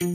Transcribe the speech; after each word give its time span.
Kann 0.00 0.12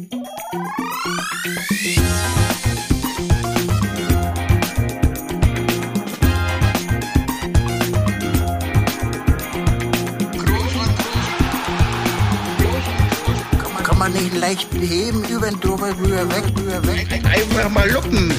man 13.98 14.14
nicht 14.14 14.34
leicht 14.36 14.72
beheben, 14.72 15.26
über 15.26 15.50
den 15.50 15.60
drüber, 15.60 15.90
rüber, 16.00 16.30
weg, 16.30 16.46
rüber, 16.58 16.88
weg. 16.88 17.08
Einfach 17.26 17.70
mal 17.70 17.92
luppen. 17.92 18.34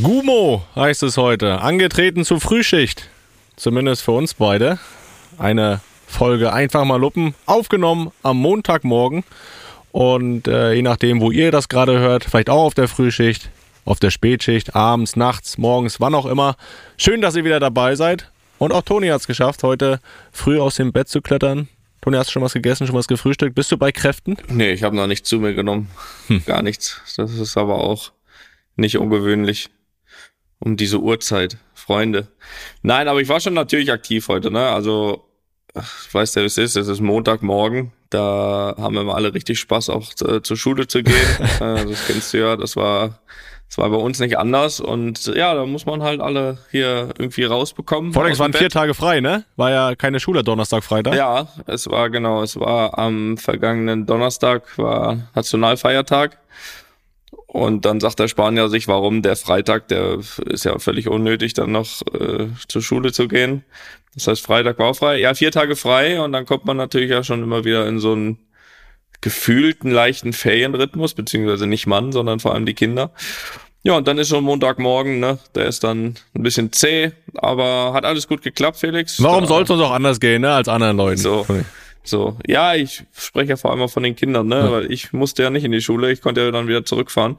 Gumo 0.00 0.62
heißt 0.76 1.02
es 1.02 1.16
heute. 1.16 1.60
Angetreten 1.60 2.24
zur 2.24 2.40
Frühschicht. 2.40 3.08
Zumindest 3.56 4.02
für 4.02 4.12
uns 4.12 4.34
beide. 4.34 4.78
Eine 5.38 5.80
Folge 6.06 6.52
einfach 6.52 6.84
mal 6.84 7.00
luppen. 7.00 7.34
Aufgenommen 7.46 8.12
am 8.22 8.36
Montagmorgen. 8.36 9.24
Und 9.96 10.46
äh, 10.46 10.74
je 10.74 10.82
nachdem, 10.82 11.22
wo 11.22 11.30
ihr 11.30 11.50
das 11.50 11.70
gerade 11.70 11.98
hört, 11.98 12.22
vielleicht 12.22 12.50
auch 12.50 12.64
auf 12.64 12.74
der 12.74 12.86
Frühschicht, 12.86 13.48
auf 13.86 13.98
der 13.98 14.10
Spätschicht, 14.10 14.76
abends, 14.76 15.16
nachts, 15.16 15.56
morgens, 15.56 16.00
wann 16.00 16.14
auch 16.14 16.26
immer. 16.26 16.56
Schön, 16.98 17.22
dass 17.22 17.34
ihr 17.34 17.46
wieder 17.46 17.60
dabei 17.60 17.94
seid. 17.94 18.30
Und 18.58 18.72
auch 18.72 18.82
Toni 18.82 19.08
hat 19.08 19.22
es 19.22 19.26
geschafft, 19.26 19.62
heute 19.62 20.00
früh 20.32 20.60
aus 20.60 20.74
dem 20.74 20.92
Bett 20.92 21.08
zu 21.08 21.22
klettern. 21.22 21.68
Toni, 22.02 22.18
hast 22.18 22.26
du 22.26 22.32
schon 22.32 22.42
was 22.42 22.52
gegessen, 22.52 22.86
schon 22.86 22.94
was 22.94 23.08
gefrühstückt? 23.08 23.54
Bist 23.54 23.72
du 23.72 23.78
bei 23.78 23.90
Kräften? 23.90 24.36
Nee, 24.48 24.72
ich 24.72 24.82
habe 24.82 24.94
noch 24.94 25.06
nichts 25.06 25.30
zu 25.30 25.40
mir 25.40 25.54
genommen. 25.54 25.88
Gar 26.44 26.60
nichts. 26.60 27.00
Das 27.16 27.32
ist 27.32 27.56
aber 27.56 27.76
auch 27.76 28.12
nicht 28.76 28.98
ungewöhnlich 28.98 29.70
um 30.58 30.76
diese 30.76 31.00
Uhrzeit, 31.00 31.56
Freunde. 31.72 32.28
Nein, 32.82 33.08
aber 33.08 33.22
ich 33.22 33.30
war 33.30 33.40
schon 33.40 33.54
natürlich 33.54 33.90
aktiv 33.90 34.28
heute, 34.28 34.50
ne? 34.50 34.68
Also, 34.68 35.25
ich 36.06 36.14
weiß 36.14 36.34
ja, 36.34 36.42
wie 36.42 36.46
es 36.46 36.58
ist. 36.58 36.76
Es 36.76 36.88
ist 36.88 37.00
Montagmorgen. 37.00 37.92
Da 38.10 38.74
haben 38.78 38.94
wir 38.94 39.04
mal 39.04 39.14
alle 39.14 39.34
richtig 39.34 39.58
Spaß, 39.58 39.90
auch 39.90 40.14
zu, 40.14 40.40
zur 40.40 40.56
Schule 40.56 40.86
zu 40.86 41.02
gehen. 41.02 41.14
Äh, 41.60 41.86
das 41.86 42.06
kennst 42.06 42.34
du 42.34 42.38
ja. 42.38 42.56
Das 42.56 42.76
war, 42.76 43.18
das 43.68 43.78
war 43.78 43.88
bei 43.90 43.96
uns 43.96 44.18
nicht 44.20 44.38
anders. 44.38 44.80
Und 44.80 45.26
ja, 45.34 45.54
da 45.54 45.64
muss 45.66 45.86
man 45.86 46.02
halt 46.02 46.20
alle 46.20 46.58
hier 46.70 47.10
irgendwie 47.18 47.44
rausbekommen. 47.44 48.12
Vor 48.12 48.24
allem, 48.24 48.38
waren 48.38 48.52
dem 48.52 48.58
vier 48.58 48.66
Bett. 48.66 48.72
Tage 48.72 48.94
frei, 48.94 49.20
ne? 49.20 49.44
War 49.56 49.70
ja 49.70 49.94
keine 49.94 50.20
Schule 50.20 50.44
Donnerstag, 50.44 50.84
Freitag. 50.84 51.14
Ja, 51.14 51.48
es 51.66 51.88
war 51.90 52.10
genau, 52.10 52.42
es 52.42 52.58
war 52.58 52.98
am 52.98 53.38
vergangenen 53.38 54.06
Donnerstag, 54.06 54.76
war 54.78 55.28
Nationalfeiertag. 55.34 56.38
Und 57.56 57.86
dann 57.86 58.00
sagt 58.00 58.18
der 58.18 58.28
Spanier 58.28 58.68
sich, 58.68 58.86
warum 58.86 59.22
der 59.22 59.34
Freitag, 59.34 59.88
der 59.88 60.18
ist 60.44 60.66
ja 60.66 60.78
völlig 60.78 61.08
unnötig, 61.08 61.54
dann 61.54 61.72
noch 61.72 62.02
äh, 62.12 62.48
zur 62.68 62.82
Schule 62.82 63.12
zu 63.12 63.28
gehen. 63.28 63.64
Das 64.14 64.26
heißt, 64.26 64.44
Freitag 64.44 64.78
war 64.78 64.92
frei. 64.92 65.20
Ja, 65.20 65.32
vier 65.32 65.50
Tage 65.50 65.74
frei 65.74 66.20
und 66.20 66.32
dann 66.32 66.44
kommt 66.44 66.66
man 66.66 66.76
natürlich 66.76 67.08
ja 67.08 67.24
schon 67.24 67.42
immer 67.42 67.64
wieder 67.64 67.88
in 67.88 67.98
so 67.98 68.12
einen 68.12 68.38
gefühlten, 69.22 69.90
leichten 69.90 70.34
Ferienrhythmus, 70.34 71.14
beziehungsweise 71.14 71.66
nicht 71.66 71.86
Mann, 71.86 72.12
sondern 72.12 72.40
vor 72.40 72.52
allem 72.52 72.66
die 72.66 72.74
Kinder. 72.74 73.12
Ja, 73.82 73.96
und 73.96 74.06
dann 74.06 74.18
ist 74.18 74.28
schon 74.28 74.44
Montagmorgen, 74.44 75.18
ne? 75.18 75.38
Der 75.54 75.64
ist 75.64 75.82
dann 75.82 76.16
ein 76.34 76.42
bisschen 76.42 76.74
zäh, 76.74 77.12
aber 77.36 77.94
hat 77.94 78.04
alles 78.04 78.28
gut 78.28 78.42
geklappt, 78.42 78.76
Felix. 78.80 79.22
Warum 79.22 79.46
soll 79.46 79.62
es 79.62 79.70
uns 79.70 79.80
auch 79.80 79.92
anders 79.92 80.20
gehen, 80.20 80.42
ne? 80.42 80.52
Als 80.52 80.68
anderen 80.68 80.98
Leuten? 80.98 81.22
So. 81.22 81.46
So, 82.06 82.38
ja, 82.46 82.74
ich 82.74 83.04
spreche 83.12 83.50
ja 83.50 83.56
vor 83.56 83.72
allem 83.72 83.88
von 83.88 84.02
den 84.02 84.16
Kindern, 84.16 84.46
ne? 84.46 84.70
Weil 84.70 84.92
ich 84.92 85.12
musste 85.12 85.42
ja 85.42 85.50
nicht 85.50 85.64
in 85.64 85.72
die 85.72 85.80
Schule, 85.80 86.12
ich 86.12 86.20
konnte 86.20 86.40
ja 86.40 86.50
dann 86.50 86.68
wieder 86.68 86.84
zurückfahren. 86.84 87.36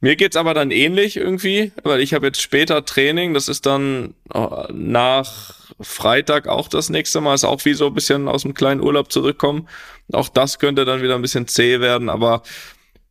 Mir 0.00 0.16
geht's 0.16 0.36
aber 0.36 0.52
dann 0.52 0.72
ähnlich 0.72 1.16
irgendwie, 1.16 1.70
weil 1.84 2.00
ich 2.00 2.12
habe 2.12 2.26
jetzt 2.26 2.42
später 2.42 2.84
Training, 2.84 3.34
das 3.34 3.48
ist 3.48 3.66
dann 3.66 4.14
äh, 4.34 4.48
nach 4.72 5.54
Freitag 5.80 6.48
auch 6.48 6.66
das 6.66 6.90
nächste 6.90 7.20
Mal, 7.20 7.34
ist 7.34 7.44
auch 7.44 7.64
wie 7.64 7.74
so 7.74 7.86
ein 7.86 7.94
bisschen 7.94 8.26
aus 8.26 8.42
dem 8.42 8.52
kleinen 8.52 8.80
Urlaub 8.80 9.12
zurückkommen. 9.12 9.68
Auch 10.12 10.28
das 10.28 10.58
könnte 10.58 10.84
dann 10.84 11.02
wieder 11.02 11.14
ein 11.14 11.22
bisschen 11.22 11.46
zäh 11.46 11.78
werden, 11.78 12.08
aber 12.08 12.42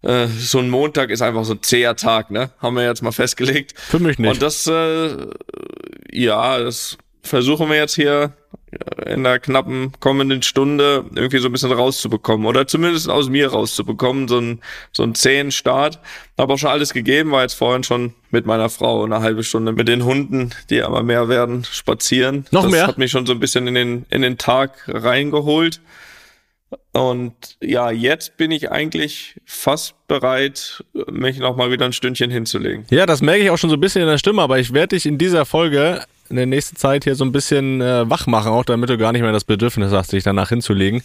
äh, 0.02 0.28
so 0.28 0.60
ein 0.60 0.70
Montag 0.70 1.12
ist 1.12 1.22
einfach 1.22 1.46
so 1.46 1.54
ein 1.54 1.64
zäher 1.64 1.96
Tag, 1.96 2.30
ne? 2.30 2.52
Haben 2.60 2.76
wir 2.76 2.84
jetzt 2.84 3.02
mal 3.02 3.14
festgelegt. 3.14 3.74
Für 3.80 4.00
mich 4.00 4.20
nicht. 4.20 4.30
Und 4.30 4.42
das, 4.42 4.68
äh, 4.68 5.16
ja, 6.12 6.60
das 6.60 6.98
versuchen 7.24 7.70
wir 7.70 7.78
jetzt 7.78 7.96
hier 7.96 8.34
in 9.06 9.24
der 9.24 9.40
knappen 9.40 9.92
kommenden 10.00 10.42
Stunde 10.44 11.06
irgendwie 11.14 11.40
so 11.40 11.50
ein 11.50 11.52
bisschen 11.52 11.72
rauszubekommen 11.72 12.46
oder 12.46 12.68
zumindest 12.68 13.10
aus 13.10 13.30
mir 13.30 13.50
rauszubekommen, 13.50 14.28
so 14.28 14.40
ein 14.40 14.62
so 14.92 15.04
ein 15.04 15.14
zähen 15.14 15.52
Start. 15.52 16.00
Habe 16.38 16.54
auch 16.54 16.58
schon 16.58 16.70
alles 16.70 16.94
gegeben, 16.94 17.32
war 17.32 17.42
jetzt 17.42 17.54
vorhin 17.54 17.84
schon 17.84 18.14
mit 18.30 18.46
meiner 18.46 18.70
Frau 18.70 19.04
eine 19.04 19.20
halbe 19.22 19.44
Stunde 19.44 19.74
mit 19.74 19.88
den 19.88 20.06
Hunden, 20.06 20.52
die 20.70 20.78
immer 20.78 21.04
mehr 21.04 21.28
werden, 21.28 21.66
spazieren. 21.66 22.46
Noch 22.52 22.64
das 22.64 22.72
mehr? 22.72 22.88
hat 22.88 22.98
mich 22.98 23.12
schon 23.12 23.26
so 23.26 23.34
ein 23.34 23.40
bisschen 23.40 23.68
in 23.68 23.76
den 23.76 24.06
in 24.10 24.22
den 24.22 24.38
Tag 24.38 24.84
reingeholt. 24.88 25.82
Und 26.94 27.58
ja, 27.62 27.92
jetzt 27.92 28.38
bin 28.38 28.52
ich 28.52 28.72
eigentlich 28.72 29.40
fast 29.46 29.96
bereit, 30.08 30.84
mich 31.10 31.38
noch 31.40 31.58
mal 31.58 31.72
wieder 31.72 31.86
ein 31.86 31.94
Stündchen 31.94 32.32
hinzulegen. 32.32 32.86
Ja, 32.90 33.06
das 33.06 33.22
merke 33.22 33.44
ich 33.44 33.50
auch 33.50 33.58
schon 33.58 33.70
so 33.70 33.76
ein 33.76 33.82
bisschen 33.82 34.02
in 34.02 34.08
der 34.08 34.18
Stimme, 34.18 34.42
aber 34.42 34.60
ich 34.60 34.74
werde 34.74 34.96
dich 34.96 35.06
in 35.06 35.18
dieser 35.18 35.46
Folge 35.46 36.06
in 36.32 36.38
der 36.38 36.48
nächsten 36.48 36.76
Zeit 36.76 37.04
hier 37.04 37.16
so 37.16 37.24
ein 37.24 37.32
bisschen 37.32 37.82
äh, 37.82 38.10
wach 38.10 38.26
machen, 38.26 38.52
auch 38.52 38.66
damit 38.66 38.90
du 38.90 38.98
gar 38.98 39.12
nicht 39.12 39.22
mehr 39.22 39.32
das 39.32 39.44
Bedürfnis 39.44 39.92
hast, 39.92 40.14
dich 40.14 40.24
danach 40.24 40.50
hinzulegen. 40.50 41.04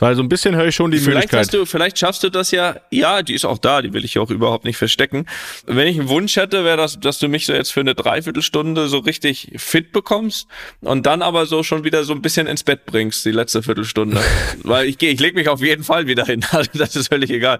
Weil 0.00 0.16
so 0.16 0.22
ein 0.22 0.28
bisschen 0.28 0.56
höre 0.56 0.66
ich 0.66 0.74
schon 0.74 0.90
die 0.90 0.98
Vielleicht 0.98 1.32
Möglichkeit. 1.32 1.40
hast 1.40 1.54
du, 1.54 1.64
vielleicht 1.66 1.98
schaffst 1.98 2.22
du 2.24 2.30
das 2.30 2.50
ja. 2.50 2.76
Ja, 2.90 3.22
die 3.22 3.34
ist 3.34 3.44
auch 3.44 3.58
da, 3.58 3.82
die 3.82 3.92
will 3.92 4.04
ich 4.04 4.18
auch 4.18 4.30
überhaupt 4.30 4.64
nicht 4.64 4.76
verstecken. 4.76 5.26
Wenn 5.66 5.86
ich 5.86 5.98
einen 5.98 6.08
Wunsch 6.08 6.36
hätte, 6.36 6.64
wäre 6.64 6.78
das, 6.78 6.98
dass 6.98 7.18
du 7.18 7.28
mich 7.28 7.46
so 7.46 7.52
jetzt 7.52 7.72
für 7.72 7.80
eine 7.80 7.94
Dreiviertelstunde 7.94 8.88
so 8.88 8.98
richtig 8.98 9.52
fit 9.56 9.92
bekommst 9.92 10.48
und 10.80 11.06
dann 11.06 11.22
aber 11.22 11.46
so 11.46 11.62
schon 11.62 11.84
wieder 11.84 12.04
so 12.04 12.14
ein 12.14 12.22
bisschen 12.22 12.46
ins 12.46 12.64
Bett 12.64 12.86
bringst, 12.86 13.24
die 13.24 13.30
letzte 13.30 13.62
Viertelstunde. 13.62 14.20
Weil 14.62 14.86
ich 14.86 14.98
gehe, 14.98 15.12
ich 15.12 15.20
leg 15.20 15.34
mich 15.34 15.48
auf 15.48 15.60
jeden 15.60 15.84
Fall 15.84 16.06
wieder 16.06 16.24
hin. 16.24 16.44
Also 16.60 16.70
das 16.74 16.96
ist 16.96 17.08
völlig 17.08 17.30
egal. 17.30 17.58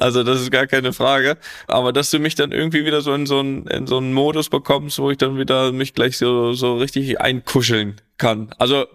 Also 0.00 0.24
das 0.24 0.40
ist 0.40 0.50
gar 0.50 0.66
keine 0.66 0.92
Frage. 0.92 1.36
Aber 1.68 1.92
dass 1.92 2.10
du 2.10 2.18
mich 2.18 2.34
dann 2.34 2.50
irgendwie 2.50 2.84
wieder 2.86 3.00
so 3.02 3.12
in 3.14 3.26
so 3.26 3.38
einen, 3.40 3.66
in 3.66 3.86
so 3.86 3.98
einen 3.98 4.12
Modus 4.12 4.48
bekommst, 4.48 4.98
wo 4.98 5.10
ich 5.10 5.18
dann 5.18 5.38
wieder 5.38 5.70
mich 5.70 5.94
gleich 5.94 6.16
so, 6.16 6.54
so 6.54 6.76
richtig 6.76 7.20
einkuscheln 7.20 8.00
kann. 8.22 8.48
Also, 8.58 8.86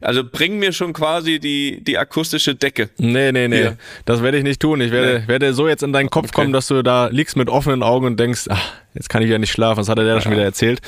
also 0.00 0.22
bring 0.24 0.58
mir 0.58 0.72
schon 0.72 0.92
quasi 0.92 1.38
die, 1.38 1.84
die 1.84 1.96
akustische 1.98 2.54
Decke. 2.56 2.90
Nee, 2.98 3.30
nee, 3.30 3.46
nee. 3.46 3.56
Hier. 3.58 3.76
Das 4.04 4.22
werde 4.22 4.38
ich 4.38 4.42
nicht 4.42 4.60
tun. 4.60 4.80
Ich 4.80 4.90
werde, 4.90 5.20
Nee. 5.20 5.28
werde 5.28 5.54
so 5.54 5.68
jetzt 5.68 5.82
in 5.84 5.92
deinen 5.92 6.10
Kopf 6.10 6.30
Okay. 6.30 6.34
kommen, 6.42 6.52
dass 6.52 6.66
du 6.66 6.82
da 6.82 7.06
liegst 7.08 7.36
mit 7.36 7.48
offenen 7.48 7.82
Augen 7.84 8.06
und 8.06 8.18
denkst, 8.18 8.46
ach, 8.48 8.72
jetzt 8.94 9.08
kann 9.08 9.22
ich 9.22 9.30
ja 9.30 9.38
nicht 9.38 9.52
schlafen. 9.52 9.78
Was 9.80 9.88
hat 9.88 9.98
er 9.98 10.04
da 10.04 10.20
schon 10.20 10.32
wieder 10.32 10.42
erzählt? 10.42 10.80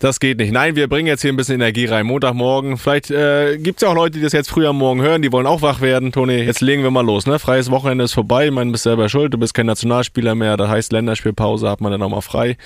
Das 0.00 0.20
geht 0.20 0.36
nicht. 0.38 0.52
Nein, 0.52 0.76
wir 0.76 0.88
bringen 0.88 1.06
jetzt 1.06 1.22
hier 1.22 1.32
ein 1.32 1.36
bisschen 1.36 1.54
Energie 1.54 1.86
rein. 1.86 2.04
Montagmorgen. 2.04 2.76
Vielleicht 2.76 3.10
äh, 3.10 3.56
gibt's 3.56 3.80
ja 3.82 3.88
auch 3.88 3.94
Leute, 3.94 4.18
die 4.18 4.22
das 4.22 4.32
jetzt 4.32 4.50
früh 4.50 4.66
am 4.66 4.76
Morgen 4.76 5.00
hören, 5.00 5.22
die 5.22 5.32
wollen 5.32 5.46
auch 5.46 5.62
wach 5.62 5.80
werden. 5.80 6.12
Toni, 6.12 6.34
jetzt 6.42 6.60
legen 6.60 6.82
wir 6.82 6.90
mal 6.90 7.06
los. 7.06 7.26
Ne? 7.26 7.38
Freies 7.38 7.70
Wochenende 7.70 8.04
ist 8.04 8.12
vorbei. 8.12 8.46
Ich 8.46 8.52
meine, 8.52 8.66
du 8.66 8.72
bist 8.72 8.84
selber 8.84 9.08
schuld. 9.08 9.32
Du 9.32 9.38
bist 9.38 9.54
kein 9.54 9.66
Nationalspieler 9.66 10.34
mehr. 10.34 10.58
Das 10.58 10.68
heißt, 10.68 10.92
Länderspielpause 10.92 11.70
hat 11.70 11.80
man 11.80 11.92
dann 11.92 12.02
auch 12.02 12.10
mal 12.10 12.20
frei. 12.20 12.58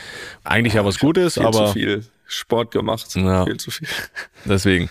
Eigentlich 0.43 0.75
ja 0.75 0.85
was 0.85 0.99
Gutes, 0.99 1.35
Viel 1.35 1.47
aber 1.47 1.67
zu 1.67 1.73
viel 1.75 2.05
Sport 2.27 2.71
gemacht. 2.71 3.07
Ja. 3.15 3.45
Viel 3.45 3.57
zu 3.59 3.71
viel. 3.71 3.89
deswegen. 4.45 4.89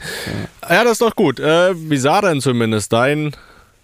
Ja, 0.70 0.84
das 0.84 0.94
ist 0.94 1.02
doch 1.02 1.16
gut. 1.16 1.40
Äh, 1.40 1.74
wie 1.90 1.98
sah 1.98 2.22
denn 2.22 2.42
zumindest 2.42 2.94
dein 2.94 3.36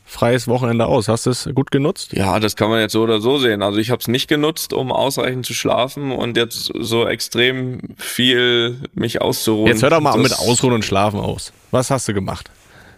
freies 0.06 0.48
Wochenende 0.48 0.86
aus? 0.88 1.08
Hast 1.08 1.26
du 1.26 1.30
es 1.32 1.48
gut 1.54 1.70
genutzt? 1.72 2.14
Ja, 2.14 2.40
das 2.40 2.56
kann 2.56 2.70
man 2.70 2.80
jetzt 2.80 2.94
so 2.94 3.02
oder 3.04 3.22
so 3.22 3.38
sehen. 3.38 3.62
Also 3.62 3.78
ich 3.80 3.92
habe 3.92 4.00
es 4.02 4.08
nicht 4.08 4.28
genutzt, 4.28 4.74
um 4.74 4.92
ausreichend 4.92 5.46
zu 5.46 5.54
schlafen 5.54 6.12
und 6.12 6.36
jetzt 6.38 6.72
so 6.80 7.08
extrem 7.08 7.80
viel 7.98 8.80
mich 8.94 9.22
auszuruhen. 9.22 9.68
Jetzt 9.68 9.84
hör 9.84 9.90
doch 9.92 10.02
mal 10.02 10.14
Das- 10.14 10.22
mit 10.32 10.40
Ausruhen 10.40 10.74
und 10.74 10.86
Schlafen 10.86 11.20
aus. 11.20 11.54
Was 11.72 11.92
hast 11.92 12.08
du 12.08 12.14
gemacht? 12.14 12.50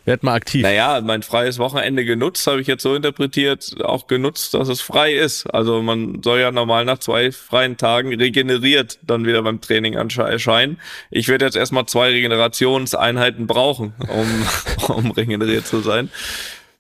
Werd 0.03 0.23
mal 0.23 0.33
aktiv. 0.33 0.63
Naja, 0.63 0.99
mein 1.01 1.21
freies 1.21 1.59
Wochenende 1.59 2.03
genutzt, 2.03 2.47
habe 2.47 2.59
ich 2.59 2.67
jetzt 2.67 2.81
so 2.81 2.95
interpretiert, 2.95 3.75
auch 3.83 4.07
genutzt, 4.07 4.55
dass 4.55 4.67
es 4.67 4.81
frei 4.81 5.13
ist. 5.13 5.45
Also 5.53 5.83
man 5.83 6.23
soll 6.23 6.39
ja 6.39 6.51
normal 6.51 6.85
nach 6.85 6.97
zwei 6.97 7.31
freien 7.31 7.77
Tagen 7.77 8.13
regeneriert 8.13 8.97
dann 9.03 9.25
wieder 9.25 9.43
beim 9.43 9.61
Training 9.61 9.93
erscheinen. 9.93 10.79
Ich 11.11 11.27
werde 11.27 11.45
jetzt 11.45 11.55
erstmal 11.55 11.85
zwei 11.85 12.09
Regenerationseinheiten 12.09 13.45
brauchen, 13.45 13.93
um, 14.07 14.47
um 14.95 15.11
regeneriert 15.11 15.67
zu 15.67 15.81
sein. 15.81 16.09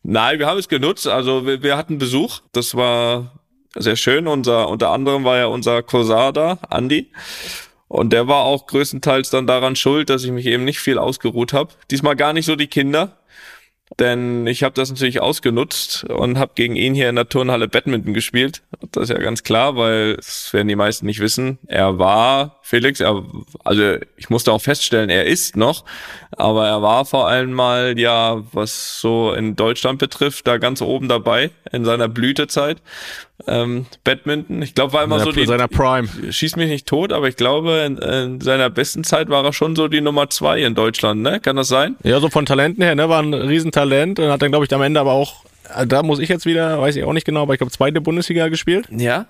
Nein, 0.03 0.39
wir 0.39 0.47
haben 0.47 0.57
es 0.57 0.67
genutzt. 0.67 1.07
Also 1.07 1.45
wir, 1.45 1.61
wir 1.61 1.77
hatten 1.77 1.99
Besuch. 1.99 2.39
Das 2.53 2.73
war 2.75 3.39
sehr 3.75 3.97
schön. 3.97 4.27
Unser, 4.27 4.67
unter 4.67 4.89
anderem 4.89 5.23
war 5.23 5.37
ja 5.37 5.45
unser 5.45 5.83
Cousin 5.83 6.33
da, 6.33 6.57
Andi. 6.69 7.11
Und 7.91 8.13
der 8.13 8.29
war 8.29 8.45
auch 8.45 8.67
größtenteils 8.67 9.31
dann 9.31 9.47
daran 9.47 9.75
schuld, 9.75 10.09
dass 10.09 10.23
ich 10.23 10.31
mich 10.31 10.45
eben 10.45 10.63
nicht 10.63 10.79
viel 10.79 10.97
ausgeruht 10.97 11.51
habe. 11.51 11.73
Diesmal 11.91 12.15
gar 12.15 12.31
nicht 12.31 12.45
so 12.45 12.55
die 12.55 12.67
Kinder. 12.67 13.17
Denn 13.99 14.47
ich 14.47 14.63
habe 14.63 14.73
das 14.73 14.89
natürlich 14.89 15.19
ausgenutzt 15.21 16.05
und 16.05 16.39
habe 16.39 16.53
gegen 16.55 16.77
ihn 16.77 16.93
hier 16.93 17.09
in 17.09 17.17
der 17.17 17.27
Turnhalle 17.27 17.67
Badminton 17.67 18.13
gespielt. 18.13 18.63
Das 18.91 19.03
ist 19.03 19.09
ja 19.09 19.17
ganz 19.17 19.43
klar, 19.43 19.75
weil 19.75 20.15
das 20.15 20.53
werden 20.53 20.69
die 20.69 20.77
meisten 20.77 21.05
nicht 21.05 21.19
wissen. 21.19 21.59
Er 21.67 21.99
war, 21.99 22.59
Felix, 22.61 23.01
er, 23.01 23.25
also 23.65 23.97
ich 24.15 24.29
musste 24.29 24.53
auch 24.53 24.61
feststellen, 24.61 25.09
er 25.09 25.25
ist 25.25 25.57
noch, 25.57 25.83
aber 26.31 26.69
er 26.69 26.81
war 26.81 27.03
vor 27.03 27.27
allem 27.27 27.51
mal, 27.51 27.99
ja, 27.99 28.41
was 28.53 29.01
so 29.01 29.33
in 29.33 29.57
Deutschland 29.57 29.99
betrifft, 29.99 30.47
da 30.47 30.57
ganz 30.57 30.81
oben 30.81 31.09
dabei 31.09 31.51
in 31.73 31.83
seiner 31.83 32.07
Blütezeit. 32.07 32.81
Ähm, 33.47 33.85
Badminton, 34.03 34.61
ich 34.61 34.75
glaube, 34.75 34.93
war 34.93 35.03
immer 35.03 35.17
In 35.17 35.23
so 35.23 35.31
die, 35.31 35.45
seiner 35.45 35.67
Prime. 35.67 36.07
schieß 36.29 36.55
mich 36.55 36.69
nicht 36.69 36.87
tot, 36.87 37.13
aber 37.13 37.27
ich 37.27 37.35
glaube, 37.35 37.83
in, 37.85 37.97
in 37.97 38.41
seiner 38.41 38.69
besten 38.69 39.03
Zeit 39.03 39.29
war 39.29 39.43
er 39.43 39.53
schon 39.53 39.75
so 39.75 39.87
die 39.87 40.01
Nummer 40.01 40.29
zwei 40.29 40.61
in 40.61 40.75
Deutschland, 40.75 41.21
ne? 41.21 41.39
Kann 41.39 41.55
das 41.55 41.67
sein? 41.67 41.95
Ja, 42.03 42.19
so 42.19 42.29
von 42.29 42.45
Talenten 42.45 42.83
her, 42.83 42.95
ne, 42.95 43.09
war 43.09 43.21
ein 43.21 43.33
Riesentalent 43.33 44.19
und 44.19 44.29
hat 44.29 44.41
dann, 44.41 44.51
glaube 44.51 44.65
ich, 44.65 44.73
am 44.73 44.81
Ende 44.81 44.99
aber 44.99 45.11
auch 45.11 45.45
da 45.87 46.03
muss 46.03 46.19
ich 46.19 46.29
jetzt 46.29 46.45
wieder, 46.45 46.81
weiß 46.81 46.95
ich 46.95 47.03
auch 47.03 47.13
nicht 47.13 47.25
genau, 47.25 47.43
aber 47.43 47.53
ich 47.53 47.59
glaube, 47.59 47.71
zweite 47.71 48.01
Bundesliga 48.01 48.49
gespielt. 48.49 48.87
Ja? 48.91 49.25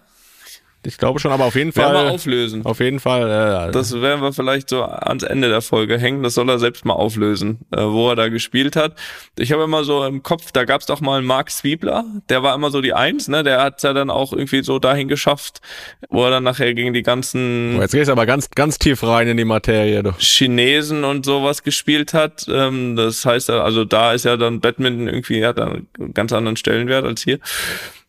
Ich 0.83 0.97
glaube 0.97 1.19
schon, 1.19 1.31
aber 1.31 1.45
auf 1.45 1.55
jeden 1.55 1.75
Werden 1.75 1.93
Fall. 1.93 2.05
wir 2.05 2.11
auflösen. 2.11 2.65
Auf 2.65 2.79
jeden 2.79 2.99
Fall. 2.99 3.69
Äh, 3.69 3.71
Das 3.71 3.93
werden 4.01 4.21
wir 4.21 4.33
vielleicht 4.33 4.69
so 4.69 4.83
ans 4.83 5.23
Ende 5.23 5.49
der 5.49 5.61
Folge 5.61 5.97
hängen. 5.99 6.23
Das 6.23 6.33
soll 6.33 6.49
er 6.49 6.57
selbst 6.59 6.85
mal 6.85 6.93
auflösen, 6.93 7.59
äh, 7.71 7.81
wo 7.83 8.09
er 8.09 8.15
da 8.15 8.29
gespielt 8.29 8.75
hat. 8.75 8.95
Ich 9.37 9.51
habe 9.51 9.63
immer 9.63 9.83
so 9.83 10.03
im 10.05 10.23
Kopf, 10.23 10.51
da 10.51 10.65
gab 10.65 10.81
es 10.81 10.87
doch 10.87 10.99
mal 11.01 11.17
einen 11.19 11.27
Mark 11.27 11.51
Zwiebler, 11.51 12.03
der 12.29 12.41
war 12.43 12.55
immer 12.55 12.71
so 12.71 12.81
die 12.81 12.93
Eins, 12.93 13.27
ne? 13.27 13.43
Der 13.43 13.61
hat 13.61 13.83
ja 13.83 13.93
dann 13.93 14.09
auch 14.09 14.33
irgendwie 14.33 14.63
so 14.63 14.79
dahin 14.79 15.07
geschafft, 15.07 15.61
wo 16.09 16.23
er 16.25 16.31
dann 16.31 16.43
nachher 16.43 16.73
gegen 16.73 16.93
die 16.93 17.03
ganzen 17.03 17.79
jetzt 17.79 17.91
gehst 17.91 18.07
du 18.07 18.11
aber 18.13 18.25
ganz, 18.25 18.49
ganz 18.49 18.79
tief 18.79 19.03
rein 19.03 19.27
in 19.27 19.37
die 19.37 19.45
Materie. 19.45 20.03
Du. 20.03 20.11
Chinesen 20.17 21.03
und 21.03 21.25
sowas 21.25 21.63
gespielt 21.63 22.13
hat. 22.13 22.45
Ähm, 22.49 22.95
das 22.95 23.25
heißt, 23.25 23.49
also 23.49 23.85
da 23.85 24.13
ist 24.13 24.25
ja 24.25 24.37
dann 24.37 24.59
Badminton 24.59 25.07
irgendwie, 25.07 25.45
hat 25.45 25.59
einen 25.59 25.87
ganz 26.13 26.33
anderen 26.33 26.57
Stellenwert 26.57 27.05
als 27.05 27.21
hier. 27.23 27.39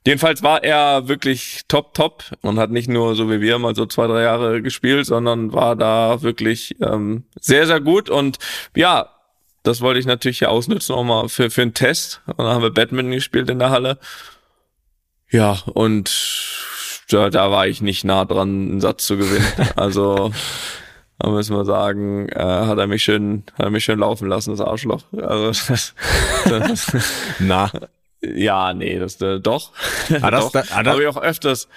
Jedenfalls 0.04 0.42
war 0.42 0.64
er 0.64 1.06
wirklich 1.08 1.62
top, 1.68 1.94
top 1.94 2.24
und 2.40 2.58
hat 2.58 2.70
nicht 2.70 2.88
nur 2.88 3.14
so 3.14 3.30
wie 3.30 3.40
wir 3.40 3.58
mal 3.58 3.74
so 3.74 3.86
zwei, 3.86 4.06
drei 4.08 4.22
Jahre 4.22 4.60
gespielt, 4.60 5.06
sondern 5.06 5.52
war 5.52 5.76
da 5.76 6.22
wirklich 6.22 6.76
ähm, 6.80 7.24
sehr, 7.40 7.66
sehr 7.66 7.80
gut 7.80 8.10
und 8.10 8.38
ja, 8.74 9.10
das 9.62 9.80
wollte 9.80 10.00
ich 10.00 10.06
natürlich 10.06 10.38
hier 10.38 10.50
ausnutzen, 10.50 10.94
auch 10.94 11.04
mal 11.04 11.28
für, 11.28 11.50
für 11.50 11.62
einen 11.62 11.74
Test. 11.74 12.20
Und 12.26 12.38
dann 12.38 12.48
haben 12.48 12.62
wir 12.62 12.74
Badminton 12.74 13.12
gespielt 13.12 13.48
in 13.48 13.60
der 13.60 13.70
Halle. 13.70 13.98
Ja, 15.30 15.58
und 15.72 16.10
da, 17.08 17.30
da 17.30 17.50
war 17.50 17.66
ich 17.66 17.80
nicht 17.80 18.04
nah 18.04 18.24
dran, 18.24 18.70
einen 18.70 18.80
Satz 18.80 19.06
zu 19.06 19.16
gewinnen. 19.16 19.46
Also 19.76 20.32
da 21.18 21.30
müssen 21.30 21.56
wir 21.56 21.64
sagen, 21.64 22.28
äh, 22.30 22.42
hat 22.42 22.78
er 22.78 22.88
mich 22.88 23.04
schön, 23.04 23.44
hat 23.54 23.66
er 23.66 23.70
mich 23.70 23.84
schön 23.84 24.00
laufen 24.00 24.28
lassen, 24.28 24.50
das 24.50 24.60
Arschloch. 24.60 25.04
Also 25.12 25.46
das, 25.46 25.94
das, 26.44 26.96
Na, 27.38 27.70
ja, 28.24 28.72
nee, 28.72 28.98
das 28.98 29.20
äh, 29.20 29.40
doch. 29.40 29.72
Ah, 30.20 30.30
das- 30.30 30.44
doch. 30.44 30.52
da- 30.52 30.64
ah, 30.70 30.82
das- 30.82 30.92
Habe 30.92 31.02
ich 31.02 31.08
auch 31.08 31.20
öfters, 31.20 31.68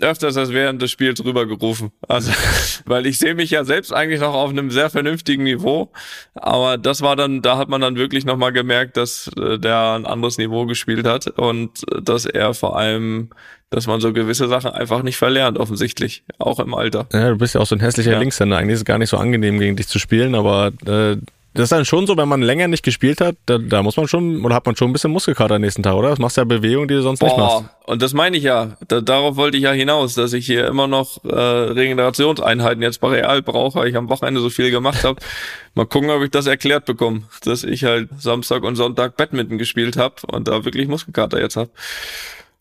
öfters 0.00 0.36
als 0.36 0.52
während 0.52 0.82
des 0.82 0.90
Spiels 0.90 1.24
rübergerufen. 1.24 1.92
Also, 2.08 2.32
weil 2.86 3.06
ich 3.06 3.18
sehe 3.18 3.34
mich 3.34 3.50
ja 3.50 3.64
selbst 3.64 3.92
eigentlich 3.92 4.20
noch 4.20 4.34
auf 4.34 4.50
einem 4.50 4.70
sehr 4.70 4.90
vernünftigen 4.90 5.44
Niveau. 5.44 5.90
Aber 6.34 6.78
das 6.78 7.02
war 7.02 7.14
dann, 7.16 7.42
da 7.42 7.56
hat 7.58 7.68
man 7.68 7.80
dann 7.80 7.96
wirklich 7.96 8.24
nochmal 8.24 8.52
gemerkt, 8.52 8.96
dass 8.96 9.30
äh, 9.38 9.58
der 9.58 9.92
ein 9.94 10.06
anderes 10.06 10.38
Niveau 10.38 10.66
gespielt 10.66 11.06
hat 11.06 11.26
und 11.28 11.82
dass 12.02 12.26
er 12.26 12.54
vor 12.54 12.76
allem, 12.76 13.30
dass 13.70 13.86
man 13.86 14.00
so 14.00 14.12
gewisse 14.12 14.48
Sachen 14.48 14.70
einfach 14.72 15.02
nicht 15.02 15.16
verlernt, 15.16 15.56
offensichtlich. 15.58 16.24
Auch 16.38 16.58
im 16.58 16.74
Alter. 16.74 17.06
ja, 17.12 17.30
du 17.30 17.36
bist 17.38 17.54
ja 17.54 17.60
auch 17.60 17.66
so 17.66 17.74
ein 17.76 17.80
hässlicher 17.80 18.12
Ja. 18.12 18.18
Linkshänder. 18.18 18.56
Eigentlich 18.58 18.74
ist 18.74 18.80
es 18.80 18.84
gar 18.84 18.98
nicht 18.98 19.08
so 19.10 19.16
angenehm, 19.16 19.58
gegen 19.58 19.76
dich 19.76 19.88
zu 19.88 19.98
spielen, 19.98 20.34
aber 20.34 20.72
äh, 20.86 21.16
das 21.54 21.64
ist 21.64 21.72
dann 21.72 21.84
schon 21.84 22.06
so, 22.06 22.16
wenn 22.16 22.28
man 22.28 22.40
länger 22.40 22.66
nicht 22.68 22.82
gespielt 22.82 23.20
hat, 23.20 23.36
da, 23.44 23.58
da 23.58 23.82
muss 23.82 23.96
man 23.96 24.08
schon, 24.08 24.44
oder 24.44 24.54
hat 24.54 24.64
man 24.64 24.74
schon 24.74 24.88
ein 24.88 24.92
bisschen 24.92 25.10
Muskelkater 25.10 25.56
am 25.56 25.60
nächsten 25.60 25.82
Tag, 25.82 25.94
oder? 25.94 26.10
Das 26.10 26.18
machst 26.18 26.36
du 26.36 26.40
ja 26.40 26.44
Bewegungen, 26.44 26.88
die 26.88 26.94
du 26.94 27.02
sonst 27.02 27.22
nicht 27.22 27.36
machst. 27.36 27.64
Boah, 27.64 27.70
und 27.84 28.00
das 28.00 28.14
meine 28.14 28.38
ich 28.38 28.44
ja. 28.44 28.76
Da, 28.88 29.02
darauf 29.02 29.36
wollte 29.36 29.58
ich 29.58 29.64
ja 29.64 29.72
hinaus, 29.72 30.14
dass 30.14 30.32
ich 30.32 30.46
hier 30.46 30.66
immer 30.66 30.86
noch 30.86 31.22
äh, 31.24 31.34
Regenerationseinheiten 31.34 32.82
jetzt 32.82 33.00
bei 33.00 33.08
Real 33.08 33.42
brauche, 33.42 33.80
weil 33.80 33.88
ich 33.88 33.96
am 33.96 34.08
Wochenende 34.08 34.40
so 34.40 34.48
viel 34.48 34.70
gemacht 34.70 35.04
habe. 35.04 35.20
Mal 35.74 35.86
gucken, 35.86 36.10
ob 36.10 36.22
ich 36.22 36.30
das 36.30 36.46
erklärt 36.46 36.86
bekomme, 36.86 37.22
dass 37.44 37.64
ich 37.64 37.84
halt 37.84 38.08
Samstag 38.18 38.62
und 38.62 38.76
Sonntag 38.76 39.16
Badminton 39.16 39.58
gespielt 39.58 39.96
habe 39.96 40.16
und 40.26 40.48
da 40.48 40.64
wirklich 40.64 40.88
Muskelkater 40.88 41.40
jetzt 41.40 41.56
habe. 41.56 41.70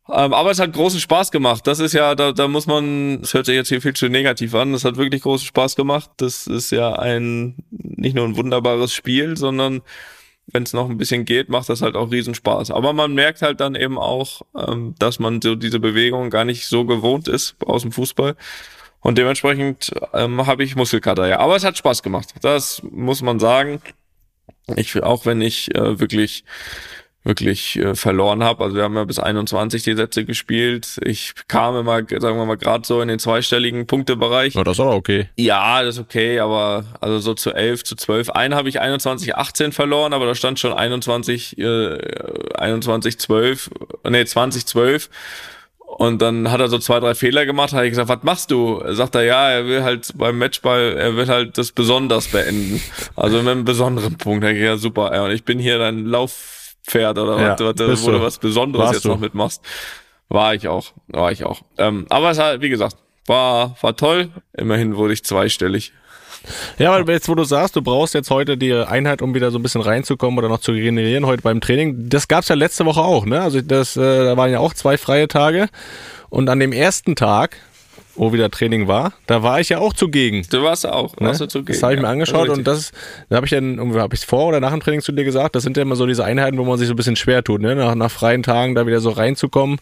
Ähm, 0.09 0.33
aber 0.33 0.51
es 0.51 0.59
hat 0.59 0.73
großen 0.73 0.99
Spaß 0.99 1.31
gemacht. 1.31 1.67
Das 1.67 1.79
ist 1.79 1.93
ja, 1.93 2.15
da, 2.15 2.31
da 2.31 2.47
muss 2.47 2.67
man, 2.67 3.21
das 3.21 3.33
hört 3.33 3.45
sich 3.45 3.55
jetzt 3.55 3.69
hier 3.69 3.81
viel 3.81 3.93
zu 3.93 4.09
negativ 4.09 4.55
an, 4.55 4.73
das 4.73 4.83
hat 4.83 4.97
wirklich 4.97 5.21
großen 5.21 5.45
Spaß 5.45 5.75
gemacht. 5.75 6.09
Das 6.17 6.47
ist 6.47 6.71
ja 6.71 6.93
ein, 6.93 7.63
nicht 7.69 8.15
nur 8.15 8.25
ein 8.25 8.35
wunderbares 8.35 8.93
Spiel, 8.93 9.37
sondern 9.37 9.81
wenn 10.47 10.63
es 10.63 10.73
noch 10.73 10.89
ein 10.89 10.97
bisschen 10.97 11.25
geht, 11.25 11.49
macht 11.49 11.69
das 11.69 11.81
halt 11.81 11.95
auch 11.95 12.11
riesen 12.11 12.35
Spaß. 12.35 12.71
Aber 12.71 12.93
man 12.93 13.13
merkt 13.13 13.41
halt 13.41 13.59
dann 13.59 13.75
eben 13.75 13.97
auch, 13.97 14.41
ähm, 14.57 14.95
dass 14.99 15.19
man 15.19 15.41
so 15.41 15.55
diese 15.55 15.79
Bewegung 15.79 16.29
gar 16.29 16.45
nicht 16.45 16.67
so 16.67 16.85
gewohnt 16.85 17.27
ist 17.27 17.55
aus 17.65 17.83
dem 17.83 17.91
Fußball. 17.91 18.35
Und 18.99 19.17
dementsprechend 19.17 19.91
ähm, 20.13 20.45
habe 20.45 20.63
ich 20.63 20.75
Muskelkater, 20.75 21.27
ja. 21.27 21.39
Aber 21.39 21.55
es 21.55 21.63
hat 21.63 21.77
Spaß 21.77 22.03
gemacht. 22.03 22.33
Das 22.41 22.81
muss 22.83 23.21
man 23.21 23.39
sagen. 23.39 23.81
Ich, 24.75 25.01
auch 25.01 25.25
wenn 25.25 25.41
ich 25.41 25.73
äh, 25.75 25.99
wirklich 25.99 26.43
wirklich 27.23 27.77
äh, 27.77 27.95
verloren 27.95 28.43
habe. 28.43 28.63
Also 28.63 28.75
wir 28.75 28.83
haben 28.83 28.95
ja 28.95 29.03
bis 29.03 29.19
21 29.19 29.83
die 29.83 29.95
Sätze 29.95 30.25
gespielt. 30.25 30.99
Ich 31.03 31.33
kam 31.47 31.75
immer, 31.75 31.97
sagen 31.97 32.37
wir 32.37 32.45
mal, 32.45 32.57
gerade 32.57 32.85
so 32.85 33.01
in 33.01 33.07
den 33.07 33.19
zweistelligen 33.19 33.85
Punktebereich. 33.85 34.55
Ja, 34.55 34.63
das 34.63 34.77
ist 34.77 34.79
aber 34.79 34.95
okay. 34.95 35.29
Ja, 35.35 35.83
das 35.83 35.95
ist 35.95 36.01
okay, 36.01 36.39
aber 36.39 36.85
also 36.99 37.19
so 37.19 37.33
zu 37.33 37.51
11, 37.53 37.83
zu 37.83 37.95
12. 37.95 38.31
Einen 38.31 38.55
habe 38.55 38.69
ich 38.69 38.79
21, 38.79 39.35
18 39.35 39.71
verloren, 39.71 40.13
aber 40.13 40.25
da 40.25 40.35
stand 40.35 40.59
schon 40.59 40.73
21, 40.73 41.57
äh, 41.59 41.97
21, 42.55 43.19
12, 43.19 43.69
nee, 44.09 44.25
20, 44.25 44.65
12. 44.65 45.09
Und 45.97 46.21
dann 46.21 46.49
hat 46.49 46.61
er 46.61 46.69
so 46.69 46.77
zwei, 46.77 47.01
drei 47.01 47.13
Fehler 47.15 47.45
gemacht, 47.45 47.73
habe 47.73 47.85
ich 47.85 47.91
gesagt, 47.91 48.07
was 48.07 48.23
machst 48.23 48.49
du? 48.49 48.81
Sagt 48.93 49.13
er, 49.13 49.23
ja, 49.23 49.49
er 49.51 49.67
will 49.67 49.83
halt 49.83 50.13
beim 50.15 50.37
Matchball, 50.37 50.95
er 50.97 51.17
will 51.17 51.27
halt 51.27 51.57
das 51.57 51.73
besonders 51.73 52.27
beenden. 52.27 52.81
Also 53.17 53.39
mit 53.39 53.49
einem 53.49 53.65
besonderen 53.65 54.17
Punkt. 54.17 54.43
Da 54.43 54.49
ich, 54.49 54.61
ja, 54.61 54.77
super, 54.77 55.11
ey, 55.11 55.19
und 55.19 55.31
ich 55.31 55.43
bin 55.43 55.59
hier 55.59 55.79
dein 55.79 56.05
Laufpferd 56.85 57.17
oder 57.17 57.39
Ja, 57.41 57.59
was, 57.59 57.79
was, 57.79 58.03
wo 58.05 58.11
du 58.11 58.21
was 58.21 58.37
Besonderes 58.37 58.85
Warst 58.85 58.93
jetzt 58.95 59.05
du. 59.05 59.09
noch 59.09 59.19
mitmachst. 59.19 59.61
War 60.29 60.55
ich 60.55 60.67
auch, 60.67 60.87
war 61.07 61.31
ich 61.31 61.43
auch. 61.43 61.61
Ähm, 61.77 62.05
aber 62.09 62.31
es 62.31 62.39
hat, 62.39 62.61
wie 62.61 62.69
gesagt, 62.69 62.95
war, 63.27 63.75
war 63.81 63.95
toll. 63.95 64.29
Immerhin 64.53 64.95
wurde 64.95 65.13
ich 65.13 65.23
zweistellig. 65.23 65.93
Ja, 66.79 66.91
weil 66.91 67.07
jetzt, 67.09 67.29
wo 67.29 67.35
du 67.35 67.43
sagst, 67.43 67.75
du 67.75 67.81
brauchst 67.83 68.15
jetzt 68.15 68.31
heute 68.31 68.57
die 68.57 68.73
Einheit, 68.73 69.21
um 69.21 69.35
wieder 69.35 69.51
so 69.51 69.59
ein 69.59 69.61
bisschen 69.63 69.81
reinzukommen 69.81 70.39
oder 70.39 70.49
noch 70.49 70.59
zu 70.59 70.71
regenerieren 70.71 71.25
heute 71.27 71.43
beim 71.43 71.61
Training. 71.61 72.09
Das 72.09 72.27
gab's 72.27 72.47
ja 72.47 72.55
letzte 72.55 72.85
Woche 72.85 73.01
auch, 73.01 73.25
ne? 73.25 73.41
Also 73.41 73.61
das, 73.61 73.95
äh, 73.95 74.25
da 74.25 74.37
waren 74.37 74.51
ja 74.51 74.59
auch 74.59 74.73
zwei 74.73 74.97
freie 74.97 75.27
Tage. 75.27 75.67
Und 76.29 76.49
an 76.49 76.59
dem 76.59 76.71
ersten 76.71 77.15
Tag, 77.15 77.57
wo 78.21 78.31
wieder 78.33 78.51
Training 78.51 78.87
war, 78.87 79.13
da 79.25 79.41
war 79.41 79.59
ich 79.59 79.69
ja 79.69 79.79
auch 79.79 79.93
zugegen. 79.93 80.45
Du 80.51 80.61
warst 80.61 80.85
auch, 80.85 81.17
Ne? 81.17 81.29
warst 81.29 81.41
du 81.41 81.47
zugegen. 81.47 81.73
das 81.73 81.81
habe 81.81 81.95
ich 81.95 81.99
mir 81.99 82.05
ja. 82.05 82.11
angeschaut 82.11 82.49
ist 82.49 82.55
und 82.55 82.67
das, 82.67 82.91
da 83.29 83.37
habe 83.37 83.47
ich 83.47 83.49
dann, 83.49 83.95
habe 83.95 84.13
ich 84.13 84.27
vor 84.27 84.45
oder 84.45 84.59
nach 84.59 84.69
dem 84.69 84.79
Training 84.79 85.01
zu 85.01 85.11
dir 85.11 85.23
gesagt, 85.23 85.55
das 85.55 85.63
sind 85.63 85.75
ja 85.75 85.81
immer 85.81 85.95
so 85.95 86.05
diese 86.05 86.23
Einheiten, 86.23 86.59
wo 86.59 86.63
man 86.63 86.77
sich 86.77 86.87
so 86.87 86.93
ein 86.93 86.97
bisschen 86.97 87.15
schwer 87.15 87.43
tut, 87.43 87.61
ne? 87.61 87.75
Nach, 87.75 87.95
nach 87.95 88.11
freien 88.11 88.43
Tagen 88.43 88.75
da 88.75 88.85
wieder 88.85 88.99
so 88.99 89.09
reinzukommen. 89.09 89.79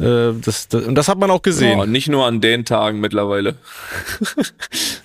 Äh, 0.00 0.32
das, 0.44 0.68
das, 0.68 0.84
und 0.84 0.94
das 0.96 1.08
hat 1.08 1.18
man 1.18 1.30
auch 1.30 1.42
gesehen. 1.42 1.78
Oh, 1.80 1.84
nicht 1.86 2.08
nur 2.08 2.26
an 2.26 2.40
den 2.40 2.64
Tagen 2.64 3.00
mittlerweile. 3.00 3.54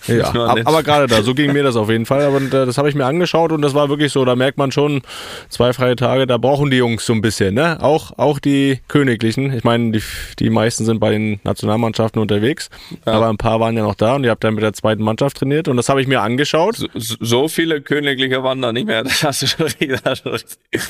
Ja, 0.08 0.30
ab, 0.32 0.58
aber 0.66 0.82
gerade 0.82 1.06
da, 1.06 1.22
so 1.22 1.36
ging 1.36 1.54
mir 1.54 1.62
das 1.62 1.76
auf 1.76 1.88
jeden 1.90 2.08
Fall. 2.08 2.24
Aber 2.24 2.38
äh, 2.42 2.50
das 2.66 2.80
habe 2.80 2.90
ich 2.90 2.96
mir 2.96 3.06
angeschaut 3.06 3.52
und 3.52 3.62
das 3.62 3.76
war 3.76 3.90
wirklich 3.90 4.12
so, 4.12 4.26
da 4.26 4.36
merkt 4.36 4.58
man 4.58 4.72
schon, 4.72 5.02
zwei 5.50 5.72
freie 5.72 5.96
Tage, 5.96 6.26
da 6.26 6.38
brauchen 6.38 6.72
die 6.72 6.78
Jungs 6.78 7.06
so 7.06 7.14
ein 7.14 7.22
bisschen, 7.22 7.54
ne? 7.54 7.78
Auch, 7.84 8.18
auch 8.18 8.40
die 8.40 8.80
Königlichen. 8.88 9.54
Ich 9.54 9.64
meine, 9.64 9.92
die, 9.92 10.02
die 10.40 10.50
meisten 10.50 10.84
sind 10.86 11.00
bei 11.00 11.12
den 11.12 11.40
Nationalmannschaften 11.44 12.20
unterwegs, 12.20 12.72
aber 13.06 13.28
ein 13.30 13.38
paar 13.38 13.60
waren 13.60 13.78
ja 13.78 13.84
noch 13.84 13.94
da 13.94 14.16
und 14.16 14.24
ihr 14.24 14.32
habt 14.32 14.44
dann 14.44 14.56
mit 14.56 14.64
der 14.64 14.74
zweiten 14.74 15.04
Mannschaft 15.04 15.38
trainiert 15.38 15.68
und 15.68 15.78
das 15.78 15.90
habe 15.90 16.02
ich 16.02 16.08
mir 16.08 16.22
angeschaut. 16.22 16.78
So, 16.78 16.88
so 17.20 17.48
viele 17.48 17.82
Königliche 17.82 18.42
waren 18.44 18.64
da 18.64 18.72
nicht 18.72 18.88
mehr. 18.88 19.04
Das 19.10 19.24
hast 19.24 19.42
du 19.44 19.48
schon 19.48 19.68
gesagt. 19.80 20.24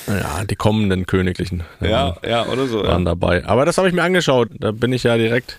Ja, 0.08 0.44
die 0.50 0.56
kommenden 0.56 1.06
Königlichen. 1.06 1.64
Ja, 1.82 2.16
ja, 2.26 2.46
oder 2.48 2.68
so. 2.68 2.84
waren 2.84 3.04
Ja. 3.04 3.10
dabei. 3.12 3.44
Aber 3.46 3.66
das 3.66 3.78
habe 3.78 3.88
ich 3.89 3.89
mir 3.94 4.04
angeschaut. 4.04 4.50
Da 4.60 4.72
bin 4.72 4.94
ich 4.94 5.04
ja 5.04 5.18
direkt, 5.18 5.58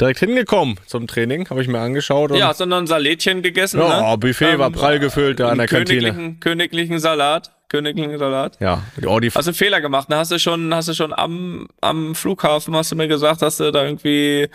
direkt 0.00 0.20
hingekommen 0.20 0.76
zum 0.86 1.06
Training, 1.06 1.48
habe 1.50 1.62
ich 1.62 1.68
mir 1.68 1.80
angeschaut. 1.80 2.34
Ja, 2.34 2.48
hast 2.48 2.60
du 2.60 2.66
noch 2.66 2.78
ein 2.78 2.86
Salätchen 2.86 3.42
gegessen? 3.42 3.80
Ja, 3.80 4.10
ne? 4.10 4.18
Buffet 4.18 4.58
war 4.58 4.70
prall 4.70 4.98
gefüllt 4.98 5.40
da 5.40 5.48
an 5.48 5.58
der 5.58 5.68
einen 5.68 5.68
Kantine. 5.68 6.00
Königlichen, 6.00 6.40
königlichen 6.40 6.98
Salat. 6.98 7.50
Königlichen 7.68 8.18
Salat. 8.18 8.58
ja, 8.60 8.82
oh, 9.06 9.18
die 9.18 9.30
Hast 9.30 9.46
du 9.46 9.50
einen 9.50 9.54
Fehler 9.54 9.80
gemacht? 9.80 10.10
Ne? 10.10 10.16
Hast 10.16 10.30
du 10.30 10.38
schon, 10.38 10.74
hast 10.74 10.88
du 10.88 10.94
schon 10.94 11.14
am, 11.14 11.68
am 11.80 12.14
Flughafen, 12.14 12.76
hast 12.76 12.92
du 12.92 12.96
mir 12.96 13.08
gesagt, 13.08 13.40
hast 13.40 13.60
du 13.60 13.70
da 13.70 13.84
irgendwie 13.84 14.48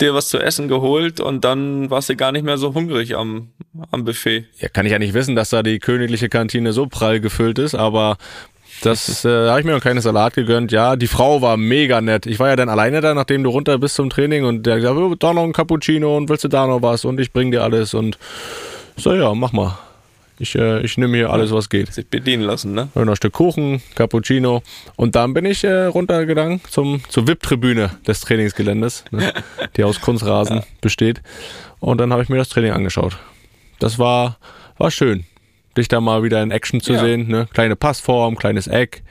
dir 0.00 0.14
was 0.14 0.28
zu 0.28 0.38
essen 0.38 0.68
geholt 0.68 1.20
und 1.20 1.44
dann 1.44 1.90
warst 1.90 2.08
du 2.08 2.16
gar 2.16 2.32
nicht 2.32 2.44
mehr 2.44 2.58
so 2.58 2.74
hungrig 2.74 3.16
am, 3.16 3.50
am 3.90 4.04
Buffet. 4.04 4.46
Ja, 4.58 4.68
kann 4.68 4.86
ich 4.86 4.92
ja 4.92 4.98
nicht 4.98 5.14
wissen, 5.14 5.36
dass 5.36 5.50
da 5.50 5.62
die 5.62 5.78
königliche 5.78 6.28
Kantine 6.28 6.72
so 6.72 6.86
prall 6.86 7.20
gefüllt 7.20 7.58
ist, 7.58 7.74
aber 7.74 8.16
das 8.82 9.24
äh, 9.24 9.48
habe 9.48 9.60
ich 9.60 9.66
mir 9.66 9.72
noch 9.72 9.82
keine 9.82 10.00
Salat 10.00 10.34
gegönnt. 10.34 10.72
Ja, 10.72 10.96
die 10.96 11.06
Frau 11.06 11.42
war 11.42 11.56
mega 11.56 12.00
nett. 12.00 12.26
Ich 12.26 12.38
war 12.38 12.48
ja 12.48 12.56
dann 12.56 12.68
alleine 12.68 13.00
da, 13.00 13.14
nachdem 13.14 13.42
du 13.42 13.50
runter 13.50 13.78
bist 13.78 13.94
zum 13.94 14.10
Training 14.10 14.44
und 14.44 14.64
der 14.64 14.74
hat 14.74 14.80
gesagt, 14.80 14.98
oh, 14.98 15.14
da 15.14 15.32
noch 15.32 15.44
ein 15.44 15.52
Cappuccino 15.52 16.16
und 16.16 16.28
willst 16.28 16.44
du 16.44 16.48
da 16.48 16.66
noch 16.66 16.82
was 16.82 17.04
und 17.04 17.20
ich 17.20 17.32
bring 17.32 17.50
dir 17.50 17.62
alles 17.62 17.94
und 17.94 18.18
so 18.96 19.14
ja, 19.14 19.34
mach 19.34 19.52
mal. 19.52 19.78
Ich, 20.38 20.54
äh, 20.54 20.80
ich 20.80 20.96
nehme 20.96 21.18
hier 21.18 21.30
alles, 21.30 21.52
was 21.52 21.68
geht. 21.68 21.92
Sich 21.92 22.06
bedienen 22.06 22.42
lassen, 22.42 22.72
ne? 22.72 22.88
Und 22.94 23.04
noch 23.04 23.12
ein 23.12 23.16
Stück 23.16 23.34
Kuchen, 23.34 23.82
Cappuccino. 23.94 24.62
Und 24.96 25.14
dann 25.14 25.34
bin 25.34 25.44
ich 25.44 25.64
äh, 25.64 25.84
runtergegangen 25.84 26.62
zum, 26.70 27.02
zur 27.10 27.28
VIP-Tribüne 27.28 27.90
des 28.06 28.20
Trainingsgeländes, 28.20 29.04
ne, 29.10 29.34
die 29.76 29.84
aus 29.84 30.00
Kunstrasen 30.00 30.62
besteht. 30.80 31.20
Und 31.78 31.98
dann 31.98 32.10
habe 32.10 32.22
ich 32.22 32.30
mir 32.30 32.38
das 32.38 32.48
Training 32.48 32.72
angeschaut. 32.72 33.18
Das 33.80 33.98
war, 33.98 34.38
war 34.78 34.90
schön, 34.90 35.24
dich 35.76 35.88
da 35.88 36.00
mal 36.00 36.22
wieder 36.22 36.42
in 36.42 36.50
Action 36.50 36.80
zu 36.80 36.92
Ja. 36.94 37.00
sehen. 37.00 37.28
Ne? 37.28 37.46
Kleine 37.52 37.76
Passform, 37.76 38.36
kleines 38.36 38.66
Eck, 38.66 39.02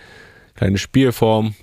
kleine 0.56 0.78
Spielform. 0.78 1.56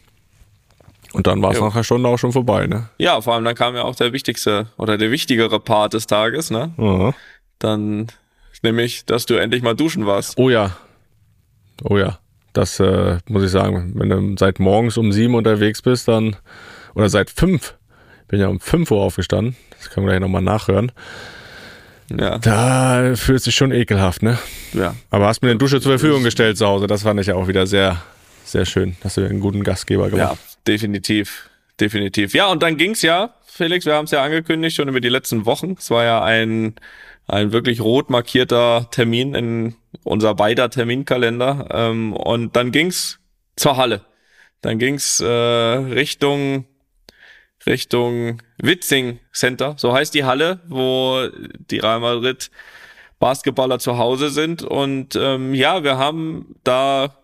Und 1.12 1.26
dann 1.26 1.41
war 1.43 1.53
es 1.53 1.61
nach 1.61 1.75
einer 1.75 1.85
Stunde 1.85 2.09
auch 2.09 2.19
schon 2.19 2.33
vorbei. 2.33 2.67
Ne? 2.67 2.88
Ja, 2.99 3.21
vor 3.21 3.35
allem 3.35 3.45
dann 3.45 3.55
kam 3.55 3.75
ja 3.75 3.83
auch 3.85 3.95
der 3.95 4.12
wichtigste 4.12 4.67
oder 4.76 4.99
der 4.99 5.11
wichtigere 5.11 5.61
Part 5.61 5.95
des 5.95 6.07
Tages, 6.07 6.50
ne? 6.50 6.73
Ja. 6.76 7.15
Dann 7.59 8.09
nämlich, 8.62 9.07
dass 9.07 9.25
du 9.26 9.35
endlich 9.35 9.62
mal 9.62 9.75
duschen 9.75 10.05
warst. 10.07 10.37
Oh 10.38 10.50
ja. 10.50 10.76
Oh 11.85 11.97
ja. 11.97 12.19
das 12.53 12.81
äh, 12.81 13.19
muss 13.29 13.45
ich 13.45 13.50
sagen, 13.50 13.93
wenn 13.97 14.09
du 14.09 14.35
seit 14.38 14.59
morgens 14.59 14.97
um 14.97 15.12
sieben 15.12 15.35
unterwegs 15.35 15.83
bist, 15.83 16.09
dann, 16.09 16.37
oder 16.95 17.09
seit 17.09 17.31
fünf, 17.31 17.75
bin 18.29 18.41
ja 18.41 18.49
um 18.49 18.61
fünf 18.61 18.91
Uhr 18.91 19.00
aufgestanden, 19.03 19.57
das 19.79 19.91
können 19.91 20.07
wir 20.07 20.12
gleich 20.12 20.21
nochmal 20.21 20.43
nachhören. 20.43 20.91
Ja. 22.11 22.39
Da 22.39 23.15
fühlt 23.17 23.43
sich 23.43 23.55
schon 23.55 23.73
ekelhaft, 23.73 24.23
ne? 24.23 24.39
Ja. 24.73 24.95
Aber 25.11 25.27
hast 25.27 25.43
mir 25.43 25.51
eine 25.51 25.59
Dusche 25.59 25.81
zur 25.81 25.99
Verfügung 25.99 26.23
gestellt 26.23 26.57
zu 26.59 26.67
Hause, 26.67 26.87
das 26.87 27.03
fand 27.03 27.21
ich 27.21 27.27
ja 27.27 27.35
auch 27.35 27.49
wieder 27.49 27.67
sehr, 27.67 28.03
sehr 28.45 28.65
schön. 28.65 28.97
Hast 29.03 29.17
du 29.17 29.25
einen 29.25 29.41
guten 29.41 29.65
Gastgeber 29.65 30.11
gemacht. 30.11 30.39
Ja, 30.39 30.57
definitiv. 30.67 31.51
Definitiv. 31.81 32.33
Ja, 32.35 32.47
und 32.47 32.63
dann 32.63 32.77
ging's 32.77 33.03
ja, 33.03 33.35
Felix, 33.45 33.85
wir 33.85 33.95
haben 33.95 34.07
es 34.07 34.11
ja 34.11 34.23
angekündigt 34.23 34.77
schon 34.77 34.89
über 34.89 35.01
die 35.01 35.09
letzten 35.09 35.45
Wochen. 35.47 35.77
Es 35.79 35.91
war 35.91 36.05
ja 36.05 36.23
ein, 36.23 36.75
ein 37.27 37.53
wirklich 37.53 37.81
rot 37.81 38.09
markierter 38.09 38.89
Termin 38.91 39.35
in 39.35 39.75
unser 40.03 40.35
beider 40.35 40.71
Terminkalender. 40.71 41.69
Ähm, 41.71 42.13
und 42.15 42.57
dann 42.57 42.73
ging's 42.73 43.19
zur 43.57 43.77
Halle. 43.77 44.03
Dann 44.63 44.79
ging's 44.79 45.21
äh, 45.21 45.27
Richtung 45.27 46.67
Richtung 47.67 48.43
Witzing 48.59 49.19
Center, 49.33 49.75
so 49.77 49.93
heißt 49.93 50.15
die 50.15 50.25
Halle, 50.25 50.61
wo 50.69 51.29
die 51.71 51.79
Real 51.79 52.01
Madrid 52.01 52.51
Basketballer 53.19 53.79
zu 53.79 53.99
Hause 53.99 54.31
sind. 54.31 54.63
Und 54.63 55.17
ähm, 55.17 55.55
ja, 55.55 55.83
wir 55.83 55.99
haben 55.99 56.55
da 56.65 57.17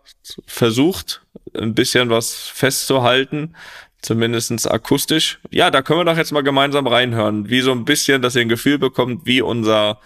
versucht, 0.47 1.23
ein 1.55 1.75
bisschen 1.75 2.11
was 2.11 2.35
festzuhalten, 2.35 3.55
zumindestens 4.01 4.67
akustisch. 4.67 5.39
Ja, 5.51 5.71
da 5.71 5.83
können 5.83 6.01
wir 6.01 6.05
doch 6.05 6.17
jetzt 6.17 6.33
mal 6.33 6.43
gemeinsam 6.43 6.87
reinhören, 6.87 7.51
wie 7.51 7.61
so 7.61 7.73
ein 7.73 7.85
bisschen, 7.85 8.23
dass 8.23 8.35
ihr 8.35 8.43
ein 8.43 8.49
Gefühl 8.49 8.79
bekommt, 8.79 9.27
wie 9.27 9.43
unser 9.43 9.99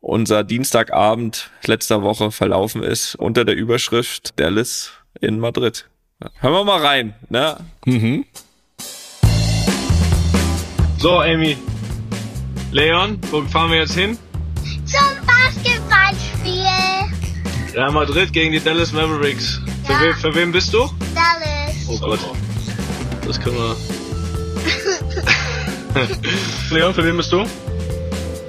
unser 0.00 0.44
Dienstagabend 0.44 1.50
letzter 1.64 2.02
Woche 2.02 2.30
verlaufen 2.30 2.82
ist 2.82 3.16
unter 3.16 3.44
der 3.44 3.56
Überschrift 3.56 4.38
Dallas 4.38 4.92
in 5.20 5.40
Madrid. 5.40 5.88
Hören 6.40 6.52
wir 6.52 6.64
mal 6.64 6.80
rein, 6.80 7.14
ne? 7.28 7.56
Mhm. 7.84 8.24
So, 10.98 11.20
Amy. 11.20 11.56
Leon, 12.72 13.18
wo 13.30 13.42
fahren 13.42 13.70
wir 13.70 13.78
jetzt 13.78 13.94
hin? 13.94 14.18
Zum 14.84 15.26
Basketballspiel. 15.26 16.66
Real 17.74 17.92
Madrid 17.92 18.32
gegen 18.32 18.52
die 18.52 18.60
Dallas 18.60 18.92
Mavericks. 18.92 19.60
Für, 19.84 19.92
Ja. 19.92 20.00
we 20.00 20.14
für 20.14 20.34
wen 20.34 20.52
bist 20.52 20.72
du? 20.74 20.90
Dallas. 21.14 21.76
Oh 21.88 21.98
Gott. 21.98 22.18
Das 23.26 23.40
können 23.40 23.56
wir. 23.56 23.76
Leon, 26.76 26.92
für 26.94 27.04
wen 27.04 27.16
bist 27.16 27.32
du? 27.32 27.44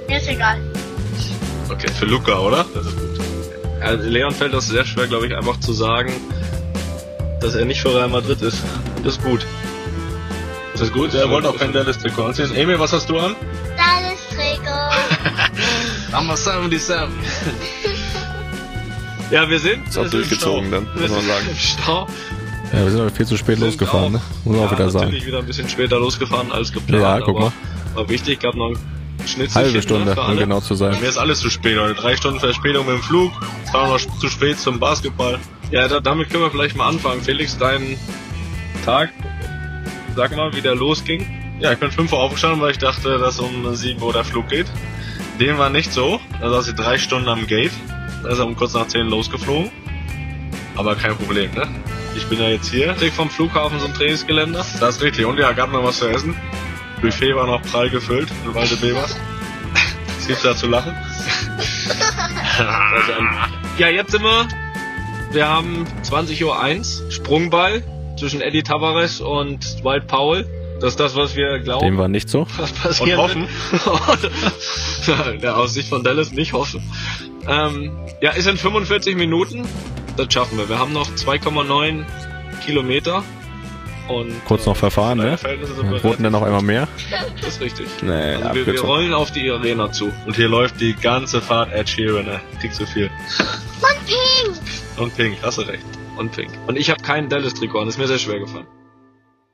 Mir 0.08 0.18
ist 0.18 0.28
egal. 0.28 0.58
Okay, 1.70 1.88
für 1.98 2.04
Luca, 2.06 2.38
oder? 2.38 2.66
Das 2.74 2.86
ist 2.86 2.96
gut. 2.96 3.20
Also 3.80 4.08
Leon 4.08 4.32
fällt 4.34 4.52
das 4.52 4.66
sehr 4.68 4.84
schwer, 4.84 5.06
glaube 5.06 5.26
ich, 5.28 5.34
einfach 5.34 5.58
zu 5.60 5.72
sagen, 5.72 6.12
dass 7.40 7.54
er 7.54 7.64
nicht 7.64 7.80
für 7.80 7.94
Real 7.94 8.08
Madrid 8.08 8.42
ist. 8.42 8.58
Das 9.02 9.14
ist 9.16 9.22
gut. 9.22 9.46
Das 10.80 10.88
ist 10.88 10.94
gut, 10.94 11.12
er 11.12 11.28
wollte 11.28 11.46
auch 11.50 11.58
kein 11.58 11.74
Dallas-Trikot 11.74 12.24
anziehen. 12.24 12.54
Emil, 12.54 12.80
was 12.80 12.90
hast 12.94 13.06
du 13.10 13.18
an? 13.18 13.36
Dallas 13.76 14.18
Trikot. 14.30 14.96
Number 16.16 16.34
77. 16.38 16.96
ja, 19.30 19.46
wir 19.46 19.58
sind. 19.58 19.86
Ist 19.86 19.98
auch 19.98 20.04
wir 20.04 20.10
durchgezogen 20.10 20.70
dann, 20.70 20.84
muss 20.84 20.94
Wir 21.02 21.08
man 21.10 21.20
sind 21.20 21.28
sagen. 21.28 21.46
im 21.50 21.56
Stau. 21.56 22.06
Ja, 22.72 22.82
wir 22.82 22.90
sind 22.92 23.00
aber 23.02 23.10
viel 23.10 23.26
zu 23.26 23.36
spät 23.36 23.48
Wir 23.48 23.56
sind 23.56 23.64
losgefahren, 23.66 24.12
ne? 24.12 24.18
auch- 24.20 24.46
Muss 24.46 24.56
man 24.56 24.64
auch 24.66 24.72
ja, 24.72 24.78
wieder 24.78 24.90
sagen. 24.90 25.04
natürlich 25.04 25.26
wieder 25.26 25.38
ein 25.40 25.44
bisschen 25.46 25.68
später 25.68 25.98
losgefahren 25.98 26.50
als 26.50 26.72
geplant. 26.72 27.02
Ja, 27.02 27.20
guck 27.20 27.38
mal. 27.38 27.52
War 27.94 28.08
wichtig, 28.08 28.40
gab 28.40 28.54
noch 28.54 28.68
ein 28.70 28.78
Schnitzelchen. 29.26 29.54
Halbe 29.54 29.82
Stunde, 29.82 30.06
ne, 30.06 30.14
für 30.14 30.20
um 30.22 30.36
genau 30.38 30.60
zu 30.60 30.74
sein. 30.76 30.98
Mir 30.98 31.08
ist 31.10 31.18
alles 31.18 31.40
zu 31.40 31.50
spät, 31.50 31.76
Leute. 31.76 31.92
Drei 32.00 32.16
Stunden 32.16 32.40
Verspätung 32.40 32.86
mit 32.86 32.94
dem 32.94 33.02
Flug. 33.02 33.32
Es 33.66 33.74
war 33.74 33.86
noch 33.86 34.00
zu 34.18 34.28
spät 34.30 34.58
zum 34.58 34.80
Basketball. 34.80 35.38
Ja, 35.72 35.88
da, 35.88 36.00
damit 36.00 36.30
können 36.30 36.42
wir 36.42 36.50
vielleicht 36.50 36.74
mal 36.74 36.88
anfangen. 36.88 37.20
Felix, 37.20 37.58
dein 37.58 37.98
Tag, 38.86 39.10
sag 40.20 40.36
mal, 40.36 40.52
wie 40.52 40.60
der 40.60 40.74
losging. 40.74 41.26
Ja, 41.60 41.72
ich 41.72 41.78
bin 41.78 41.90
5 41.90 42.12
Uhr 42.12 42.18
aufgestanden, 42.18 42.60
weil 42.60 42.72
ich 42.72 42.78
dachte, 42.78 43.16
dass 43.16 43.40
um 43.40 43.74
7 43.74 44.02
Uhr 44.02 44.12
der 44.12 44.22
Flug 44.22 44.48
geht. 44.48 44.66
Dem 45.40 45.56
war 45.56 45.70
nicht 45.70 45.94
so. 45.94 46.20
Da 46.42 46.50
saß 46.50 46.68
ich 46.68 46.74
drei 46.74 46.98
Stunden 46.98 47.26
am 47.26 47.46
Gate. 47.46 47.72
Da 48.22 48.28
ist 48.28 48.38
er 48.38 48.44
um 48.44 48.54
kurz 48.54 48.74
nach 48.74 48.86
10 48.86 49.06
losgeflogen. 49.06 49.70
Aber 50.76 50.94
kein 50.94 51.16
Problem, 51.16 51.50
ne? 51.54 51.66
Ich 52.14 52.26
bin 52.26 52.38
ja 52.38 52.50
jetzt 52.50 52.70
hier, 52.70 52.92
direkt 52.92 53.14
vom 53.14 53.30
Flughafen 53.30 53.80
zum 53.80 53.94
Trainingsgelände. 53.94 54.62
Das 54.78 54.96
ist 54.96 55.02
richtig. 55.02 55.24
Und 55.24 55.38
ja, 55.38 55.52
gab 55.52 55.72
noch 55.72 55.82
was 55.84 56.00
zu 56.00 56.06
essen. 56.06 56.36
Buffet 57.00 57.34
war 57.34 57.46
noch 57.46 57.62
prall 57.62 57.88
gefüllt 57.88 58.28
in 58.44 58.54
Waldebebers. 58.54 59.16
Es 60.18 60.26
gibt 60.26 60.44
da 60.44 60.54
zu 60.54 60.66
lachen. 60.66 60.94
Ja, 63.78 63.88
jetzt 63.88 64.10
sind 64.10 64.22
wir. 64.22 64.46
Wir 65.32 65.48
haben 65.48 65.86
20.01 66.04 66.44
Uhr 67.06 67.10
Sprungball 67.10 67.82
zwischen 68.20 68.42
Eddie 68.42 68.62
Tavares 68.62 69.20
und 69.20 69.82
Dwight 69.82 70.06
Powell. 70.06 70.46
Das 70.80 70.90
ist 70.90 71.00
das, 71.00 71.16
was 71.16 71.36
wir 71.36 71.58
glauben. 71.58 71.84
Dem 71.84 71.98
war 71.98 72.08
nicht 72.08 72.28
so. 72.28 72.46
was 72.56 72.72
passieren 72.72 73.18
Und 73.18 73.48
hoffen. 73.72 75.38
ja, 75.42 75.54
aus 75.54 75.74
Sicht 75.74 75.88
von 75.88 76.04
Dallas 76.04 76.30
nicht 76.30 76.52
hoffen. 76.52 76.82
Ähm, 77.48 77.92
ja, 78.20 78.30
ist 78.32 78.46
in 78.46 78.56
45 78.56 79.16
Minuten. 79.16 79.66
Das 80.16 80.32
schaffen 80.32 80.58
wir. 80.58 80.68
Wir 80.68 80.78
haben 80.78 80.92
noch 80.92 81.08
2,9 81.08 82.04
Kilometer. 82.64 83.24
Und, 84.08 84.44
Kurz 84.44 84.66
noch 84.66 84.76
verfahren, 84.76 85.20
für 85.38 85.56
ne? 85.56 86.00
Roten 86.02 86.24
dann 86.24 86.32
noch 86.32 86.42
einmal 86.42 86.62
mehr. 86.62 86.88
Das 87.40 87.54
ist 87.54 87.60
richtig. 87.60 87.86
Nee, 88.02 88.34
Also 88.34 88.54
wir, 88.54 88.66
wir 88.66 88.80
rollen 88.80 89.14
auf 89.14 89.30
die 89.30 89.48
Arena 89.50 89.92
zu. 89.92 90.12
Und 90.26 90.34
hier 90.34 90.48
läuft 90.48 90.80
die 90.80 90.94
ganze 90.94 91.40
Fahrt 91.40 91.72
Ed 91.72 91.88
Sheeran, 91.88 92.26
ne? 92.26 92.40
Kriegst 92.60 92.78
zu 92.78 92.86
viel. 92.86 93.08
Und 93.80 94.06
Pink. 94.06 94.58
Und 94.96 95.16
Pink, 95.16 95.36
hast 95.42 95.58
du 95.58 95.62
recht. 95.62 95.84
Und 96.20 96.32
Pink. 96.32 96.50
Und 96.66 96.76
ich 96.76 96.90
habe 96.90 97.02
keinen 97.02 97.30
Dallas-Trikot 97.30 97.80
an, 97.80 97.88
ist 97.88 97.98
mir 97.98 98.06
sehr 98.06 98.18
schwer 98.18 98.38
gefallen. 98.38 98.66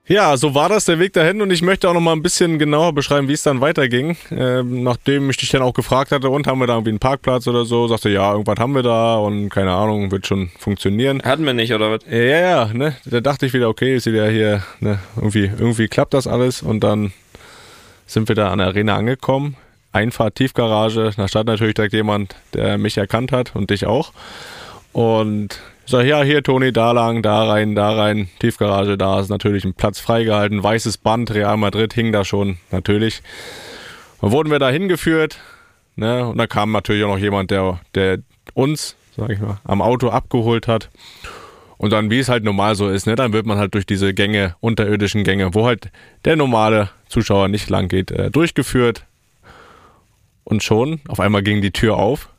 Ja, 0.08 0.37
so 0.37 0.54
war 0.54 0.68
das 0.68 0.85
der 0.85 0.99
Weg 0.99 1.12
dahin 1.12 1.40
und 1.40 1.52
ich 1.52 1.62
möchte 1.62 1.88
auch 1.88 1.94
noch 1.94 2.00
mal 2.00 2.12
ein 2.12 2.23
bisschen 2.23 2.58
genauer 2.58 2.92
beschreiben, 2.92 3.28
wie 3.28 3.35
es 3.35 3.44
dann 3.44 3.61
weiterging. 3.61 4.16
Ähm, 4.32 4.82
nachdem 4.82 5.30
ich 5.30 5.37
dich 5.37 5.50
dann 5.50 5.62
auch 5.62 5.75
gefragt 5.75 6.11
hatte, 6.11 6.28
und 6.28 6.49
haben 6.49 6.58
wir 6.58 6.66
da 6.66 6.75
irgendwie 6.75 6.90
einen 6.90 6.99
Parkplatz 6.99 7.46
oder 7.46 7.64
so, 7.64 7.87
sagte 7.87 8.08
ja, 8.08 8.32
irgendwas 8.32 8.58
haben 8.58 8.75
wir 8.75 8.82
da 8.82 9.16
und 9.16 9.49
keine 9.49 9.73
Ahnung, 9.73 10.11
wird 10.11 10.26
schon 10.26 10.50
funktionieren. 10.58 11.23
Hatten 11.23 11.44
wir 11.44 11.54
nicht, 11.54 11.73
oder 11.73 11.92
was? 11.92 12.00
Ja, 12.08 12.18
ja, 12.18 12.40
ja, 12.40 12.73
ne? 12.73 12.96
Da 13.04 13.20
dachte 13.20 13.46
ich 13.46 13.52
wieder, 13.52 13.68
okay, 13.68 13.94
ist 13.94 14.06
wieder 14.06 14.28
hier, 14.28 14.62
ne, 14.80 14.99
irgendwie, 15.16 15.44
irgendwie 15.44 15.87
klappt 15.87 16.14
das 16.14 16.26
alles 16.26 16.62
und 16.62 16.80
dann 16.80 17.12
sind 18.06 18.28
wir 18.28 18.35
da 18.35 18.50
an 18.50 18.58
der 18.58 18.68
Arena 18.68 18.96
angekommen. 18.96 19.56
Einfahrt, 19.92 20.35
Tiefgarage, 20.35 21.12
da 21.16 21.28
stand 21.28 21.46
natürlich 21.46 21.75
direkt 21.75 21.94
jemand, 21.94 22.35
der 22.54 22.76
mich 22.76 22.99
erkannt 22.99 23.30
hat 23.30 23.54
und 23.54 23.70
dich 23.70 23.87
auch. 23.87 24.12
Und 24.92 25.61
ich 25.87 26.09
ja, 26.09 26.23
hier, 26.23 26.43
Toni, 26.43 26.73
da 26.73 26.93
lang, 26.93 27.23
da 27.23 27.45
rein, 27.45 27.75
da 27.75 27.93
rein, 27.93 28.28
Tiefgarage, 28.40 28.99
da 28.99 29.21
ist 29.21 29.28
natürlich 29.28 29.64
ein 29.64 29.75
Platz 29.75 30.00
freigehalten, 30.00 30.62
weißes 30.62 30.99
Band, 30.99 31.33
Real 31.33 31.57
Madrid 31.57 31.95
hing 31.95 32.12
da 32.12 32.25
schon, 32.25 32.59
natürlich. 32.71 33.23
Dann 34.21 34.33
wurden 34.33 34.50
wir 34.50 34.59
da 34.59 34.71
hingeführt, 34.71 35.38
ne, 35.95 36.26
und 36.26 36.38
da 36.38 36.47
kam 36.47 36.73
natürlich 36.73 37.05
auch 37.05 37.14
noch 37.14 37.19
jemand, 37.19 37.50
der, 37.50 37.81
der 37.95 38.19
uns, 38.55 38.97
sag 39.16 39.31
ich 39.31 39.38
mal, 39.38 39.61
am 39.64 39.81
Auto 39.81 40.09
abgeholt 40.09 40.66
hat. 40.66 40.90
Und 41.78 41.93
dann, 41.93 42.11
wie 42.11 42.19
es 42.19 42.28
halt 42.28 42.43
normal 42.43 42.75
so 42.75 42.88
ist, 42.88 43.07
ne, 43.07 43.14
dann 43.14 43.33
wird 43.33 43.47
man 43.47 43.59
halt 43.59 43.75
durch 43.75 43.87
diese 43.87 44.14
Gänge, 44.14 44.57
unterirdischen 44.61 45.25
Gänge, 45.25 45.55
wo 45.55 45.66
halt 45.66 45.90
der 46.25 46.37
normale 46.37 46.90
Zuschauer 47.09 47.49
nicht 47.49 47.69
lang 47.71 47.88
geht, 47.88 48.11
äh, 48.11 48.31
durchgeführt. 48.31 49.05
Und 50.43 50.62
schon, 50.62 51.00
auf 51.07 51.21
einmal 51.21 51.43
ging 51.43 51.61
die 51.61 51.73
Tür 51.73 51.97
auf 51.97 52.31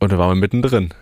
und 0.00 0.12
da 0.12 0.18
waren 0.18 0.30
wir 0.30 0.40
mittendrin. 0.40 0.92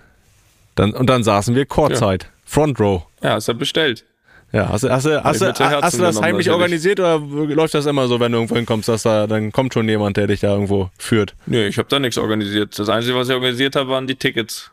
Dann, 0.77 0.93
und 0.93 1.11
dann 1.11 1.25
saßen 1.25 1.55
wir 1.55 1.67
Courtside, 1.67 2.27
Front 2.45 2.79
Row. 2.79 3.03
Ja, 3.23 3.37
ist 3.37 3.49
ja 3.49 3.55
bestellt. 3.55 4.05
Ja, 4.53 4.69
hast 4.69 4.85
du, 4.85 4.91
hast 4.91 5.05
du, 5.05 5.25
hast 5.25 5.41
du, 5.41 5.47
Herzen 5.47 5.83
hast 5.83 5.99
du 5.99 6.03
das 6.03 6.23
heimlich 6.23 6.51
organisiert 6.51 7.01
oder 7.01 7.19
läuft 7.19 7.75
das 7.75 7.87
immer 7.87 8.07
so, 8.07 8.21
wenn 8.21 8.31
du 8.31 8.39
irgendwo 8.39 8.55
hinkommst, 8.55 8.89
dass 8.89 9.03
da, 9.03 9.27
dann 9.27 9.51
kommt 9.51 9.75
schon 9.75 9.89
jemand, 9.89 10.17
der 10.17 10.29
dich 10.29 10.41
da 10.41 10.53
irgendwo 10.53 10.91
führt? 10.99 11.35
Nee, 11.47 11.67
ich 11.67 11.79
habe 11.79 11.89
da 11.89 11.99
nichts 11.99 12.17
organisiert. 12.17 12.79
Das 12.79 12.89
Einzige, 12.89 13.17
was 13.17 13.29
ich 13.29 13.35
organisiert 13.35 13.75
habe, 13.75 13.91
waren 13.91 14.07
die 14.07 14.15
Tickets. 14.15 14.71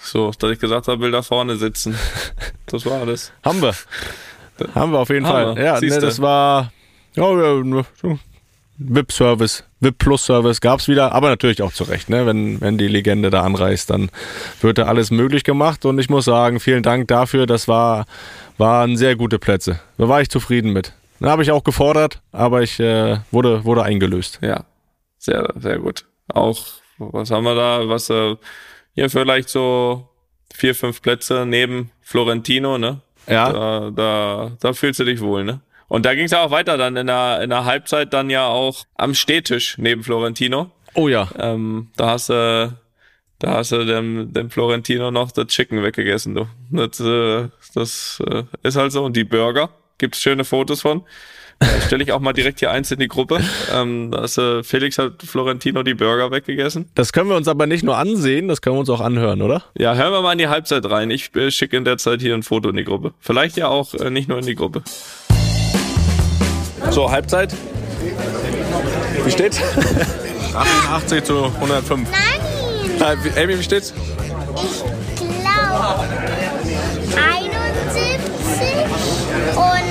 So, 0.00 0.30
dass 0.30 0.52
ich 0.52 0.58
gesagt 0.58 0.88
habe, 0.88 1.00
will 1.02 1.10
da 1.10 1.22
vorne 1.22 1.56
sitzen. 1.56 1.96
Das 2.70 2.84
war 2.84 3.00
alles. 3.00 3.32
Haben 3.42 3.62
wir. 3.62 3.74
Haben 4.74 4.92
wir 4.92 4.98
auf 4.98 5.08
jeden 5.08 5.24
Fall. 5.24 5.56
Ja, 5.56 5.80
ne, 5.80 6.00
das 6.00 6.20
war 6.20 6.70
ja, 7.14 7.24
ja, 7.24 8.18
VIP-Service, 8.78 9.64
VIP-Plus-Service 9.80 10.60
gab's 10.60 10.88
wieder, 10.88 11.12
aber 11.12 11.28
natürlich 11.28 11.62
auch 11.62 11.72
zu 11.72 11.84
Recht. 11.84 12.08
Ne? 12.08 12.26
Wenn, 12.26 12.60
wenn 12.60 12.78
die 12.78 12.88
Legende 12.88 13.30
da 13.30 13.42
anreist, 13.42 13.90
dann 13.90 14.10
wird 14.60 14.78
da 14.78 14.84
alles 14.84 15.10
möglich 15.10 15.44
gemacht 15.44 15.84
und 15.84 15.98
ich 15.98 16.08
muss 16.08 16.24
sagen, 16.24 16.60
vielen 16.60 16.82
Dank 16.82 17.08
dafür. 17.08 17.46
Das 17.46 17.66
war, 17.68 18.06
waren 18.56 18.96
sehr 18.96 19.16
gute 19.16 19.38
Plätze. 19.38 19.80
Da 19.98 20.08
war 20.08 20.20
ich 20.22 20.30
zufrieden 20.30 20.72
mit. 20.72 20.92
Da 21.20 21.30
habe 21.30 21.42
ich 21.42 21.50
auch 21.50 21.64
gefordert, 21.64 22.22
aber 22.30 22.62
ich 22.62 22.78
äh, 22.78 23.18
wurde, 23.32 23.64
wurde 23.64 23.82
eingelöst. 23.82 24.38
Ja, 24.40 24.64
sehr, 25.18 25.52
sehr 25.58 25.78
gut. 25.78 26.04
Auch, 26.28 26.64
was 26.98 27.30
haben 27.32 27.44
wir 27.44 27.56
da? 27.56 27.88
Was, 27.88 28.08
äh, 28.10 28.36
ja, 28.94 29.08
vielleicht 29.08 29.48
so 29.48 30.08
vier, 30.54 30.74
fünf 30.76 31.02
Plätze 31.02 31.44
neben 31.46 31.90
Florentino, 32.02 32.78
ne? 32.78 33.00
Ja, 33.26 33.52
Da, 33.52 33.90
da, 33.90 34.50
da 34.60 34.72
fühlst 34.72 35.00
du 35.00 35.04
dich 35.04 35.20
wohl, 35.20 35.44
ne? 35.44 35.60
Und 35.88 36.04
da 36.04 36.14
ging 36.14 36.26
es 36.26 36.32
ja 36.32 36.42
auch 36.42 36.50
weiter 36.50 36.76
dann 36.76 36.96
in 36.96 37.06
der, 37.06 37.40
in 37.42 37.50
der 37.50 37.64
Halbzeit 37.64 38.12
dann 38.12 38.30
ja 38.30 38.46
auch 38.46 38.84
am 38.94 39.14
Stehtisch 39.14 39.76
neben 39.78 40.04
Florentino. 40.04 40.70
oh 40.94 41.08
ja. 41.08 41.28
Ähm, 41.38 41.88
da 41.96 42.10
hast 42.10 42.28
du 42.28 42.72
Da 43.40 43.52
hast 43.52 43.70
du 43.70 43.84
dem, 43.84 44.32
dem 44.32 44.50
Florentino 44.50 45.10
noch 45.12 45.30
das 45.30 45.46
Chicken 45.46 45.82
weggegessen, 45.82 46.34
du. 46.34 46.46
Das, 46.70 46.98
äh, 46.98 47.48
das 47.74 48.20
äh, 48.28 48.42
ist 48.64 48.76
halt 48.76 48.90
so. 48.90 49.04
Und 49.04 49.16
die 49.16 49.22
Burger, 49.22 49.70
gibt's 49.98 50.20
schöne 50.20 50.44
Fotos 50.44 50.82
von. 50.82 51.04
Äh, 51.60 51.80
Stelle 51.86 52.02
ich 52.02 52.10
auch 52.12 52.18
mal 52.20 52.32
direkt 52.32 52.58
hier 52.58 52.72
eins 52.72 52.90
in 52.90 52.98
die 52.98 53.06
Gruppe. 53.08 53.40
Ähm, 53.72 54.10
da 54.10 54.24
ist, 54.24 54.38
äh, 54.38 54.64
Felix 54.64 54.98
hat 54.98 55.22
Florentino 55.22 55.84
die 55.84 55.94
Burger 55.94 56.30
weggegessen. 56.32 56.90
Das 56.96 57.12
können 57.12 57.30
wir 57.30 57.36
uns 57.36 57.46
aber 57.48 57.66
nicht 57.66 57.84
nur 57.84 57.96
ansehen, 57.96 58.48
das 58.48 58.60
können 58.60 58.74
wir 58.76 58.80
uns 58.80 58.90
auch 58.90 59.00
anhören, 59.00 59.40
oder? 59.40 59.62
Ja, 59.76 59.94
hören 59.94 60.12
wir 60.12 60.20
mal 60.20 60.32
in 60.32 60.38
die 60.38 60.48
Halbzeit 60.48 60.88
rein. 60.90 61.10
Ich 61.10 61.34
äh, 61.36 61.50
schicke 61.52 61.76
in 61.76 61.84
der 61.84 61.96
Zeit 61.98 62.20
hier 62.20 62.34
ein 62.34 62.42
Foto 62.42 62.68
in 62.70 62.76
die 62.76 62.84
Gruppe. 62.84 63.12
Vielleicht 63.20 63.56
ja 63.56 63.68
auch 63.68 63.94
äh, 63.94 64.10
nicht 64.10 64.28
nur 64.28 64.38
in 64.38 64.46
die 64.46 64.56
Gruppe. 64.56 64.82
So, 66.90 67.10
Halbzeit. 67.10 67.52
Wie 69.24 69.30
steht's? 69.30 69.60
88 70.54 71.24
zu 71.24 71.44
105. 71.60 72.08
Nein, 72.10 72.22
Äh, 73.00 73.16
wie- 73.24 73.40
Amy, 73.40 73.58
wie 73.58 73.62
steht's? 73.62 73.92
ich 73.94 74.82
glaube 75.44 76.04
71 77.14 78.18
und 79.54 79.84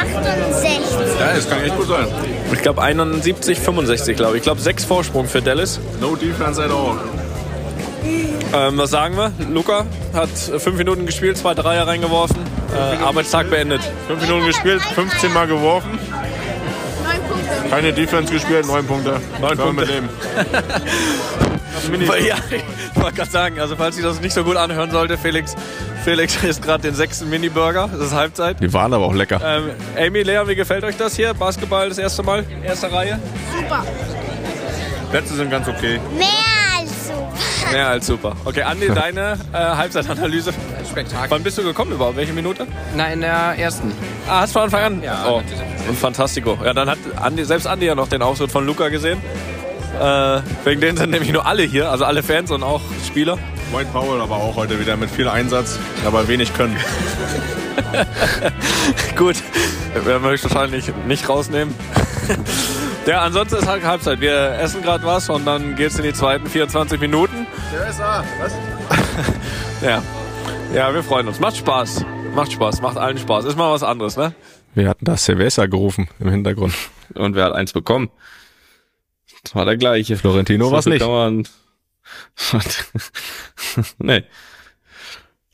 68. 0.00 1.20
Ja, 1.20 1.32
das 1.34 1.48
kann 1.48 1.62
echt 1.62 1.76
gut 1.76 1.88
sein. 1.88 2.06
Ich 2.52 2.62
glaube 2.62 2.82
71, 2.82 3.58
65, 3.60 4.16
glaube 4.16 4.32
ich. 4.34 4.38
Ich 4.38 4.42
glaube 4.44 4.60
sechs 4.60 4.84
Vorsprung 4.84 5.26
für 5.26 5.42
Dallas. 5.42 5.80
No 6.00 6.16
defense 6.16 6.62
at 6.62 6.70
all. 6.70 6.96
Ähm, 8.04 8.78
was 8.78 8.90
sagen 8.90 9.16
wir? 9.16 9.32
Luca 9.50 9.86
hat 10.12 10.30
fünf 10.30 10.76
Minuten 10.76 11.06
gespielt, 11.06 11.38
zwei 11.38 11.54
Dreier 11.54 11.86
reingeworfen. 11.86 12.36
Äh, 12.74 13.02
Arbeitstag 13.02 13.50
beendet. 13.50 13.80
Fünf 14.06 14.20
Minuten 14.22 14.46
gespielt, 14.46 14.82
15 14.82 15.32
Mal 15.32 15.46
geworfen. 15.46 15.98
Keine 17.70 17.92
Defense 17.92 18.32
gespielt, 18.32 18.66
9 18.66 18.86
Punkte. 18.86 19.20
9 19.40 19.58
Punkte. 19.58 19.80
Mit 19.82 19.90
dem. 19.90 20.08
Ja, 22.24 22.36
ich 22.50 23.00
wollte 23.00 23.16
gerade 23.16 23.30
sagen, 23.30 23.58
also 23.58 23.74
falls 23.74 23.96
ihr 23.96 24.04
das 24.04 24.20
nicht 24.20 24.32
so 24.32 24.44
gut 24.44 24.56
anhören 24.56 24.92
sollte, 24.92 25.18
Felix, 25.18 25.56
Felix 26.04 26.36
isst 26.44 26.62
gerade 26.62 26.82
den 26.82 26.94
sechsten 26.94 27.28
Mini-Burger. 27.28 27.88
Das 27.90 28.08
ist 28.08 28.14
Halbzeit. 28.14 28.60
Die 28.60 28.72
waren 28.72 28.92
aber 28.92 29.06
auch 29.06 29.14
lecker. 29.14 29.40
Ähm, 29.44 29.70
Amy, 29.98 30.22
Lea, 30.22 30.42
wie 30.46 30.54
gefällt 30.54 30.84
euch 30.84 30.96
das 30.96 31.16
hier? 31.16 31.34
Basketball 31.34 31.88
das 31.88 31.98
erste 31.98 32.22
Mal, 32.22 32.44
erste 32.62 32.92
Reihe? 32.92 33.18
Super. 33.56 33.84
Plätze 35.10 35.34
sind 35.34 35.50
ganz 35.50 35.66
okay. 35.66 35.98
Super. 36.12 36.41
Mehr 37.72 37.88
als 37.88 38.06
super. 38.06 38.34
Okay, 38.44 38.62
Andi, 38.62 38.88
deine 38.94 39.38
äh, 39.52 39.56
Halbzeitanalyse. 39.56 40.52
Spektakel. 40.90 41.30
Wann 41.30 41.42
bist 41.42 41.58
du 41.58 41.62
gekommen 41.62 41.92
überhaupt? 41.92 42.16
Welche 42.16 42.32
Minute? 42.32 42.66
Na, 42.96 43.12
in 43.12 43.20
der 43.20 43.54
ersten. 43.58 43.92
Ah, 44.28 44.40
hast 44.40 44.50
du 44.50 44.54
von 44.54 44.62
Anfang 44.64 44.82
an? 44.82 45.02
Ja, 45.02 45.24
Oh, 45.26 45.42
und 45.88 45.98
Fantastico. 45.98 46.58
Ja, 46.64 46.74
dann 46.74 46.88
hat 46.90 46.98
Andi, 47.20 47.44
selbst 47.44 47.66
Andi 47.66 47.86
ja 47.86 47.94
noch 47.94 48.08
den 48.08 48.22
Auftritt 48.22 48.50
von 48.52 48.66
Luca 48.66 48.88
gesehen. 48.88 49.20
Äh, 50.00 50.40
wegen 50.64 50.80
denen 50.80 50.96
sind 50.96 51.10
nämlich 51.10 51.32
nur 51.32 51.46
alle 51.46 51.62
hier, 51.62 51.90
also 51.90 52.04
alle 52.04 52.22
Fans 52.22 52.50
und 52.50 52.62
auch 52.62 52.80
Spieler. 53.06 53.38
White 53.72 53.90
Powell 53.92 54.20
aber 54.20 54.36
auch 54.36 54.56
heute 54.56 54.80
wieder 54.80 54.96
mit 54.96 55.10
viel 55.10 55.28
Einsatz, 55.28 55.78
aber 56.06 56.28
wenig 56.28 56.52
können. 56.54 56.76
Gut, 59.16 59.36
werden 59.94 60.22
wir 60.22 60.30
höchstwahrscheinlich 60.30 60.92
nicht 61.06 61.28
rausnehmen. 61.28 61.74
Ja, 63.06 63.22
ansonsten 63.22 63.56
ist 63.56 63.66
halt 63.66 63.82
Halbzeit. 63.84 64.20
Wir 64.20 64.52
essen 64.60 64.80
gerade 64.82 65.04
was 65.04 65.28
und 65.28 65.44
dann 65.44 65.74
geht's 65.74 65.98
in 65.98 66.04
die 66.04 66.12
zweiten 66.12 66.46
24 66.46 67.00
Minuten. 67.00 67.46
Was? 68.38 68.52
Ja. 69.82 70.00
Ja, 70.72 70.94
wir 70.94 71.02
freuen 71.02 71.26
uns. 71.26 71.40
Macht 71.40 71.56
Spaß. 71.56 72.04
Macht 72.36 72.52
Spaß, 72.52 72.80
macht 72.80 72.96
allen 72.96 73.18
Spaß. 73.18 73.44
Ist 73.46 73.56
mal 73.58 73.72
was 73.72 73.82
anderes, 73.82 74.16
ne? 74.16 74.32
Wir 74.74 74.88
hatten 74.88 75.04
da 75.04 75.16
Silvester 75.16 75.66
gerufen 75.66 76.08
im 76.20 76.30
Hintergrund. 76.30 76.72
Und 77.14 77.34
wer 77.34 77.44
hat 77.46 77.52
eins 77.52 77.72
bekommen? 77.72 78.10
Das 79.42 79.56
war 79.56 79.64
der 79.64 79.76
gleiche. 79.76 80.16
Florentino 80.16 80.70
war's 80.70 80.84
So 80.84 80.90
nicht. 80.90 81.04
Man 81.04 81.48
nee. 83.98 84.22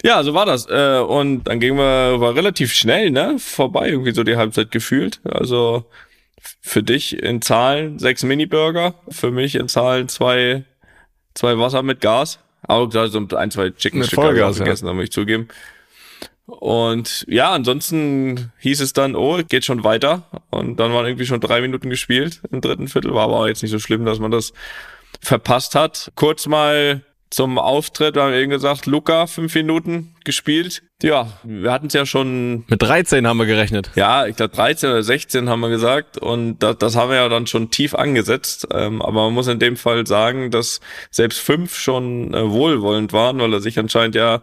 Ja, 0.03 0.23
so 0.23 0.35
war 0.35 0.45
das. 0.45 0.67
Äh, 0.69 0.99
Und 1.01 1.45
dann 1.45 1.59
ging 1.59 1.77
wir, 1.77 2.21
war 2.21 2.35
relativ 2.35 2.75
schnell, 2.75 3.11
ne? 3.11 3.37
Vorbei, 3.39 3.89
irgendwie 3.89 4.13
so 4.13 4.23
die 4.25 4.37
Halbzeit 4.37 4.71
gefühlt. 4.71 5.21
Also 5.25 5.87
für 6.61 6.83
dich 6.83 7.21
in 7.23 7.43
Zahlen 7.43 7.99
sechs 7.99 8.23
Mini-Burger, 8.23 8.95
für 9.09 9.31
mich 9.31 9.55
in 9.55 9.69
Zahlen 9.69 10.09
zwei, 10.09 10.65
zwei 11.35 11.59
Wasser 11.59 11.83
mit 11.83 12.01
Gas. 12.01 12.39
Aber 12.63 12.89
gesagt, 12.89 13.13
so 13.13 13.37
ein, 13.37 13.51
zwei 13.51 13.71
Chicken 13.71 14.01
Mit 14.01 14.09
Stück 14.09 14.19
habe 14.19 14.37
ich 14.37 14.43
auch 14.43 14.47
Vollgas, 14.47 14.59
ja. 14.59 14.65
gegessen, 14.65 14.87
da 14.87 14.93
muss 14.93 15.05
ich 15.05 15.13
zugeben. 15.13 15.49
Und 16.47 17.27
ja, 17.29 17.53
ansonsten 17.53 18.53
hieß 18.59 18.81
es 18.81 18.95
dann, 18.95 19.15
oh, 19.15 19.41
geht 19.47 19.67
schon 19.67 19.85
weiter. 19.85 20.23
Und 20.51 20.81
dann 20.81 20.93
waren 20.93 21.05
irgendwie 21.07 21.27
schon 21.27 21.41
drei 21.41 21.61
Minuten 21.61 21.91
gespielt 21.91 22.41
im 22.51 22.63
dritten 22.63 22.89
Viertel. 22.89 23.13
War 23.13 23.25
aber 23.25 23.41
auch 23.41 23.47
jetzt 23.47 23.63
nicht 23.63 23.71
so 23.71 23.79
schlimm, 23.79 24.07
dass 24.07 24.19
man 24.19 24.31
das 24.31 24.55
verpasst 25.21 25.75
hat. 25.75 26.11
Kurz 26.15 26.47
mal 26.47 27.03
zum 27.31 27.59
Auftritt, 27.59 28.15
wir 28.15 28.23
haben 28.23 28.33
eben 28.33 28.51
gesagt, 28.51 28.87
Luca, 28.87 29.27
fünf 29.27 29.55
Minuten 29.55 30.15
gespielt. 30.25 30.83
Ja, 31.03 31.29
wir 31.45 31.71
hatten 31.71 31.89
es 31.89 31.93
ja 31.93 32.07
schon, 32.07 32.65
Mit 32.69 32.83
13 32.83 33.27
haben 33.27 33.37
wir 33.39 33.47
gerechnet. 33.47 33.91
ja, 33.95 34.27
ich 34.27 34.37
glaube 34.37 34.55
13 34.55 34.91
oder 34.91 35.03
16 35.03 35.49
haben 35.49 35.61
wir 35.61 35.69
gesagt. 35.69 36.19
Und 36.19 36.59
das, 36.61 36.79
das 36.79 36.97
haben 36.97 37.11
wir 37.11 37.17
ja 37.17 37.29
dann 37.29 37.47
schon 37.47 37.71
tief 37.71 37.95
angesetzt. 37.95 38.67
Ähm, 38.73 39.03
aber 39.03 39.25
man 39.25 39.35
muss 39.35 39.47
in 39.47 39.59
dem 39.59 39.77
Fall 39.77 40.07
sagen, 40.07 40.51
dass 40.51 40.81
selbst 41.11 41.39
fünf 41.41 41.77
schon 41.77 42.35
äh, 42.35 42.51
wohlwollend 42.51 43.13
waren, 43.13 43.39
weil 43.39 43.53
er 43.53 43.61
sich 43.61 43.79
anscheinend 43.79 44.15
ja 44.15 44.43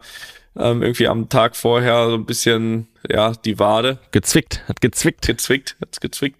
ähm, 0.57 0.81
irgendwie 0.81 1.07
am 1.07 1.27
Tag 1.27 1.55
vorher 1.55 2.07
so 2.09 2.15
ein 2.15 2.25
bisschen, 2.25 2.87
ja, 3.09 3.33
die 3.33 3.59
Wade 3.59 3.99
Gezwickt, 4.11 4.63
hat 4.69 4.79
gezwickt. 4.79 5.23
gezwickt, 5.27 5.75
hat's 5.81 5.99
gezwickt. 5.99 6.37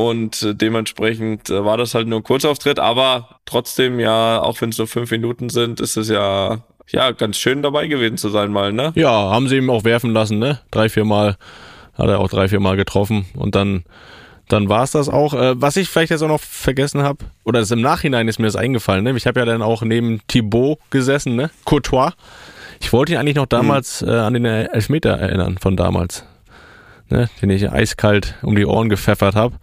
Und 0.00 0.42
äh, 0.42 0.54
dementsprechend 0.54 1.50
äh, 1.50 1.62
war 1.62 1.76
das 1.76 1.94
halt 1.94 2.08
nur 2.08 2.20
ein 2.20 2.22
Kurzauftritt, 2.22 2.78
aber 2.78 3.40
trotzdem 3.44 4.00
ja, 4.00 4.40
auch 4.40 4.58
wenn 4.62 4.70
es 4.70 4.78
nur 4.78 4.86
fünf 4.86 5.10
Minuten 5.10 5.50
sind, 5.50 5.78
ist 5.78 5.98
es 5.98 6.08
ja 6.08 6.60
ja 6.88 7.12
ganz 7.12 7.36
schön 7.36 7.62
dabei 7.62 7.86
gewesen 7.86 8.16
zu 8.16 8.30
sein 8.30 8.50
mal, 8.50 8.72
ne? 8.72 8.92
Ja, 8.96 9.10
haben 9.10 9.46
sie 9.46 9.58
ihm 9.58 9.68
auch 9.68 9.84
werfen 9.84 10.12
lassen, 10.12 10.38
ne? 10.38 10.58
Drei, 10.70 10.88
vier 10.88 11.04
Mal 11.04 11.36
hat 11.94 12.08
er 12.08 12.18
auch 12.18 12.30
drei, 12.30 12.48
vier 12.48 12.60
Mal 12.60 12.76
getroffen 12.76 13.26
und 13.34 13.54
dann, 13.54 13.84
dann 14.48 14.70
war 14.70 14.84
es 14.84 14.92
das 14.92 15.10
auch. 15.10 15.34
Äh, 15.34 15.60
was 15.60 15.76
ich 15.76 15.90
vielleicht 15.90 16.10
jetzt 16.10 16.22
auch 16.22 16.28
noch 16.28 16.40
vergessen 16.40 17.02
habe, 17.02 17.26
oder 17.44 17.60
das 17.60 17.70
im 17.70 17.82
Nachhinein 17.82 18.26
ist 18.26 18.38
mir 18.38 18.46
das 18.46 18.56
eingefallen, 18.56 19.04
ne? 19.04 19.14
Ich 19.16 19.26
habe 19.26 19.38
ja 19.38 19.44
dann 19.44 19.60
auch 19.60 19.82
neben 19.82 20.22
Thibaut 20.28 20.78
gesessen, 20.88 21.36
ne? 21.36 21.50
Courtois. 21.66 22.12
Ich 22.80 22.90
wollte 22.94 23.12
ihn 23.12 23.18
eigentlich 23.18 23.36
noch 23.36 23.46
damals 23.46 24.00
äh, 24.00 24.10
an 24.10 24.32
den 24.32 24.46
Elfmeter 24.46 25.10
erinnern 25.10 25.58
von 25.60 25.76
damals, 25.76 26.24
ne? 27.10 27.28
Den 27.42 27.50
ich 27.50 27.70
eiskalt 27.70 28.34
um 28.42 28.56
die 28.56 28.66
Ohren 28.66 28.88
gepfeffert 28.88 29.34
habe. 29.34 29.56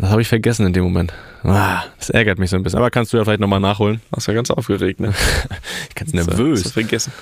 Das 0.00 0.10
habe 0.10 0.22
ich 0.22 0.28
vergessen 0.28 0.64
in 0.64 0.72
dem 0.72 0.84
Moment. 0.84 1.12
Ah, 1.42 1.82
das 1.98 2.10
ärgert 2.10 2.38
mich 2.38 2.50
so 2.50 2.56
ein 2.56 2.62
bisschen. 2.62 2.78
Aber 2.78 2.88
kannst 2.90 3.12
du 3.12 3.16
ja 3.16 3.24
vielleicht 3.24 3.40
nochmal 3.40 3.58
nachholen. 3.58 4.00
Warst 4.10 4.28
ja 4.28 4.34
ganz 4.34 4.50
aufgeregt, 4.50 5.00
ne? 5.00 5.12
Ich 5.88 5.94
ganz 5.96 6.12
nervös. 6.12 6.70
vergessen. 6.70 7.12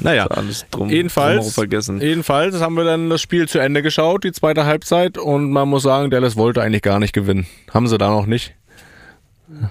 Naja, 0.00 0.26
Alles 0.28 0.64
drum. 0.70 0.90
Jedenfalls, 0.90 1.54
vergessen. 1.54 2.00
jedenfalls 2.00 2.60
haben 2.60 2.76
wir 2.76 2.84
dann 2.84 3.10
das 3.10 3.20
Spiel 3.20 3.48
zu 3.48 3.58
Ende 3.58 3.82
geschaut, 3.82 4.22
die 4.22 4.30
zweite 4.32 4.64
Halbzeit, 4.64 5.18
und 5.18 5.50
man 5.50 5.68
muss 5.68 5.82
sagen, 5.82 6.10
Dallas 6.10 6.36
wollte 6.36 6.62
eigentlich 6.62 6.82
gar 6.82 7.00
nicht 7.00 7.12
gewinnen. 7.14 7.46
Haben 7.72 7.88
sie 7.88 7.98
da 7.98 8.10
noch 8.10 8.26
nicht? 8.26 8.54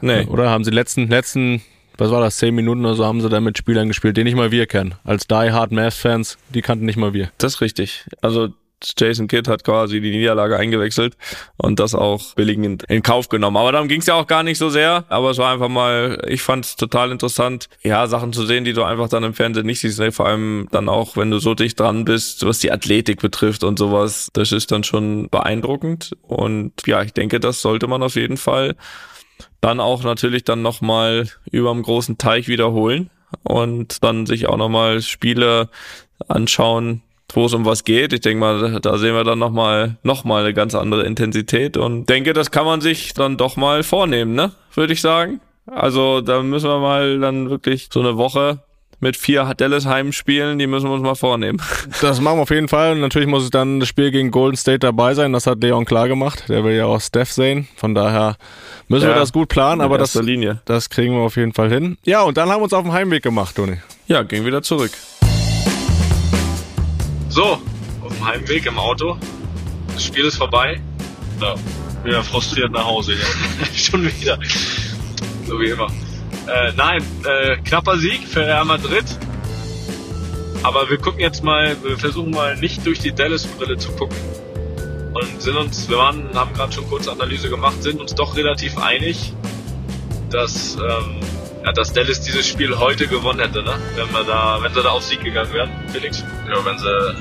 Nee. 0.01 0.25
Oder 0.25 0.49
haben 0.49 0.63
sie 0.65 0.71
letzten, 0.71 1.07
letzten, 1.07 1.61
was 1.97 2.11
war 2.11 2.19
das, 2.21 2.37
zehn 2.37 2.53
Minuten 2.55 2.85
oder 2.85 2.95
so, 2.95 3.05
haben 3.05 3.21
sie 3.21 3.29
dann 3.29 3.43
mit 3.45 3.57
Spielern 3.57 3.87
gespielt, 3.87 4.17
die 4.17 4.23
nicht 4.25 4.35
mal 4.35 4.51
wir 4.51 4.65
kennen. 4.65 4.95
Als 5.05 5.27
Die 5.27 5.33
Hard 5.51 5.71
Mavs-Fans, 5.71 6.37
die 6.53 6.61
kannten 6.61 6.85
nicht 6.85 6.97
mal 6.97 7.13
wir. 7.13 7.29
Das 7.37 7.55
ist 7.55 7.61
richtig. 7.61 8.05
Also 8.21 8.49
Jason 8.97 9.27
Kidd 9.27 9.49
hat 9.49 9.63
quasi 9.63 10.01
die 10.01 10.11
Niederlage 10.11 10.57
eingewechselt 10.57 11.15
und 11.57 11.79
das 11.79 11.95
auch 11.95 12.35
billigend 12.35 12.83
in 12.83 13.03
Kauf 13.03 13.29
genommen. 13.29 13.57
Aber 13.57 13.71
darum 13.71 13.87
ging 13.87 14.01
es 14.01 14.07
ja 14.07 14.15
auch 14.15 14.27
gar 14.27 14.43
nicht 14.43 14.57
so 14.57 14.69
sehr. 14.69 15.05
Aber 15.09 15.31
es 15.31 15.37
war 15.37 15.53
einfach 15.53 15.69
mal, 15.69 16.23
ich 16.27 16.41
fand 16.41 16.65
es 16.65 16.75
total 16.75 17.11
interessant, 17.11 17.69
ja, 17.83 18.07
Sachen 18.07 18.33
zu 18.33 18.45
sehen, 18.45 18.63
die 18.63 18.73
du 18.73 18.83
einfach 18.83 19.09
dann 19.09 19.23
im 19.23 19.33
Fernsehen 19.33 19.65
nicht 19.65 19.79
siehst. 19.79 20.01
Vor 20.13 20.25
allem 20.25 20.67
dann 20.71 20.89
auch, 20.89 21.15
wenn 21.17 21.31
du 21.31 21.39
so 21.39 21.53
dicht 21.53 21.79
dran 21.79 22.05
bist, 22.05 22.45
was 22.45 22.59
die 22.59 22.71
Athletik 22.71 23.21
betrifft 23.21 23.63
und 23.63 23.79
sowas. 23.79 24.29
Das 24.33 24.51
ist 24.51 24.71
dann 24.71 24.83
schon 24.83 25.29
beeindruckend. 25.29 26.15
Und 26.23 26.73
ja, 26.85 27.01
ich 27.03 27.13
denke, 27.13 27.39
das 27.39 27.61
sollte 27.61 27.87
man 27.87 28.03
auf 28.03 28.15
jeden 28.15 28.37
Fall 28.37 28.75
dann 29.61 29.79
auch 29.79 30.03
natürlich 30.03 30.43
dann 30.43 30.61
nochmal 30.61 31.29
über 31.49 31.71
dem 31.71 31.83
großen 31.83 32.17
Teich 32.17 32.47
wiederholen 32.47 33.09
und 33.43 34.03
dann 34.03 34.25
sich 34.25 34.47
auch 34.47 34.57
nochmal 34.57 35.01
Spiele 35.01 35.69
anschauen, 36.27 37.01
wo 37.33 37.45
es 37.45 37.53
um 37.53 37.65
was 37.65 37.83
geht. 37.83 38.13
Ich 38.13 38.21
denke 38.21 38.39
mal, 38.39 38.79
da 38.79 38.97
sehen 38.97 39.15
wir 39.15 39.23
dann 39.23 39.39
nochmal 39.39 39.97
noch 40.03 40.23
mal 40.23 40.43
eine 40.43 40.53
ganz 40.53 40.75
andere 40.75 41.03
Intensität 41.03 41.77
und 41.77 42.07
denke, 42.07 42.33
das 42.33 42.51
kann 42.51 42.65
man 42.65 42.81
sich 42.81 43.13
dann 43.13 43.37
doch 43.37 43.57
mal 43.57 43.83
vornehmen, 43.83 44.35
ne? 44.35 44.51
Würde 44.73 44.93
ich 44.93 45.01
sagen. 45.01 45.41
Also 45.65 46.21
da 46.21 46.41
müssen 46.43 46.69
wir 46.69 46.79
mal 46.79 47.19
dann 47.19 47.49
wirklich 47.49 47.89
so 47.91 47.99
eine 47.99 48.17
Woche 48.17 48.59
mit 48.99 49.17
vier 49.17 49.53
Dallas 49.55 49.85
Heimspielen, 49.85 50.57
die 50.57 50.65
müssen 50.65 50.87
wir 50.87 50.93
uns 50.93 51.03
mal 51.03 51.15
vornehmen. 51.15 51.61
Das 52.01 52.19
machen 52.19 52.37
wir 52.37 52.43
auf 52.43 52.49
jeden 52.49 52.67
Fall. 52.67 52.95
Natürlich 52.95 53.27
muss 53.27 53.43
es 53.43 53.49
dann 53.49 53.79
das 53.79 53.89
Spiel 53.89 54.11
gegen 54.11 54.31
Golden 54.31 54.57
State 54.57 54.79
dabei 54.79 55.13
sein. 55.13 55.31
Das 55.31 55.47
hat 55.47 55.61
Leon 55.61 55.85
klar 55.85 56.07
gemacht. 56.07 56.45
Der 56.49 56.63
will 56.63 56.73
ja 56.73 56.85
auch 56.85 56.99
Steph 56.99 57.31
sehen. 57.31 57.67
Von 57.75 57.95
daher 57.95 58.35
müssen 58.87 59.07
wir 59.07 59.13
Ja, 59.13 59.19
das 59.19 59.31
gut 59.31 59.49
planen, 59.49 59.81
aber 59.81 59.97
das, 59.97 60.13
das 60.65 60.89
kriegen 60.89 61.13
wir 61.13 61.21
auf 61.21 61.35
jeden 61.35 61.53
Fall 61.53 61.69
hin. 61.69 61.97
Ja, 62.03 62.21
und 62.23 62.37
dann 62.37 62.49
haben 62.49 62.59
wir 62.59 62.63
uns 62.63 62.73
auf 62.73 62.83
den 62.83 62.93
Heimweg 62.93 63.23
gemacht, 63.23 63.55
Toni. 63.55 63.77
Ja, 64.07 64.23
ging 64.23 64.45
wieder 64.45 64.61
zurück. 64.61 64.91
So, 67.33 67.59
auf 68.03 68.15
dem 68.15 68.27
Heimweg 68.27 68.67
im 68.67 68.77
Auto. 68.77 69.17
Das 69.91 70.05
Spiel 70.05 70.25
ist 70.25 70.35
vorbei. 70.35 70.79
Ja, 71.41 71.55
wieder 72.03 72.23
frustriert 72.23 72.71
nach 72.71 72.85
Hause. 72.85 73.13
Ja. 73.13 73.65
Schon 73.75 74.05
wieder. 74.05 74.37
So 75.47 75.59
wie 75.59 75.69
immer. 75.69 75.87
Äh, 76.45 76.73
nein, 76.77 77.03
äh, 77.25 77.57
knapper 77.57 77.97
Sieg 77.97 78.27
für 78.27 78.41
Real 78.41 78.65
Madrid. 78.65 79.05
Aber 80.61 80.87
wir 80.91 80.99
gucken 80.99 81.21
jetzt 81.21 81.43
mal, 81.43 81.75
wir 81.81 81.97
versuchen 81.97 82.29
mal 82.29 82.55
nicht 82.55 82.85
durch 82.85 82.99
die 82.99 83.11
Dallas-Brille 83.11 83.79
zu 83.79 83.91
gucken. 83.93 84.17
Und 85.15 85.41
sind 85.41 85.57
uns, 85.57 85.89
wir 85.89 85.97
waren, 85.97 86.29
haben 86.35 86.53
gerade 86.53 86.71
schon 86.71 86.87
kurz 86.87 87.07
Analyse 87.07 87.49
gemacht, 87.49 87.81
sind 87.81 87.99
uns 87.99 88.13
doch 88.13 88.37
relativ 88.37 88.77
einig, 88.77 89.33
dass, 90.29 90.75
ähm, 90.75 91.19
ja, 91.63 91.71
dass 91.71 91.93
Dallas 91.93 92.21
dieses 92.21 92.47
Spiel 92.47 92.77
heute 92.77 93.07
gewonnen 93.07 93.39
hätte, 93.39 93.63
ne? 93.63 93.73
Wenn 93.95 94.11
wir 94.11 94.23
da, 94.23 94.59
wenn 94.61 94.73
sie 94.73 94.81
da 94.81 94.89
auf 94.89 95.03
Sieg 95.03 95.23
gegangen 95.23 95.53
wären, 95.53 95.69
Felix. 95.91 96.23
Ja, 96.47 96.63
wenn 96.65 96.77
sie 96.77 97.15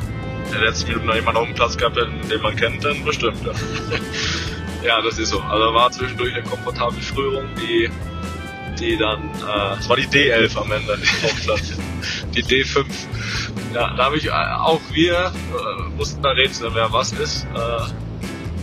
in 0.46 0.52
den 0.52 0.61
letzten 0.62 0.88
Minuten 0.88 1.07
noch 1.07 1.14
jemanden 1.14 1.40
auf 1.40 1.46
dem 1.46 1.55
Platz 1.55 1.76
gehabt 1.76 1.96
hätten, 1.96 2.28
den 2.28 2.42
man 2.42 2.57
kennt, 2.57 2.85
dann 2.85 3.05
bestimmt. 3.05 3.44
Ja. 3.44 3.52
Ja, 4.85 5.00
das 5.00 5.16
ist 5.16 5.28
so. 5.31 5.40
Also 5.40 5.72
war 5.74 5.92
zwischendurch 5.92 6.35
eine 6.35 6.42
komfortable 6.42 7.00
Führung, 7.00 7.44
die, 7.57 7.88
die 8.81 8.96
dann, 8.96 9.31
äh, 9.31 9.76
Das 9.76 9.88
war 9.88 9.96
die 9.96 10.09
D11 10.09 10.59
am 10.59 10.72
Ende 10.72 10.94
auf 11.22 11.42
Platz. 11.44 11.72
die 12.35 12.42
D5. 12.42 12.85
Ja, 13.72 13.94
da 13.94 14.05
habe 14.07 14.16
ich, 14.16 14.26
äh, 14.26 14.31
auch 14.31 14.81
wir 14.90 15.14
äh, 15.26 15.83
mussten 15.96 16.20
da 16.20 16.31
rätseln, 16.31 16.74
wer 16.74 16.92
was 16.92 17.12
ist. 17.12 17.46
Äh, 17.55 17.59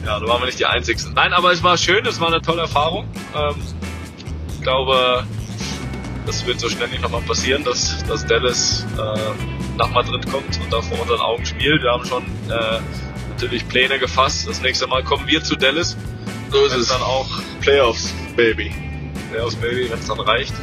ja, 0.05 0.19
da 0.19 0.27
waren 0.27 0.41
wir 0.41 0.47
nicht 0.47 0.59
die 0.59 0.65
Einzigen. 0.65 0.99
Nein, 1.15 1.31
aber 1.31 1.53
es 1.53 1.63
war 1.63 1.77
schön, 1.77 2.05
es 2.05 2.19
war 2.19 2.27
eine 2.27 2.41
tolle 2.41 2.63
Erfahrung. 2.63 3.07
Ähm, 3.33 3.55
ich 4.55 4.61
glaube, 4.61 5.25
das 6.25 6.45
wird 6.45 6.59
so 6.59 6.69
schnell 6.69 6.87
nicht 6.89 7.01
nochmal 7.01 7.21
passieren, 7.21 7.63
dass, 7.63 8.03
dass 8.05 8.25
Dallas 8.25 8.85
äh, 8.97 9.77
nach 9.77 9.89
Madrid 9.91 10.29
kommt 10.31 10.59
und 10.61 10.71
da 10.71 10.81
vor 10.81 10.99
unseren 11.01 11.21
Augen 11.21 11.45
spielt. 11.45 11.81
Wir 11.81 11.91
haben 11.91 12.05
schon 12.05 12.23
äh, 12.23 12.79
natürlich 13.29 13.67
Pläne 13.67 13.99
gefasst. 13.99 14.47
Das 14.47 14.61
nächste 14.61 14.87
Mal 14.87 15.03
kommen 15.03 15.27
wir 15.27 15.43
zu 15.43 15.55
Dallas. 15.55 15.97
So 16.51 16.65
ist 16.65 16.75
es. 16.75 16.89
dann 16.89 17.01
auch 17.01 17.29
Playoffs, 17.61 18.13
Baby. 18.35 18.73
Playoffs 19.31 19.55
Baby, 19.55 19.89
wenn 19.89 19.99
es 19.99 20.07
dann 20.07 20.19
reicht. 20.19 20.53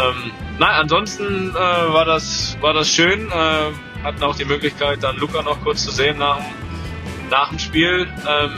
Ähm, 0.00 0.32
nein, 0.58 0.74
ansonsten 0.74 1.50
äh, 1.50 1.54
war 1.54 2.04
das 2.04 2.56
war 2.60 2.72
das 2.74 2.88
schön. 2.88 3.30
Äh, 3.30 4.02
hatten 4.02 4.22
auch 4.22 4.36
die 4.36 4.44
Möglichkeit, 4.44 5.02
dann 5.02 5.16
Luca 5.16 5.42
noch 5.42 5.62
kurz 5.62 5.84
zu 5.84 5.90
sehen 5.90 6.18
nach 6.18 6.36
dem, 6.36 7.28
nach 7.30 7.48
dem 7.48 7.58
Spiel. 7.58 8.06
Ähm, 8.28 8.50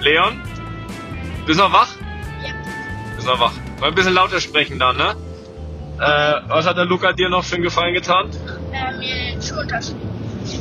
Leon, 0.00 0.42
bist 1.46 1.58
du 1.58 1.64
noch 1.64 1.72
wach? 1.72 1.88
Ja. 2.42 2.52
Bist 3.14 3.26
du 3.26 3.32
noch 3.32 3.40
wach? 3.40 3.52
Mal 3.80 3.88
ein 3.88 3.94
bisschen 3.94 4.14
lauter 4.14 4.40
sprechen 4.40 4.78
dann, 4.78 4.96
ne? 4.96 5.14
Äh, 6.00 6.40
was 6.48 6.66
hat 6.66 6.76
der 6.76 6.84
Luca 6.84 7.12
dir 7.12 7.28
noch 7.28 7.44
für 7.44 7.56
einen 7.56 7.64
Gefallen 7.64 7.94
getan? 7.94 8.30
Äh, 8.72 8.96
mir 8.98 9.32
den 9.32 9.42
Schuh 9.42 9.58
unterschrieben. 9.60 10.00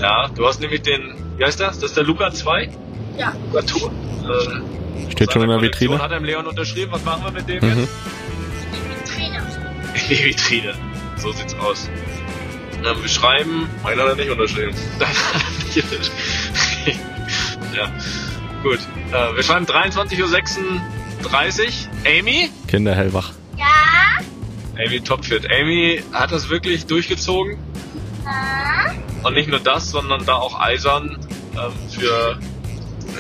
Ja, 0.02 0.28
du 0.30 0.46
hast 0.48 0.60
nämlich 0.60 0.82
den, 0.82 1.16
wie 1.38 1.46
heißt 1.46 1.60
das? 1.60 1.80
Das 1.80 1.92
ist 1.92 1.98
der 1.98 2.04
Luca 2.04 2.32
2? 2.32 2.70
Ja. 3.18 3.34
Luca 3.52 3.62
Tour. 3.66 3.92
Äh, 4.24 5.12
Steht 5.12 5.32
schon 5.32 5.44
in 5.44 5.50
der 5.50 5.58
Kollektion 5.60 5.62
Vitrine. 5.62 6.00
Hat 6.02 6.12
er 6.12 6.20
dem 6.20 6.26
Leon 6.26 6.48
unterschrieben. 6.48 6.92
Was 6.92 7.04
machen 7.06 7.24
wir 7.26 7.32
mit 7.32 7.48
dem 7.48 7.64
Mhm. 7.64 7.80
jetzt? 7.82 7.90
Ich 8.74 8.80
bin 8.82 9.04
Trainer. 9.06 9.44
in 9.94 10.10
die 10.10 10.24
Vitrine. 10.26 10.74
So 11.18 11.32
sieht's 11.32 11.56
aus. 11.60 11.90
Ähm, 12.84 13.02
wir 13.02 13.10
schreiben. 13.10 13.70
Meiner 13.84 14.04
hat 14.04 14.10
er 14.10 14.16
nicht 14.16 14.30
unterschrieben. 14.30 14.74
ja, 17.76 17.92
gut. 18.64 18.80
Äh, 19.12 19.36
wir 19.36 19.44
schreiben 19.44 19.66
23.36 19.66 20.60
Uhr. 20.60 20.82
Amy? 22.06 22.50
Kinder 22.68 22.96
hellwach. 22.96 23.30
Ja. 23.30 23.36
Amy 24.86 25.02
topfit. 25.02 25.48
Amy 25.52 26.04
hat 26.14 26.32
das 26.32 26.50
wirklich 26.50 26.86
durchgezogen. 26.86 27.58
Ja. 28.24 28.94
Und 29.24 29.34
nicht 29.34 29.50
nur 29.50 29.60
das, 29.60 29.90
sondern 29.92 30.26
da 30.26 30.36
auch 30.36 30.60
eisern 30.60 31.18
ähm, 31.54 31.72
für 31.90 32.38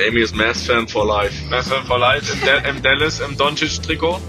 Amy 0.08 0.20
ist 0.22 0.36
Mass-Fan 0.36 0.88
for 0.88 1.06
Life. 1.08 1.46
Messer 1.50 1.82
for 1.88 1.98
Life 2.00 2.32
im, 2.34 2.41
Del- 2.41 2.63
im 2.70 2.82
Dallas, 2.82 3.20
im 3.20 3.36
Doncic-Trikot. 3.38 4.20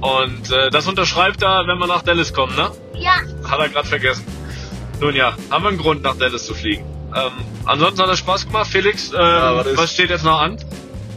Und 0.00 0.50
äh, 0.50 0.70
das 0.70 0.86
unterschreibt 0.88 1.42
er, 1.42 1.66
wenn 1.66 1.78
wir 1.78 1.86
nach 1.86 2.02
Dallas 2.02 2.32
kommen, 2.32 2.56
ne? 2.56 2.70
Ja. 2.94 3.16
Hat 3.48 3.60
er 3.60 3.68
gerade 3.68 3.86
vergessen. 3.86 4.24
Nun 5.00 5.14
ja, 5.14 5.36
haben 5.50 5.64
wir 5.64 5.68
einen 5.68 5.78
Grund, 5.78 6.02
nach 6.02 6.16
Dallas 6.16 6.46
zu 6.46 6.54
fliegen. 6.54 6.84
Ähm, 7.14 7.32
ansonsten 7.66 8.02
hat 8.02 8.10
es 8.10 8.18
Spaß 8.18 8.46
gemacht. 8.46 8.68
Felix, 8.70 9.10
ähm, 9.12 9.18
was 9.18 9.76
was, 9.76 9.92
steht 9.92 10.10
jetzt 10.10 10.24
noch 10.24 10.40
an? 10.40 10.56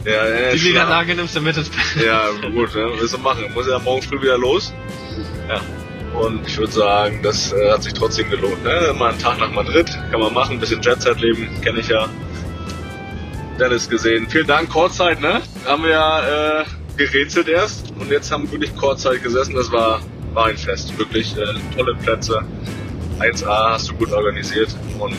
Ja, 0.04 0.28
ja, 0.28 0.52
Die. 0.52 0.68
Niederlage 0.68 1.14
nimmst 1.14 1.34
du 1.34 1.40
mit 1.40 1.56
ins 1.56 1.70
Bett. 1.70 2.04
Ja, 2.04 2.28
gut, 2.50 2.74
ne? 2.74 2.92
willst 2.98 3.14
du 3.14 3.18
machen. 3.18 3.44
Muss 3.54 3.66
ja 3.68 3.78
morgen 3.78 4.02
früh 4.02 4.20
wieder 4.20 4.38
los. 4.38 4.72
Ja. 5.48 5.60
Und 6.18 6.46
ich 6.46 6.56
würde 6.58 6.72
sagen, 6.72 7.20
das 7.22 7.52
äh, 7.52 7.72
hat 7.72 7.82
sich 7.82 7.92
trotzdem 7.92 8.30
gelohnt. 8.30 8.62
Ne? 8.62 8.94
Mal 8.96 9.10
einen 9.10 9.18
Tag 9.18 9.38
nach 9.40 9.50
Madrid, 9.50 9.90
kann 10.10 10.20
man 10.20 10.32
machen, 10.32 10.52
ein 10.52 10.60
bisschen 10.60 10.80
Jet-Set-Leben, 10.80 11.60
kenne 11.60 11.80
ich 11.80 11.88
ja. 11.88 12.08
Dallas 13.58 13.88
gesehen. 13.88 14.28
Vielen 14.28 14.46
Dank, 14.46 14.70
Kurzzeit, 14.70 15.20
ne? 15.20 15.40
Haben 15.64 15.84
wir 15.84 15.90
ja 15.90 16.60
äh, 16.60 16.64
gerätselt 16.96 17.48
erst 17.48 17.92
und 17.98 18.10
jetzt 18.10 18.30
haben 18.30 18.44
wir 18.44 18.52
wirklich 18.52 18.76
Kurzzeit 18.76 19.22
gesessen. 19.22 19.54
Das 19.54 19.70
war, 19.72 20.00
war 20.32 20.46
ein 20.46 20.56
Fest. 20.56 20.96
Wirklich 20.98 21.36
äh, 21.36 21.44
tolle 21.76 21.94
Plätze. 21.96 22.42
1A 23.20 23.72
hast 23.72 23.90
du 23.90 23.94
gut 23.94 24.12
organisiert 24.12 24.74
und 24.98 25.16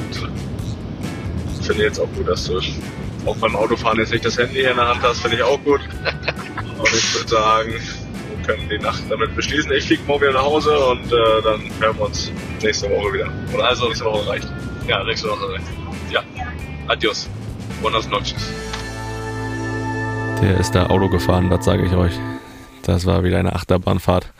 finde 1.65 1.83
jetzt 1.83 1.99
auch 1.99 2.09
gut, 2.15 2.27
dass 2.27 2.45
du 2.45 2.59
auch 3.25 3.35
beim 3.38 3.55
Autofahren 3.55 3.99
jetzt 3.99 4.11
nicht 4.11 4.25
das 4.25 4.38
Handy 4.38 4.55
hier 4.55 4.71
in 4.71 4.77
der 4.77 4.88
Hand 4.88 5.01
hast, 5.01 5.21
finde 5.21 5.38
ich 5.38 5.43
auch 5.43 5.61
gut. 5.63 5.81
Und 6.77 6.88
ich 6.93 7.15
würde 7.15 7.29
sagen, 7.29 7.71
wir 7.71 8.45
können 8.45 8.69
die 8.69 8.77
Nacht 8.77 9.03
damit 9.09 9.35
beschließen. 9.35 9.71
Ich 9.71 9.85
fliege 9.85 10.03
morgen 10.03 10.21
wieder 10.21 10.33
nach 10.33 10.43
Hause 10.43 10.77
und 10.77 11.05
äh, 11.05 11.41
dann 11.43 11.61
hören 11.79 11.97
wir 11.97 12.05
uns 12.05 12.31
nächste 12.61 12.89
Woche 12.91 13.13
wieder. 13.13 13.31
Oder 13.53 13.69
also 13.69 13.88
nächste 13.88 14.05
Woche 14.05 14.27
reicht. 14.29 14.47
Ja, 14.88 15.03
nächste 15.03 15.29
Woche. 15.29 15.57
Ja. 16.11 16.21
Adios. 16.88 17.29
Buenas 17.81 18.07
noches. 18.09 18.35
Der 20.41 20.59
ist 20.59 20.75
da 20.75 20.88
Auto 20.88 21.09
gefahren, 21.09 21.49
das 21.49 21.65
sage 21.65 21.85
ich 21.85 21.93
euch. 21.93 22.13
Das 22.83 23.05
war 23.05 23.23
wieder 23.23 23.39
eine 23.39 23.53
Achterbahnfahrt. 23.55 24.31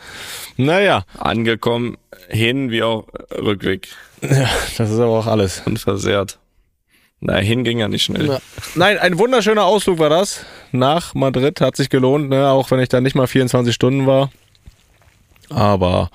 Naja, 0.56 1.04
Angekommen, 1.18 1.96
hin 2.28 2.70
wie 2.70 2.82
auch 2.82 3.06
Rückweg. 3.36 3.88
ja, 4.22 4.48
das 4.78 4.90
ist 4.90 5.00
aber 5.00 5.18
auch 5.18 5.26
alles. 5.26 5.62
Unversehrt. 5.66 6.38
Na, 7.26 7.38
hin 7.38 7.64
ging 7.64 7.80
ja 7.80 7.88
nicht 7.88 8.04
schnell. 8.04 8.26
Ja. 8.26 8.38
Nein, 8.76 8.98
ein 8.98 9.18
wunderschöner 9.18 9.64
Ausflug 9.64 9.98
war 9.98 10.10
das. 10.10 10.46
Nach 10.70 11.12
Madrid 11.12 11.60
hat 11.60 11.74
sich 11.74 11.90
gelohnt, 11.90 12.30
ne? 12.30 12.48
auch 12.50 12.70
wenn 12.70 12.78
ich 12.78 12.88
da 12.88 13.00
nicht 13.00 13.16
mal 13.16 13.26
24 13.26 13.74
Stunden 13.74 14.06
war. 14.06 14.30
Aber 15.50 16.08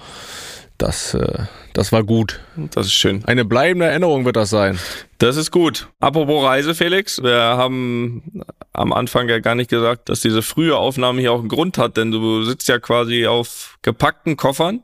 das, 0.77 1.13
äh, 1.13 1.39
das 1.73 1.91
war 1.91 2.05
gut. 2.05 2.39
Das 2.55 2.85
ist 2.85 2.93
schön. 2.93 3.25
Eine 3.25 3.43
bleibende 3.43 3.87
Erinnerung 3.87 4.23
wird 4.23 4.37
das 4.37 4.51
sein. 4.51 4.79
Das 5.17 5.35
ist 5.35 5.51
gut. 5.51 5.89
Apropos 5.99 6.45
Reise, 6.45 6.75
Felix, 6.75 7.21
wir 7.21 7.35
haben 7.35 8.41
am 8.71 8.93
Anfang 8.93 9.27
ja 9.27 9.39
gar 9.39 9.55
nicht 9.55 9.69
gesagt, 9.69 10.07
dass 10.07 10.21
diese 10.21 10.41
frühe 10.41 10.77
Aufnahme 10.77 11.19
hier 11.19 11.33
auch 11.33 11.39
einen 11.39 11.49
Grund 11.49 11.77
hat, 11.77 11.97
denn 11.97 12.11
du 12.11 12.43
sitzt 12.43 12.69
ja 12.69 12.79
quasi 12.79 13.27
auf 13.27 13.77
gepackten 13.81 14.37
Koffern 14.37 14.81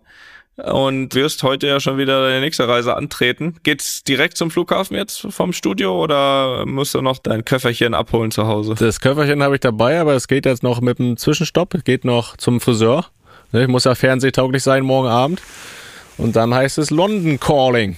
und 0.58 1.14
wirst 1.14 1.44
heute 1.44 1.68
ja 1.68 1.80
schon 1.80 1.98
wieder 1.98 2.24
deine 2.24 2.42
nächste 2.42 2.68
Reise 2.68 2.96
antreten. 2.96 3.56
Geht's 3.64 4.04
direkt 4.04 4.38
zum 4.38 4.50
Flughafen 4.52 4.98
jetzt 4.98 5.28
vom 5.30 5.54
Studio 5.54 6.02
oder 6.04 6.66
musst 6.66 6.96
du 6.96 7.02
noch 7.02 7.20
dein 7.20 7.46
Köfferchen 7.46 7.94
abholen 7.94 8.32
zu 8.32 8.48
Hause? 8.48 8.76
Das 8.78 9.00
Köfferchen 9.00 9.44
habe 9.44 9.56
ich 9.56 9.62
dabei, 9.62 10.00
aber 10.00 10.14
es 10.14 10.28
geht 10.28 10.46
jetzt 10.46 10.64
noch 10.64 10.82
mit 10.82 11.00
einem 11.00 11.18
Zwischenstopp. 11.18 11.86
Geht 11.86 12.06
noch 12.06 12.38
zum 12.38 12.60
Friseur. 12.60 13.06
Ne, 13.52 13.64
Ich 13.64 13.68
muss 13.68 13.84
ja 13.84 13.96
fernsehtauglich 13.96 14.64
sein 14.64 14.84
morgen 14.84 15.08
Abend. 15.08 15.42
Und 16.18 16.36
dann 16.36 16.54
heißt 16.54 16.80
es 16.80 16.90
London 16.90 17.40
Calling. 17.40 17.98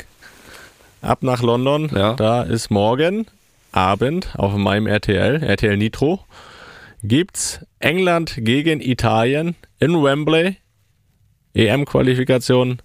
Ab 1.02 1.24
nach 1.24 1.42
London. 1.42 1.90
Ja. 1.96 2.14
Da 2.14 2.44
ist 2.44 2.70
morgen 2.70 3.26
Abend 3.72 4.34
auf 4.36 4.54
meinem 4.56 4.88
RTL, 4.88 5.42
RTL 5.44 5.78
Nitro, 5.78 6.20
gibt's 7.04 7.60
England 7.80 8.36
gegen 8.40 8.82
Italien 8.82 9.56
in 9.80 10.04
Wembley. 10.04 10.58
EM-Qualifikation. 11.54 12.82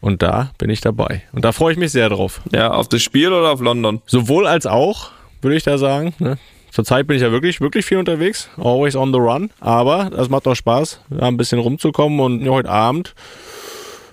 Und 0.00 0.22
da 0.22 0.52
bin 0.58 0.70
ich 0.70 0.80
dabei. 0.80 1.22
Und 1.32 1.44
da 1.44 1.52
freue 1.52 1.72
ich 1.72 1.78
mich 1.78 1.90
sehr 1.90 2.08
drauf. 2.08 2.40
Ja, 2.52 2.70
auf 2.70 2.88
das 2.88 3.02
Spiel 3.02 3.32
oder 3.32 3.50
auf 3.50 3.60
London? 3.60 4.00
Sowohl 4.06 4.46
als 4.46 4.66
auch, 4.66 5.10
würde 5.42 5.56
ich 5.56 5.64
da 5.64 5.76
sagen. 5.76 6.14
Ne? 6.18 6.38
Zurzeit 6.70 7.06
bin 7.06 7.16
ich 7.16 7.22
ja 7.22 7.32
wirklich, 7.32 7.60
wirklich 7.60 7.84
viel 7.84 7.98
unterwegs. 7.98 8.48
Always 8.56 8.94
on 8.94 9.12
the 9.12 9.18
run. 9.18 9.50
Aber 9.60 10.10
das 10.10 10.28
macht 10.28 10.46
doch 10.46 10.54
Spaß, 10.54 11.00
da 11.10 11.26
ein 11.26 11.36
bisschen 11.36 11.58
rumzukommen. 11.58 12.20
Und 12.20 12.44
ja, 12.44 12.52
heute 12.52 12.70
Abend, 12.70 13.14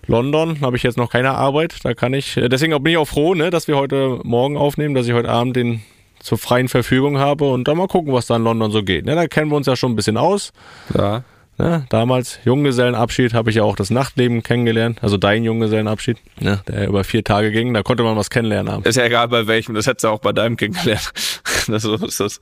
London, 0.07 0.61
habe 0.61 0.75
ich 0.77 0.83
jetzt 0.83 0.97
noch 0.97 1.11
keine 1.11 1.31
Arbeit. 1.31 1.75
Da 1.83 1.93
kann 1.93 2.13
ich, 2.13 2.37
äh, 2.37 2.49
deswegen 2.49 2.81
bin 2.81 2.93
ich 2.93 2.97
auch 2.97 3.07
froh, 3.07 3.35
ne, 3.35 3.49
dass 3.49 3.67
wir 3.67 3.77
heute 3.77 4.19
Morgen 4.23 4.57
aufnehmen, 4.57 4.95
dass 4.95 5.07
ich 5.07 5.13
heute 5.13 5.29
Abend 5.29 5.55
den 5.55 5.81
zur 6.19 6.39
freien 6.39 6.69
Verfügung 6.69 7.19
habe 7.19 7.51
und 7.51 7.67
dann 7.67 7.77
mal 7.77 7.87
gucken, 7.87 8.11
was 8.11 8.25
da 8.25 8.37
in 8.37 8.43
London 8.43 8.71
so 8.71 8.81
geht. 8.81 9.05
Ne, 9.05 9.13
da 9.13 9.27
kennen 9.27 9.51
wir 9.51 9.57
uns 9.57 9.67
ja 9.67 9.75
schon 9.75 9.91
ein 9.91 9.95
bisschen 9.95 10.17
aus. 10.17 10.53
Ja. 10.97 11.23
Ne, 11.57 11.85
damals 11.89 12.39
Junggesellenabschied 12.43 13.33
habe 13.33 13.49
ich 13.49 13.55
ja 13.55 13.63
auch 13.63 13.77
das 13.77 13.89
Nachtleben 13.89 14.43
kennengelernt, 14.43 14.99
also 15.01 15.15
dein 15.15 15.45
Junggesellenabschied, 15.45 16.17
ne, 16.41 16.61
der 16.67 16.87
über 16.87 17.05
vier 17.05 17.23
Tage 17.23 17.51
ging. 17.51 17.73
Da 17.73 17.81
konnte 17.81 18.03
man 18.03 18.17
was 18.17 18.29
kennenlernen 18.29 18.71
haben. 18.73 18.83
Ist 18.83 18.97
ja 18.97 19.05
egal 19.05 19.29
bei 19.29 19.47
welchem, 19.47 19.73
das 19.73 19.87
hättest 19.87 20.03
du 20.03 20.09
auch 20.09 20.19
bei 20.19 20.33
deinem 20.33 20.57
kennengelernt. 20.57 21.11
Das 21.67 21.81
so 21.81 21.95
ist 21.95 22.19
das. 22.19 22.41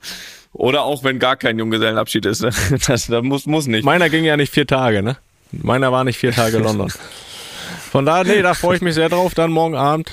Oder 0.52 0.82
auch 0.82 1.02
wenn 1.02 1.18
gar 1.18 1.36
kein 1.36 1.58
Junggesellenabschied 1.58 2.26
ist. 2.26 2.42
Ne? 2.42 2.50
Das, 2.86 3.06
das 3.06 3.22
muss, 3.22 3.46
muss 3.46 3.66
nicht. 3.66 3.84
Meiner 3.84 4.10
ging 4.10 4.24
ja 4.24 4.36
nicht 4.36 4.52
vier 4.52 4.66
Tage, 4.66 5.02
ne? 5.02 5.16
Meiner 5.50 5.92
war 5.92 6.04
nicht 6.04 6.18
vier 6.18 6.32
Tage 6.32 6.58
London. 6.58 6.92
Von 7.90 8.04
daher, 8.04 8.24
nee, 8.24 8.42
da 8.42 8.52
freue 8.52 8.76
ich 8.76 8.82
mich 8.82 8.94
sehr 8.94 9.08
drauf. 9.08 9.34
Dann 9.34 9.50
morgen 9.50 9.76
Abend 9.76 10.10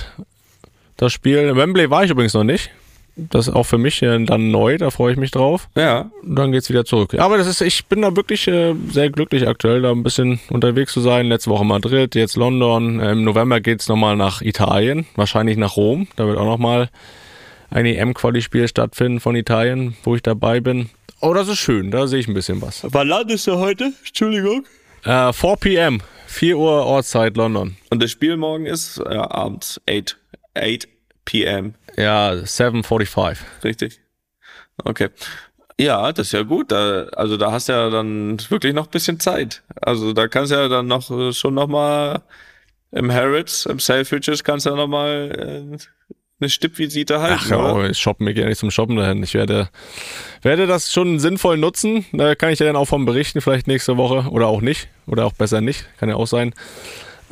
das 0.96 1.12
Spiel. 1.12 1.38
In 1.38 1.56
Wembley 1.56 1.90
war 1.90 2.04
ich 2.04 2.10
übrigens 2.10 2.32
noch 2.32 2.44
nicht. 2.44 2.70
Das 3.16 3.48
ist 3.48 3.54
auch 3.54 3.64
für 3.64 3.78
mich 3.78 4.02
äh, 4.02 4.24
dann 4.24 4.50
neu, 4.50 4.78
da 4.78 4.90
freue 4.90 5.12
ich 5.12 5.18
mich 5.18 5.30
drauf. 5.30 5.68
Ja, 5.74 6.10
Und 6.22 6.36
dann 6.36 6.52
geht's 6.52 6.70
wieder 6.70 6.84
zurück. 6.84 7.14
Aber 7.18 7.36
das 7.36 7.46
ist, 7.46 7.60
ich 7.60 7.84
bin 7.86 8.02
da 8.02 8.16
wirklich 8.16 8.48
äh, 8.48 8.74
sehr 8.90 9.10
glücklich 9.10 9.46
aktuell, 9.46 9.82
da 9.82 9.90
ein 9.90 10.02
bisschen 10.02 10.40
unterwegs 10.48 10.92
zu 10.92 11.00
sein. 11.00 11.26
Letzte 11.26 11.50
Woche 11.50 11.64
Madrid, 11.64 12.14
jetzt 12.14 12.36
London. 12.36 13.00
Äh, 13.00 13.12
Im 13.12 13.24
November 13.24 13.60
geht's 13.60 13.88
nochmal 13.88 14.16
nach 14.16 14.40
Italien, 14.40 15.06
wahrscheinlich 15.14 15.58
nach 15.58 15.76
Rom. 15.76 16.08
Da 16.16 16.26
wird 16.26 16.38
auch 16.38 16.46
nochmal 16.46 16.88
ein 17.70 17.86
EM-Quali-Spiel 17.86 18.66
stattfinden 18.68 19.20
von 19.20 19.36
Italien, 19.36 19.94
wo 20.04 20.14
ich 20.14 20.22
dabei 20.22 20.60
bin. 20.60 20.88
Oh, 21.20 21.34
das 21.34 21.48
ist 21.48 21.58
schön, 21.58 21.90
da 21.90 22.06
sehe 22.06 22.20
ich 22.20 22.28
ein 22.28 22.34
bisschen 22.34 22.60
was. 22.62 22.80
Wann 22.82 23.08
landest 23.08 23.46
du 23.46 23.58
heute? 23.58 23.92
Entschuldigung. 24.06 24.64
Äh, 25.04 25.32
4 25.32 25.56
p.m., 25.56 26.00
4 26.26 26.56
Uhr 26.56 26.86
Ortszeit 26.86 27.36
London. 27.36 27.76
Und 27.90 28.02
das 28.02 28.10
Spiel 28.10 28.36
morgen 28.36 28.66
ist 28.66 28.98
ja, 28.98 29.30
abends 29.30 29.80
8, 29.88 30.16
8 30.56 30.88
p.m. 31.24 31.74
Ja, 31.96 32.32
7.45. 32.32 33.38
Richtig. 33.64 34.00
Okay. 34.82 35.08
Ja, 35.78 36.12
das 36.12 36.28
ist 36.28 36.32
ja 36.32 36.42
gut. 36.42 36.70
Da, 36.70 37.04
also 37.16 37.36
da 37.36 37.52
hast 37.52 37.68
du 37.68 37.72
ja 37.72 37.90
dann 37.90 38.38
wirklich 38.48 38.74
noch 38.74 38.86
ein 38.86 38.90
bisschen 38.90 39.20
Zeit. 39.20 39.62
Also 39.80 40.12
da 40.12 40.28
kannst 40.28 40.52
du 40.52 40.56
ja 40.56 40.68
dann 40.68 40.86
noch 40.86 41.10
äh, 41.10 41.32
schon 41.32 41.54
noch 41.54 41.68
mal 41.68 42.22
im 42.92 43.10
Harrods, 43.10 43.66
im 43.66 43.78
Selfridges 43.78 44.44
kannst 44.44 44.66
du 44.66 44.70
ja 44.70 44.76
noch 44.76 44.86
mal 44.86 45.74
äh, 45.74 45.78
eine 46.40 46.50
Stippvisite 46.50 47.20
halten. 47.20 47.40
Ach 47.40 47.50
ja, 47.50 47.72
oder? 47.72 47.90
ich 47.90 47.98
shoppen, 47.98 48.24
mir 48.24 48.34
ja 48.34 48.46
nicht 48.46 48.58
zum 48.58 48.70
Shoppen 48.70 48.96
dahin. 48.96 49.22
Ich 49.22 49.34
werde, 49.34 49.70
werde 50.42 50.66
das 50.66 50.92
schon 50.92 51.18
sinnvoll 51.18 51.56
nutzen. 51.56 52.04
Da 52.12 52.34
kann 52.34 52.50
ich 52.50 52.58
ja 52.58 52.66
dann 52.66 52.76
auch 52.76 52.86
von 52.86 53.04
berichten, 53.04 53.40
vielleicht 53.40 53.66
nächste 53.66 53.96
Woche 53.96 54.28
oder 54.30 54.48
auch 54.48 54.60
nicht. 54.60 54.88
Oder 55.06 55.24
auch 55.24 55.32
besser 55.32 55.60
nicht. 55.60 55.86
Kann 55.98 56.08
ja 56.08 56.16
auch 56.16 56.26
sein. 56.26 56.54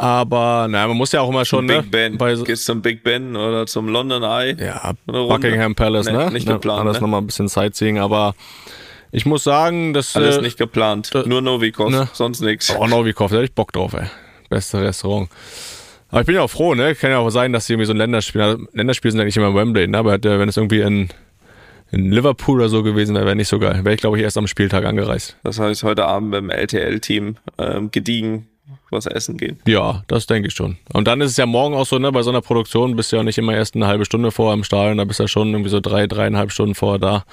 Aber 0.00 0.66
naja, 0.68 0.88
man 0.88 0.96
muss 0.96 1.12
ja 1.12 1.20
auch 1.20 1.28
immer 1.28 1.44
schon, 1.44 1.66
ne? 1.66 1.82
Big 1.82 1.90
Ben. 1.90 2.16
Bei 2.16 2.34
so, 2.34 2.44
Gehst 2.44 2.64
zum 2.64 2.80
Big 2.80 3.02
Ben 3.02 3.36
oder 3.36 3.66
zum 3.66 3.86
London 3.88 4.22
Eye. 4.22 4.56
ja. 4.58 4.92
Buckingham 5.06 5.74
Palace, 5.74 6.06
Nee, 6.06 6.12
ne? 6.12 6.30
nicht 6.30 6.46
Ne, 6.46 6.54
geplant, 6.54 6.80
Alles 6.80 6.94
ne? 6.96 7.02
nochmal 7.02 7.20
ein 7.20 7.26
bisschen 7.26 7.48
Sightseeing, 7.48 7.98
aber 7.98 8.34
ich 9.12 9.26
muss 9.26 9.44
sagen, 9.44 9.92
dass. 9.92 10.16
Alles 10.16 10.38
äh, 10.38 10.40
nicht 10.40 10.56
geplant. 10.56 11.10
da- 11.12 11.24
Nur 11.26 11.42
Novikov, 11.42 11.90
ne? 11.90 12.08
sonst 12.14 12.40
nichts. 12.40 12.74
Oh, 12.78 12.86
Novikov, 12.86 13.30
da 13.30 13.36
hätte 13.36 13.44
ich 13.44 13.52
Bock 13.54 13.72
drauf, 13.72 13.92
ey. 13.92 14.06
Beste 14.48 14.80
Restaurant. 14.80 15.28
Aber 16.08 16.20
ich 16.22 16.26
bin 16.26 16.34
ja 16.34 16.42
auch 16.42 16.50
froh, 16.50 16.74
ne? 16.74 16.94
Kann 16.94 17.10
ja 17.10 17.18
auch 17.18 17.28
sein, 17.30 17.52
dass 17.52 17.66
sie 17.66 17.74
irgendwie 17.74 17.86
so 17.86 17.92
ein 17.92 17.98
Länderspiel, 17.98 18.40
also 18.40 18.64
Länderspiele 18.72 19.12
sind 19.12 19.18
ja 19.20 19.24
nicht 19.26 19.36
immer 19.36 19.54
Wembley, 19.54 19.86
ne? 19.86 19.98
Aber 19.98 20.14
äh, 20.14 20.38
wenn 20.38 20.48
es 20.48 20.56
irgendwie 20.56 20.80
in, 20.80 21.08
in 21.92 22.10
Liverpool 22.10 22.58
oder 22.60 22.68
so 22.70 22.82
gewesen 22.82 23.14
wäre, 23.14 23.26
wäre 23.26 23.36
nicht 23.36 23.48
so 23.48 23.58
geil. 23.58 23.80
Wäre 23.84 23.94
ich, 23.94 24.00
glaube 24.00 24.16
ich, 24.16 24.22
erst 24.24 24.38
am 24.38 24.46
Spieltag 24.46 24.86
angereist. 24.86 25.36
Das 25.44 25.58
heißt, 25.60 25.82
heute 25.84 26.06
Abend 26.06 26.30
beim 26.32 26.48
LTL-Team 26.50 27.36
ähm, 27.58 27.90
gediegen 27.92 28.46
was 28.92 29.06
essen 29.06 29.36
gehen. 29.36 29.58
Ja, 29.66 30.02
das 30.08 30.26
denke 30.26 30.48
ich 30.48 30.54
schon. 30.54 30.76
Und 30.92 31.06
dann 31.06 31.20
ist 31.20 31.32
es 31.32 31.36
ja 31.36 31.46
morgen 31.46 31.74
auch 31.74 31.86
so, 31.86 31.98
ne, 31.98 32.12
bei 32.12 32.22
so 32.22 32.30
einer 32.30 32.40
Produktion 32.40 32.96
bist 32.96 33.12
du 33.12 33.16
ja 33.16 33.22
nicht 33.22 33.38
immer 33.38 33.54
erst 33.54 33.74
eine 33.74 33.86
halbe 33.86 34.04
Stunde 34.04 34.30
vorher 34.30 34.54
im 34.54 34.64
Stadion, 34.64 34.98
da 34.98 35.04
bist 35.04 35.18
du 35.18 35.24
ja 35.24 35.28
schon 35.28 35.50
irgendwie 35.50 35.70
so 35.70 35.80
drei, 35.80 36.06
dreieinhalb 36.06 36.52
Stunden 36.52 36.74
vorher 36.74 36.98
da. 36.98 37.24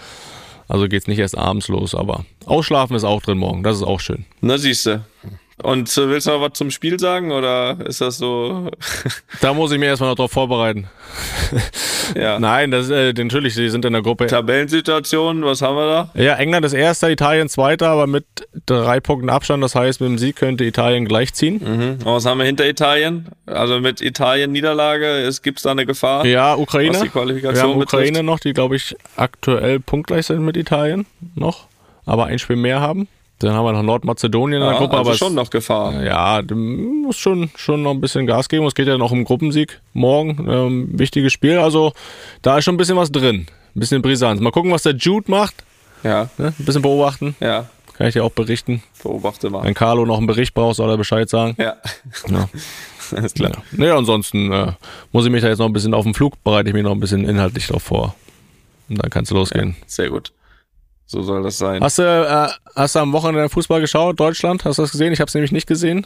Also 0.68 0.88
geht's 0.88 1.08
nicht 1.08 1.20
erst 1.20 1.38
abends 1.38 1.70
los, 1.70 1.96
aber 1.96 2.26
ausschlafen 2.46 2.96
ist 2.96 3.06
auch 3.06 3.22
drin 3.22 3.38
morgen, 3.38 3.64
das 3.64 3.78
ist 3.78 3.84
auch 3.84 4.00
schön. 4.00 4.26
Na 4.42 4.58
siehste. 4.58 5.04
Und 5.64 5.90
äh, 5.98 6.10
willst 6.10 6.28
du 6.28 6.32
noch 6.32 6.42
was 6.42 6.54
zum 6.54 6.70
Spiel 6.70 7.00
sagen 7.00 7.32
oder 7.32 7.78
ist 7.88 8.00
das 8.02 8.18
so? 8.18 8.70
Da 9.42 9.54
muss 9.54 9.72
ich 9.72 9.80
mir 9.80 9.88
erstmal 9.88 10.10
noch 10.12 10.16
drauf 10.16 10.32
vorbereiten. 10.32 10.88
ja. 12.16 12.40
Nein, 12.40 12.72
das, 12.72 12.90
äh, 12.90 13.12
natürlich, 13.14 13.56
die 13.56 13.70
sind 13.70 13.84
in 13.86 13.94
der 13.94 14.02
Gruppe. 14.02 14.28
Tabellensituation, 14.28 15.44
was 15.44 15.62
haben 15.62 15.76
wir 15.76 16.10
da? 16.14 16.22
Ja, 16.22 16.36
England 16.36 16.66
ist 16.66 16.74
erster, 16.74 17.10
Italien 17.10 17.50
zweiter, 17.50 17.90
aber 17.90 18.08
mit 18.08 18.26
drei 18.66 19.00
Punkten 19.00 19.30
Abstand. 19.30 19.64
Das 19.64 19.76
heißt, 19.76 20.00
mit 20.02 20.10
dem 20.10 20.18
Sieg 20.18 20.36
könnte 20.36 20.64
Italien 20.64 21.06
gleichziehen. 21.06 21.62
Mhm. 21.64 21.90
Und 22.04 22.06
was 22.06 22.26
haben 22.26 22.38
wir 22.38 22.46
hinter 22.46 22.68
Italien? 22.68 23.28
Also 23.46 23.80
mit 23.80 24.02
Italien 24.02 24.52
Niederlage, 24.52 25.30
gibt 25.42 25.60
es 25.60 25.64
da 25.64 25.72
eine 25.72 25.86
Gefahr? 25.86 26.26
Ja, 26.26 26.54
Was 26.54 26.60
Ukraine. 26.60 27.00
die 27.04 27.10
Qualifikation 27.10 27.56
Wir 27.56 27.62
haben 27.74 27.80
betrifft? 27.80 27.94
Ukraine 27.94 28.24
noch, 28.24 28.40
die, 28.40 28.54
glaube 28.54 28.76
ich, 28.76 28.96
aktuell 29.16 29.80
punktgleich 29.80 30.28
sind 30.28 30.44
mit 30.44 30.56
Italien 30.56 31.06
noch, 31.36 31.68
aber 32.06 32.26
ein 32.26 32.40
Spiel 32.40 32.56
mehr 32.58 32.80
haben. 32.80 33.08
Dann 33.40 33.54
haben 33.54 33.66
wir 33.66 33.72
noch 33.74 33.84
Nordmazedonien 33.84 34.60
in 34.62 34.66
der 34.66 34.74
Ja, 34.74 34.80
Gruppe, 34.80 34.98
also 34.98 35.10
aber 35.12 35.18
schon 35.18 35.28
es, 35.30 35.34
noch 35.36 35.50
Gefahr. 35.52 36.04
ja, 36.04 36.42
du 36.42 36.56
musst 36.56 37.20
schon, 37.20 37.52
schon 37.56 37.84
noch 37.84 37.92
ein 37.92 38.02
bisschen 38.02 38.26
Gas 38.26 38.50
geben. 38.50 38.66
Es 38.66 38.74
geht 38.74 38.88
ja 38.88 38.98
noch 38.98 39.12
um 39.12 39.24
Gruppensieg 39.26 39.80
morgen. 39.94 40.48
Ähm, 40.50 40.90
wichtiges 40.98 41.34
Spiel. 41.34 41.60
Also 41.60 41.94
da 42.42 42.58
ist 42.58 42.66
schon 42.66 42.74
ein 42.74 42.78
bisschen 42.78 42.98
was 42.98 43.12
drin. 43.12 43.46
Ein 43.76 43.80
bisschen 43.80 44.02
Brisanz. 44.02 44.42
Mal 44.42 44.52
gucken, 44.52 44.72
was 44.72 44.82
der 44.84 44.96
Jude 44.96 45.30
macht. 45.30 45.54
Ja, 46.04 46.30
Ne? 46.38 46.54
Ein 46.58 46.66
bisschen 46.66 46.82
beobachten. 46.82 47.36
ja, 47.40 47.68
Kann 47.96 48.08
ich 48.08 48.14
dir 48.14 48.24
auch 48.24 48.32
berichten. 48.32 48.82
beobachte 49.04 49.50
mal. 49.52 49.64
Wenn 49.64 49.74
Carlo 49.76 50.06
noch 50.06 50.18
einen 50.18 50.28
Bericht 50.28 50.54
braucht, 50.56 50.76
soll 50.78 50.90
er 50.90 50.98
Bescheid 50.98 51.30
sagen. 51.30 51.56
Ja, 51.60 51.76
Ja. 52.30 52.50
alles 53.16 53.34
klar. 53.36 53.52
Ja. 53.52 53.58
Nee, 53.72 53.90
ansonsten 53.90 54.52
äh, 54.52 54.72
muss 55.12 55.26
ich 55.26 55.32
mich 55.32 55.42
da 55.44 55.48
jetzt 55.50 55.60
noch 55.60 55.68
ein 55.68 55.74
bisschen 55.74 55.94
auf 55.94 56.04
dem 56.06 56.14
Flug, 56.16 56.44
bereite 56.44 56.70
ich 56.70 56.74
mich 56.74 56.84
noch 56.84 56.92
ein 56.92 57.00
bisschen 57.00 57.24
inhaltlich 57.28 57.68
drauf 57.68 57.84
vor. 57.84 58.16
Und 58.90 59.02
dann 59.02 59.10
kannst 59.12 59.30
du 59.32 59.36
losgehen. 59.36 59.76
Sehr 59.86 60.10
gut. 60.10 60.32
So 61.10 61.22
soll 61.24 61.42
das 61.42 61.58
sein. 61.58 61.82
Hast 61.82 62.00
du, 62.00 62.04
äh, 62.04 62.50
hast 62.76 62.96
du 62.96 63.00
am 63.00 63.14
Wochenende 63.14 63.48
Fußball 63.50 63.80
geschaut, 63.82 64.20
Deutschland? 64.20 64.66
Hast 64.66 64.78
du 64.78 64.84
das 64.84 64.92
gesehen? 64.92 65.14
Ich 65.14 65.20
habe 65.22 65.30
es 65.30 65.34
nämlich 65.34 65.52
nicht 65.54 65.68
gesehen. 65.68 66.06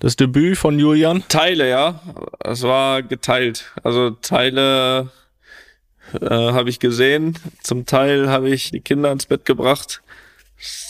Das 0.00 0.16
Debüt 0.16 0.58
von 0.58 0.78
Julian. 0.78 1.24
Teile, 1.28 1.68
ja. 1.68 2.00
Es 2.40 2.62
war 2.62 3.02
geteilt. 3.02 3.72
Also 3.82 4.10
Teile 4.10 5.10
äh, 6.20 6.26
habe 6.28 6.68
ich 6.68 6.80
gesehen. 6.80 7.38
Zum 7.62 7.86
Teil 7.86 8.28
habe 8.28 8.48
ich 8.50 8.70
die 8.72 8.80
Kinder 8.80 9.10
ins 9.12 9.26
Bett 9.26 9.44
gebracht. 9.44 10.02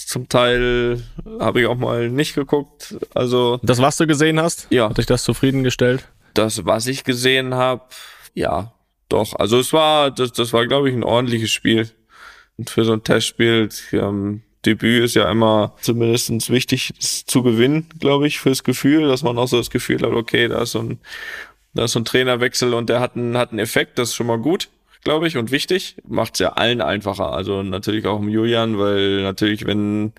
Zum 0.07 0.29
Teil 0.29 1.03
habe 1.38 1.61
ich 1.61 1.67
auch 1.67 1.77
mal 1.77 2.09
nicht 2.09 2.35
geguckt. 2.35 2.97
Also 3.14 3.61
Das, 3.62 3.81
was 3.83 3.99
du 3.99 4.07
gesehen 4.07 4.41
hast? 4.41 4.67
Ja. 4.71 4.88
Hat 4.88 4.99
dich 4.99 5.07
das 5.07 5.23
zufriedengestellt? 5.23 6.09
das, 6.35 6.64
was 6.67 6.87
ich 6.87 7.03
gesehen 7.05 7.55
habe, 7.55 7.83
ja, 8.33 8.73
doch. 9.09 9.35
Also 9.35 9.59
es 9.59 9.73
war, 9.73 10.11
das, 10.12 10.33
das 10.33 10.53
war, 10.53 10.67
glaube 10.67 10.88
ich, 10.88 10.95
ein 10.95 11.03
ordentliches 11.03 11.51
Spiel. 11.51 11.91
Für 12.66 12.85
so 12.85 12.92
ein 12.92 13.05
Testspiel, 13.05 13.68
ähm, 13.92 14.42
Debüt 14.66 15.05
ist 15.05 15.14
ja 15.14 15.31
immer 15.31 15.77
zumindest 15.81 16.51
wichtig 16.51 16.92
zu 16.99 17.42
gewinnen, 17.42 17.88
glaube 18.01 18.27
ich, 18.27 18.40
fürs 18.40 18.64
Gefühl, 18.64 19.09
dass 19.09 19.23
man 19.23 19.38
auch 19.38 19.47
so 19.47 19.57
das 19.57 19.71
Gefühl 19.71 20.03
hat, 20.03 20.12
okay, 20.12 20.49
da 20.49 20.62
ist 20.62 20.73
so 20.73 20.81
ein, 20.81 20.99
da 21.75 21.85
ist 21.85 21.92
so 21.92 22.01
ein 22.01 22.05
Trainerwechsel 22.05 22.75
und 22.75 22.88
der 22.88 23.01
hat 23.01 23.16
einen, 23.16 23.37
hat 23.38 23.51
einen 23.51 23.61
Effekt, 23.61 23.99
das 23.99 24.11
ist 24.11 24.14
schon 24.16 24.27
mal 24.27 24.38
gut, 24.38 24.68
glaube 25.05 25.29
ich, 25.29 25.37
und 25.37 25.53
wichtig. 25.53 25.97
Macht 26.07 26.35
es 26.35 26.40
ja 26.40 26.55
allen 26.55 26.81
einfacher. 26.81 27.33
Also 27.33 27.62
natürlich 27.62 28.07
auch 28.07 28.18
um 28.18 28.29
Julian, 28.29 28.79
weil 28.79 29.23
natürlich, 29.23 29.64
wenn 29.64 30.12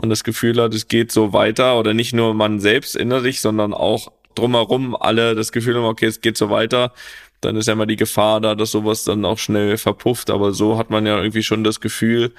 man 0.00 0.10
das 0.10 0.24
Gefühl 0.24 0.60
hat, 0.60 0.74
es 0.74 0.88
geht 0.88 1.10
so 1.10 1.32
weiter 1.32 1.78
oder 1.78 1.94
nicht 1.94 2.12
nur 2.12 2.34
man 2.34 2.60
selbst 2.60 2.96
innerlich, 2.96 3.40
sondern 3.40 3.72
auch 3.72 4.12
drumherum 4.34 4.94
alle 4.94 5.34
das 5.34 5.52
Gefühl 5.52 5.76
haben, 5.76 5.84
okay, 5.84 6.06
es 6.06 6.20
geht 6.20 6.36
so 6.36 6.50
weiter, 6.50 6.92
dann 7.40 7.56
ist 7.56 7.66
ja 7.66 7.74
immer 7.74 7.86
die 7.86 7.96
Gefahr 7.96 8.40
da, 8.40 8.54
dass 8.54 8.70
sowas 8.70 9.04
dann 9.04 9.24
auch 9.24 9.38
schnell 9.38 9.76
verpufft. 9.76 10.30
Aber 10.30 10.52
so 10.52 10.78
hat 10.78 10.90
man 10.90 11.06
ja 11.06 11.16
irgendwie 11.18 11.42
schon 11.42 11.64
das 11.64 11.80
Gefühl, 11.80 12.32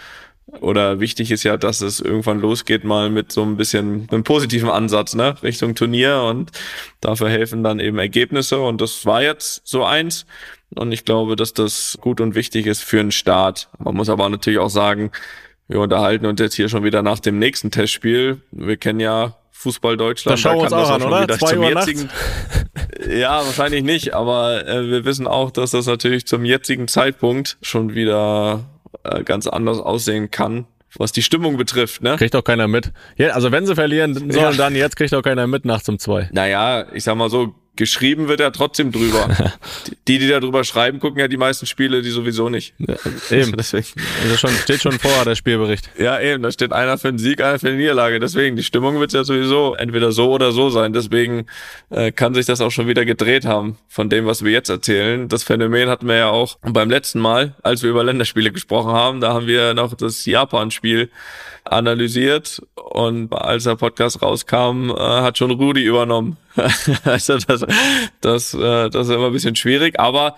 oder 0.62 1.00
wichtig 1.00 1.32
ist 1.32 1.44
ja, 1.44 1.58
dass 1.58 1.82
es 1.82 2.00
irgendwann 2.00 2.40
losgeht 2.40 2.84
mal 2.84 3.10
mit 3.10 3.32
so 3.32 3.44
ein 3.44 3.58
bisschen 3.58 4.08
einem 4.10 4.24
positiven 4.24 4.70
Ansatz, 4.70 5.14
ne, 5.14 5.36
Richtung 5.44 5.76
Turnier 5.76 6.24
und 6.24 6.52
dafür 7.02 7.30
helfen 7.30 7.64
dann 7.64 7.80
eben 7.80 8.00
Ergebnisse 8.00 8.60
und 8.62 8.80
das 8.80 9.06
war 9.06 9.22
jetzt 9.22 9.62
so 9.66 9.84
eins 9.84 10.26
und 10.76 10.92
ich 10.92 11.04
glaube, 11.04 11.36
dass 11.36 11.54
das 11.54 11.98
gut 12.00 12.22
und 12.22 12.34
wichtig 12.36 12.66
ist 12.66 12.84
für 12.84 13.00
einen 13.00 13.12
Start. 13.12 13.70
Man 13.78 13.96
muss 13.96 14.10
aber 14.10 14.30
natürlich 14.30 14.60
auch 14.60 14.70
sagen, 14.70 15.12
wir 15.68 15.82
unterhalten 15.82 16.26
uns 16.26 16.40
jetzt 16.40 16.56
hier 16.56 16.70
schon 16.70 16.84
wieder 16.84 17.02
nach 17.02 17.20
dem 17.20 17.40
nächsten 17.40 17.72
Testspiel. 17.72 18.42
Wir 18.52 18.78
kennen 18.78 19.02
ja 19.02 19.36
Fußball 19.52 19.98
Deutschland. 19.98 20.34
Das 20.34 20.40
schauen 20.40 20.58
wir 20.58 20.64
uns 20.64 20.74
auch 20.74 20.90
an, 20.90 21.02
schon 21.02 21.12
oder? 21.12 21.24
wieder 21.24 21.40
Zwei 21.40 21.50
zum 21.52 21.60
Uhr 21.60 21.70
jetzigen, 21.70 22.10
ja, 23.10 23.45
wahrscheinlich 23.45 23.84
nicht, 23.84 24.13
aber 24.13 24.67
äh, 24.67 24.89
wir 24.89 25.06
wissen 25.06 25.28
auch, 25.28 25.52
dass 25.52 25.71
das 25.71 25.86
natürlich 25.86 26.26
zum 26.28 26.45
jetzigen 26.45 26.88
Zeitpunkt 26.88 27.58
schon 27.62 27.93
wieder 27.95 28.65
äh, 29.04 29.23
ganz 29.23 29.47
anders 29.47 29.80
aussehen 29.80 30.32
kann, 30.32 30.65
was 30.97 31.12
die 31.12 31.21
Stimmung 31.21 31.58
betrifft, 31.58 32.02
ne? 32.02 32.15
Kriegt 32.17 32.36
auch 32.36 32.43
keiner 32.43 32.67
mit. 32.67 32.91
Ja, 33.17 33.30
also 33.30 33.52
wenn 33.52 33.65
sie 33.65 33.76
verlieren 33.76 34.13
sollen, 34.13 34.32
Ja. 34.32 34.52
dann 34.52 34.76
jetzt 34.76 34.95
kriegt 34.95 35.13
auch 35.13 35.21
keiner 35.21 35.47
mit 35.47 35.65
nachts 35.65 35.88
um 35.89 36.00
zwei. 36.00 36.30
Naja, 36.32 36.86
ich 36.93 37.04
sag 37.04 37.15
mal 37.15 37.30
so, 37.30 37.54
geschrieben 37.78 38.28
wird 38.28 38.40
ja 38.40 38.50
trotzdem 38.50 38.92
drüber. 38.92 39.30
die, 40.08 40.20
die 40.20 40.28
da 40.28 40.40
drüber 40.40 40.63
schreiben, 40.63 41.00
gucken 41.00 41.20
ja 41.20 41.28
die 41.28 41.38
meisten 41.38 41.66
Spiele, 41.66 42.02
die 42.02 42.10
sowieso 42.10 42.50
nicht. 42.50 42.74
Eben. 43.32 43.52
Deswegen. 43.58 43.88
Also 44.24 44.38
schon, 44.38 44.52
steht 44.52 44.82
schon 44.82 45.00
vor, 45.00 45.24
der 45.26 45.36
Spielbericht. 45.36 45.90
Ja, 45.98 46.20
eben, 46.20 46.44
da 46.44 46.52
steht 46.52 46.74
einer 46.74 46.98
für 46.98 47.10
den 47.10 47.18
Sieg, 47.18 47.42
einer 47.42 47.60
für 47.60 47.72
die 47.72 47.78
Niederlage. 47.78 48.20
Deswegen, 48.20 48.56
die 48.56 48.63
Stimmung 48.63 49.00
wird 49.00 49.13
ja 49.13 49.24
sowieso 49.24 49.76
entweder 49.76 50.12
so 50.12 50.32
oder 50.32 50.52
so 50.52 50.70
sein. 50.70 50.94
Deswegen 50.94 51.46
äh, 51.90 52.12
kann 52.12 52.34
sich 52.34 52.46
das 52.46 52.62
auch 52.62 52.72
schon 52.72 52.88
wieder 52.88 53.06
gedreht 53.06 53.46
haben 53.46 53.78
von 53.88 54.10
dem, 54.10 54.26
was 54.26 54.44
wir 54.44 54.52
jetzt 54.52 54.70
erzählen. 54.70 55.30
Das 55.30 55.44
Phänomen 55.44 55.90
hatten 55.90 56.08
wir 56.08 56.16
ja 56.16 56.30
auch 56.30 56.58
beim 56.62 56.90
letzten 56.90 57.20
Mal, 57.20 57.56
als 57.63 57.84
wir 57.84 57.90
über 57.90 58.04
Länderspiele 58.04 58.52
gesprochen 58.52 58.92
haben. 58.92 59.22
Da 59.22 59.34
haben 59.34 59.48
wir 59.48 59.74
noch 59.74 59.94
das 59.94 60.26
Japan-Spiel 60.26 61.10
analysiert 61.72 62.62
und 62.76 63.34
als 63.34 63.66
der 63.66 63.76
Podcast 63.76 64.22
rauskam, 64.22 64.90
äh, 64.90 64.96
hat 64.98 65.38
schon 65.38 65.52
Rudi 65.52 65.84
übernommen. 65.84 66.38
also 67.04 67.38
das, 67.38 67.66
das, 68.22 68.54
äh, 68.54 68.90
das 68.90 69.08
ist 69.08 69.14
immer 69.14 69.28
ein 69.28 69.34
bisschen 69.34 69.56
schwierig, 69.56 70.00
aber 70.00 70.36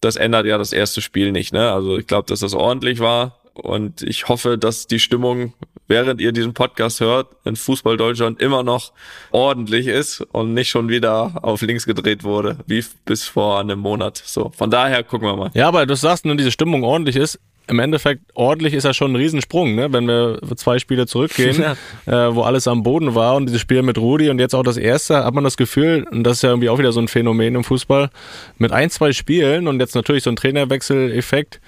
das 0.00 0.16
ändert 0.16 0.46
ja 0.46 0.58
das 0.58 0.72
erste 0.72 1.00
Spiel 1.00 1.32
nicht. 1.32 1.52
Ne? 1.52 1.70
Also 1.70 1.98
ich 1.98 2.06
glaube, 2.06 2.28
dass 2.28 2.40
das 2.40 2.54
ordentlich 2.54 2.98
war 3.00 3.38
und 3.54 4.02
ich 4.02 4.28
hoffe, 4.28 4.58
dass 4.58 4.86
die 4.86 4.98
Stimmung 4.98 5.54
während 5.88 6.20
ihr 6.20 6.32
diesen 6.32 6.54
Podcast 6.54 7.00
hört, 7.00 7.28
wenn 7.44 7.56
Fußball 7.56 7.96
Deutschland 7.96 8.40
immer 8.40 8.62
noch 8.62 8.92
ordentlich 9.30 9.86
ist 9.86 10.22
und 10.32 10.54
nicht 10.54 10.70
schon 10.70 10.88
wieder 10.88 11.32
auf 11.42 11.60
links 11.60 11.84
gedreht 11.84 12.24
wurde, 12.24 12.56
wie 12.66 12.82
bis 13.04 13.24
vor 13.24 13.60
einem 13.60 13.78
Monat. 13.78 14.22
So, 14.24 14.52
von 14.56 14.70
daher 14.70 15.02
gucken 15.02 15.28
wir 15.28 15.36
mal. 15.36 15.50
Ja, 15.54 15.68
aber 15.68 15.84
du 15.84 15.94
sagst 15.94 16.24
nur, 16.24 16.34
diese 16.34 16.50
Stimmung 16.50 16.82
ordentlich 16.82 17.16
ist. 17.16 17.38
Im 17.68 17.78
Endeffekt, 17.78 18.22
ordentlich 18.34 18.74
ist 18.74 18.84
ja 18.84 18.92
schon 18.92 19.12
ein 19.12 19.16
Riesensprung, 19.16 19.74
ne? 19.74 19.92
wenn 19.92 20.06
wir 20.06 20.40
zwei 20.56 20.78
Spiele 20.78 21.06
zurückgehen, 21.06 21.62
Ja. 22.06 22.28
äh, 22.28 22.34
wo 22.34 22.42
alles 22.42 22.66
am 22.66 22.82
Boden 22.82 23.14
war 23.14 23.36
und 23.36 23.46
dieses 23.46 23.60
Spiel 23.60 23.82
mit 23.82 23.98
Rudi 23.98 24.30
und 24.30 24.38
jetzt 24.40 24.54
auch 24.54 24.64
das 24.64 24.76
erste, 24.76 25.24
hat 25.24 25.32
man 25.34 25.44
das 25.44 25.56
Gefühl, 25.56 26.04
und 26.10 26.24
das 26.24 26.38
ist 26.38 26.42
ja 26.42 26.50
irgendwie 26.50 26.68
auch 26.68 26.78
wieder 26.78 26.92
so 26.92 27.00
ein 27.00 27.08
Phänomen 27.08 27.54
im 27.54 27.64
Fußball, 27.64 28.10
mit 28.58 28.72
ein, 28.72 28.90
zwei 28.90 29.12
Spielen 29.12 29.68
und 29.68 29.78
jetzt 29.80 29.94
natürlich 29.94 30.24
so 30.24 30.30
ein 30.30 30.36
Trainerwechsel-Effekt, 30.36 31.60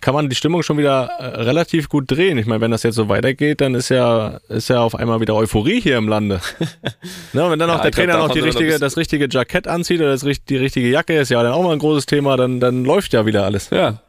kann 0.00 0.14
man 0.14 0.30
die 0.30 0.36
Stimmung 0.36 0.62
schon 0.62 0.78
wieder 0.78 1.10
äh, 1.18 1.42
relativ 1.42 1.88
gut 1.90 2.10
drehen. 2.10 2.38
Ich 2.38 2.46
meine, 2.46 2.62
wenn 2.62 2.70
das 2.70 2.84
jetzt 2.84 2.94
so 2.94 3.10
weitergeht, 3.10 3.60
dann 3.60 3.74
ist 3.74 3.90
ja, 3.90 4.38
ist 4.48 4.70
ja 4.70 4.80
auf 4.80 4.94
einmal 4.94 5.20
wieder 5.20 5.34
Euphorie 5.34 5.80
hier 5.80 5.98
im 5.98 6.08
Lande. 6.08 6.40
ne, 7.34 7.50
wenn 7.50 7.58
dann 7.58 7.68
auch 7.68 7.76
Ja, 7.76 7.82
der 7.82 7.90
glaub, 7.90 8.06
Trainer 8.06 8.18
noch 8.18 8.32
die 8.32 8.40
richtige, 8.40 8.78
das 8.78 8.96
richtige 8.96 9.28
Jackett 9.30 9.68
anzieht 9.68 10.00
oder 10.00 10.12
das, 10.12 10.24
die 10.48 10.56
richtige 10.56 10.88
Jacke, 10.88 11.18
ist 11.18 11.28
ja 11.30 11.42
dann 11.42 11.52
auch 11.52 11.62
mal 11.62 11.72
ein 11.74 11.78
großes 11.78 12.06
Thema, 12.06 12.38
dann, 12.38 12.60
dann 12.60 12.84
läuft 12.84 13.12
ja 13.12 13.26
wieder 13.26 13.44
alles. 13.44 13.68
Ja. 13.70 14.00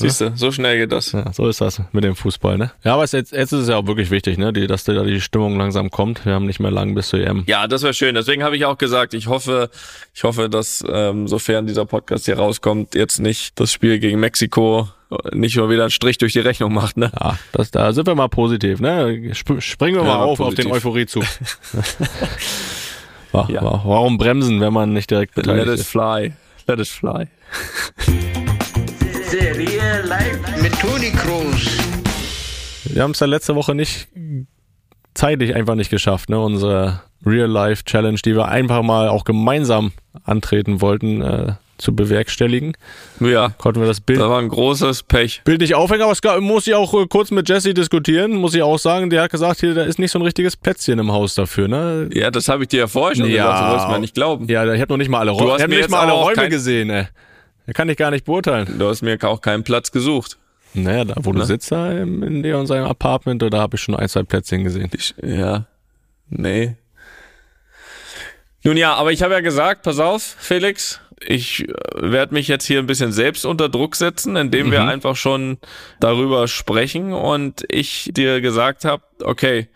Siehst 0.00 0.20
du, 0.20 0.32
so 0.36 0.52
schnell 0.52 0.78
geht 0.78 0.92
das. 0.92 1.12
Ja, 1.12 1.32
so 1.32 1.48
ist 1.48 1.60
das 1.60 1.80
mit 1.92 2.04
dem 2.04 2.14
Fußball, 2.14 2.56
ne? 2.56 2.70
Ja, 2.84 2.94
aber 2.94 3.04
es, 3.04 3.12
jetzt, 3.12 3.32
jetzt 3.32 3.52
ist 3.52 3.62
es 3.62 3.68
ja 3.68 3.76
auch 3.76 3.86
wirklich 3.86 4.10
wichtig, 4.10 4.38
ne? 4.38 4.52
Die, 4.52 4.66
dass 4.66 4.84
da 4.84 5.02
die 5.02 5.20
Stimmung 5.20 5.58
langsam 5.58 5.90
kommt. 5.90 6.24
Wir 6.24 6.34
haben 6.34 6.46
nicht 6.46 6.60
mehr 6.60 6.70
lang 6.70 6.94
bis 6.94 7.08
zur 7.08 7.20
EM. 7.20 7.44
Ja, 7.46 7.66
das 7.66 7.82
wäre 7.82 7.94
schön. 7.94 8.14
Deswegen 8.14 8.42
habe 8.44 8.56
ich 8.56 8.64
auch 8.64 8.78
gesagt, 8.78 9.12
ich 9.14 9.26
hoffe, 9.26 9.70
ich 10.14 10.24
hoffe, 10.24 10.48
dass 10.48 10.84
ähm, 10.88 11.26
sofern 11.28 11.66
dieser 11.66 11.84
Podcast 11.84 12.26
hier 12.26 12.38
rauskommt, 12.38 12.94
jetzt 12.94 13.18
nicht 13.18 13.58
das 13.60 13.72
Spiel 13.72 13.98
gegen 13.98 14.20
Mexiko 14.20 14.88
äh, 15.10 15.36
nicht 15.36 15.54
schon 15.54 15.68
wieder 15.70 15.82
einen 15.82 15.90
Strich 15.90 16.18
durch 16.18 16.32
die 16.32 16.40
Rechnung 16.40 16.72
macht, 16.72 16.96
ne? 16.96 17.10
Ja, 17.20 17.38
das, 17.52 17.70
da 17.70 17.92
sind 17.92 18.06
wir 18.06 18.14
mal 18.14 18.28
positiv, 18.28 18.80
ne? 18.80 19.30
Sp 19.34 19.58
springen 19.60 19.96
wir 19.96 20.02
Ja, 20.02 20.08
mal 20.08 20.22
auf 20.24 20.38
positiv. 20.38 20.66
auf 20.66 20.70
den 20.70 20.76
Euphorie-Zug. 20.76 21.24
Ja. 23.32 23.62
wa- 23.62 23.82
Warum 23.84 24.16
bremsen, 24.18 24.60
wenn 24.60 24.72
man 24.72 24.92
nicht 24.94 25.10
direkt 25.10 25.36
Let 25.36 25.44
beteiligt 25.44 25.68
it 25.68 25.74
ist? 25.80 25.88
fly. 25.88 26.32
Let 26.66 26.80
it 26.80 26.88
fly. 26.88 27.26
Serie 29.30 30.02
live 30.06 30.38
mit 30.62 30.72
Toni 30.80 31.10
Kroos. 31.10 31.76
Wir 32.84 33.02
haben 33.02 33.10
es 33.10 33.20
ja 33.20 33.26
letzte 33.26 33.54
Woche 33.54 33.74
nicht 33.74 34.08
zeitlich 35.14 35.54
einfach 35.54 35.74
nicht 35.74 35.90
geschafft, 35.90 36.30
ne? 36.30 36.40
Unsere 36.40 37.02
Real-Life-Challenge, 37.26 38.18
die 38.24 38.34
wir 38.34 38.48
einfach 38.48 38.82
mal 38.82 39.08
auch 39.08 39.24
gemeinsam 39.24 39.92
antreten 40.24 40.80
wollten, 40.80 41.20
äh, 41.20 41.52
zu 41.76 41.94
bewerkstelligen. 41.94 42.72
Ja, 43.20 43.50
Konnten 43.58 43.80
wir 43.80 43.86
das 43.86 44.00
Bild 44.00 44.18
das 44.18 44.28
war 44.28 44.40
ein 44.40 44.48
großes 44.48 45.02
Pech. 45.04 45.42
Bild 45.44 45.60
nicht 45.60 45.74
aufhängen, 45.74 46.02
aber 46.02 46.12
es 46.12 46.22
gab, 46.22 46.40
muss 46.40 46.66
ich 46.66 46.74
auch 46.74 46.94
äh, 46.94 47.06
kurz 47.06 47.30
mit 47.30 47.48
Jesse 47.48 47.74
diskutieren, 47.74 48.32
muss 48.32 48.54
ich 48.54 48.62
auch 48.62 48.78
sagen, 48.78 49.10
der 49.10 49.22
hat 49.22 49.30
gesagt, 49.30 49.60
hier, 49.60 49.74
da 49.74 49.82
ist 49.84 49.98
nicht 49.98 50.10
so 50.10 50.18
ein 50.18 50.22
richtiges 50.22 50.56
Plätzchen 50.56 50.98
im 50.98 51.12
Haus 51.12 51.34
dafür, 51.34 51.68
ne? 51.68 52.08
Ja, 52.12 52.30
das 52.30 52.48
habe 52.48 52.62
ich 52.64 52.68
dir 52.68 52.80
ja 52.80 52.86
vorher 52.86 53.14
schon 53.16 53.26
Ja. 53.26 53.44
gesagt, 53.44 53.60
du 53.60 53.70
wolltest 53.72 53.88
mir 53.90 53.98
nicht 54.00 54.14
glauben. 54.14 54.48
Ja, 54.48 54.72
ich 54.72 54.80
habe 54.80 54.92
noch 54.92 54.98
nicht 54.98 55.08
mal 55.10 55.20
alle 55.20 55.32
Du 55.32 55.36
Räume, 55.38 55.52
hast 55.52 55.58
ich 55.58 55.62
hab 55.64 55.68
mir 55.70 55.76
nicht 55.76 55.82
jetzt 55.82 55.90
mal 55.90 56.00
alle 56.00 56.12
Räume 56.12 56.48
gesehen, 56.48 56.90
ey. 56.90 57.06
Da 57.68 57.74
kann 57.74 57.90
ich 57.90 57.98
gar 57.98 58.10
nicht 58.10 58.24
beurteilen. 58.24 58.78
Du 58.78 58.88
hast 58.88 59.02
mir 59.02 59.18
auch 59.24 59.42
keinen 59.42 59.62
Platz 59.62 59.92
gesucht. 59.92 60.38
Naja, 60.72 61.04
da 61.04 61.16
wo 61.18 61.32
du 61.32 61.40
Ne? 61.40 61.44
sitzt 61.44 61.70
da 61.70 61.92
im- 61.92 62.22
in 62.22 62.42
dir 62.42 62.56
und 62.56 62.66
seinem 62.66 62.86
Apartment, 62.86 63.42
da 63.42 63.50
habe 63.58 63.76
ich 63.76 63.82
schon 63.82 63.94
ein, 63.94 64.08
zwei 64.08 64.22
Plätzchen 64.22 64.64
gesehen. 64.64 64.90
Ich, 64.96 65.14
ja, 65.22 65.66
nee. 66.30 66.76
Nun 68.64 68.78
ja, 68.78 68.94
aber 68.94 69.12
ich 69.12 69.22
habe 69.22 69.34
ja 69.34 69.40
gesagt, 69.40 69.82
pass 69.82 69.98
auf, 69.98 70.22
Felix, 70.22 70.98
ich 71.20 71.66
werde 71.94 72.32
mich 72.32 72.48
jetzt 72.48 72.64
hier 72.64 72.78
ein 72.78 72.86
bisschen 72.86 73.12
selbst 73.12 73.44
unter 73.44 73.68
Druck 73.68 73.96
setzen, 73.96 74.36
indem 74.36 74.70
wir 74.70 74.84
einfach 74.86 75.14
schon 75.16 75.58
darüber 76.00 76.48
sprechen 76.48 77.12
und 77.12 77.64
ich 77.70 78.10
dir 78.14 78.40
gesagt 78.40 78.86
habe, 78.86 79.02
okay, 79.22 79.68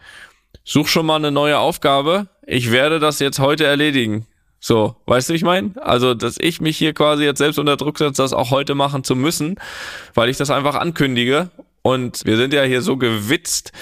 such 0.65 0.89
schon 0.89 1.05
mal 1.05 1.17
eine 1.17 1.31
neue 1.31 1.59
Aufgabe, 1.59 2.29
ich 2.47 2.71
werde 2.73 3.01
das 3.01 3.19
jetzt 3.19 3.39
heute 3.39 3.67
erledigen. 3.67 4.27
So, 4.65 4.95
weißt 5.07 5.29
du, 5.29 5.33
wie 5.33 5.39
ich 5.39 5.43
meine? 5.43 5.73
Also, 5.83 6.15
dass 6.15 6.37
ich 6.39 6.61
mich 6.61 6.79
hier 6.79 6.95
quasi 6.95 7.25
jetzt 7.25 7.39
selbst 7.39 7.59
unter 7.59 7.77
Druck 7.77 7.99
setze, 7.99 8.23
das 8.23 8.33
auch 8.33 8.53
heute 8.53 8.77
machen 8.77 9.03
zu 9.03 9.17
müssen, 9.17 9.57
weil 10.15 10.29
ich 10.29 10.37
das 10.37 10.51
einfach 10.51 10.77
ankündige. 10.77 11.51
Und 11.83 12.25
wir 12.25 12.37
sind 12.37 12.55
ja 12.55 12.63
hier 12.63 12.81
so 12.81 12.97
gewitzt, 12.97 13.73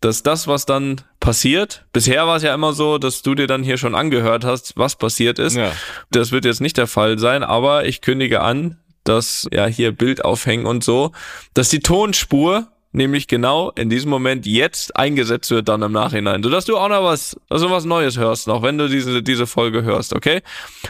dass 0.00 0.22
das, 0.22 0.46
was 0.46 0.64
dann 0.64 1.00
passiert, 1.18 1.86
bisher 1.92 2.28
war 2.28 2.36
es 2.36 2.44
ja 2.44 2.54
immer 2.54 2.72
so, 2.72 2.98
dass 2.98 3.22
du 3.22 3.34
dir 3.34 3.48
dann 3.48 3.64
hier 3.64 3.78
schon 3.78 3.96
angehört 3.96 4.44
hast, 4.44 4.74
was 4.76 4.94
passiert 4.94 5.40
ist. 5.40 5.56
Ja. 5.56 5.72
Das 6.12 6.30
wird 6.30 6.44
jetzt 6.44 6.60
nicht 6.60 6.76
der 6.76 6.86
Fall 6.86 7.18
sein, 7.18 7.42
aber 7.42 7.86
ich 7.86 8.00
kündige 8.00 8.40
an, 8.40 8.78
dass 9.02 9.48
ja 9.52 9.66
hier 9.66 9.90
Bild 9.90 10.24
aufhängen 10.24 10.66
und 10.66 10.84
so, 10.84 11.10
dass 11.52 11.68
die 11.68 11.80
Tonspur 11.80 12.68
nämlich 12.98 13.26
genau 13.26 13.70
in 13.70 13.88
diesem 13.88 14.10
Moment 14.10 14.44
jetzt 14.44 14.94
eingesetzt 14.94 15.50
wird 15.50 15.68
dann 15.68 15.80
im 15.80 15.92
Nachhinein, 15.92 16.42
sodass 16.42 16.66
du 16.66 16.76
auch 16.76 16.90
noch 16.90 17.02
was, 17.02 17.36
du 17.48 17.70
was 17.70 17.86
Neues 17.86 18.18
hörst 18.18 18.46
noch, 18.46 18.62
wenn 18.62 18.76
du 18.76 18.88
diese 18.88 19.22
diese 19.22 19.46
Folge 19.46 19.82
hörst, 19.82 20.14
okay? 20.14 20.42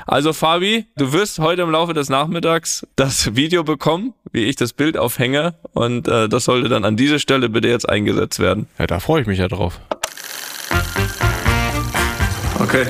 Also 0.07 0.33
Fabi, 0.33 0.87
du 0.97 1.13
wirst 1.13 1.39
heute 1.39 1.63
im 1.63 1.71
Laufe 1.71 1.95
des 1.95 2.09
Nachmittags 2.09 2.85
das 2.97 3.37
Video 3.37 3.63
bekommen, 3.63 4.15
wie 4.33 4.45
ich 4.45 4.57
das 4.57 4.73
Bild 4.73 4.97
aufhänge 4.97 5.55
und 5.73 6.09
äh, 6.09 6.29
das 6.29 6.45
sollte 6.45 6.69
dann 6.69 6.85
an 6.85 6.97
dieser 6.97 7.21
Stelle 7.21 7.49
bitte 7.49 7.69
jetzt 7.69 7.89
eingesetzt 7.89 8.41
werden. 8.41 8.67
Ja, 8.79 8.89
da 8.89 8.99
freue 8.99 9.21
ich 9.23 9.29
mich 9.29 9.39
ja 9.39 9.47
drauf. 9.47 9.79
Okay. 12.59 12.87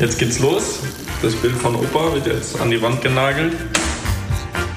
Jetzt 0.00 0.18
geht's 0.18 0.38
los. 0.38 0.80
Das 1.20 1.34
Bild 1.34 1.54
von 1.56 1.74
Opa 1.74 2.14
wird 2.14 2.26
jetzt 2.26 2.60
an 2.60 2.70
die 2.70 2.80
Wand 2.80 3.02
genagelt. 3.02 3.52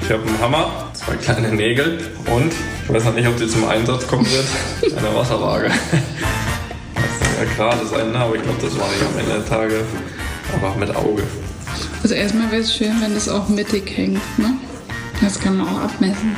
Ich 0.02 0.10
habe 0.10 0.28
einen 0.28 0.40
Hammer, 0.40 0.91
zwei 1.06 1.16
kleine 1.16 1.52
Nägel 1.52 2.00
und 2.34 2.54
ich 2.84 2.94
weiß 2.94 3.06
noch 3.06 3.16
nicht, 3.16 3.28
ob 3.28 3.38
die 3.38 3.48
zum 3.48 3.68
Einsatz 3.68 4.08
kommen 4.08 4.26
wird. 4.26 4.46
Eine 4.98 5.16
Wasserwaage. 5.16 5.70
Das 5.70 7.38
soll 7.38 7.48
ja 7.48 7.54
gerade 7.56 7.86
sein, 7.86 8.12
ne? 8.12 8.20
aber 8.20 8.36
ich 8.36 8.44
glaube, 8.44 8.62
das 8.62 8.78
war 8.80 8.88
nicht 8.88 9.02
am 9.02 9.20
Ende 9.20 9.34
der 9.34 9.46
Tage. 9.46 9.84
Aber 10.54 10.76
mit 10.76 10.94
Auge. 10.96 11.24
Also 12.04 12.16
erstmal 12.16 12.52
wäre 12.52 12.62
es 12.62 12.76
schön, 12.76 12.94
wenn 13.02 13.14
das 13.14 13.30
auch 13.30 13.48
mittig 13.48 13.96
hängt, 13.96 14.22
ne? 14.38 14.54
Das 15.22 15.40
kann 15.40 15.58
man 15.58 15.68
auch 15.68 15.82
abmessen. 15.82 16.36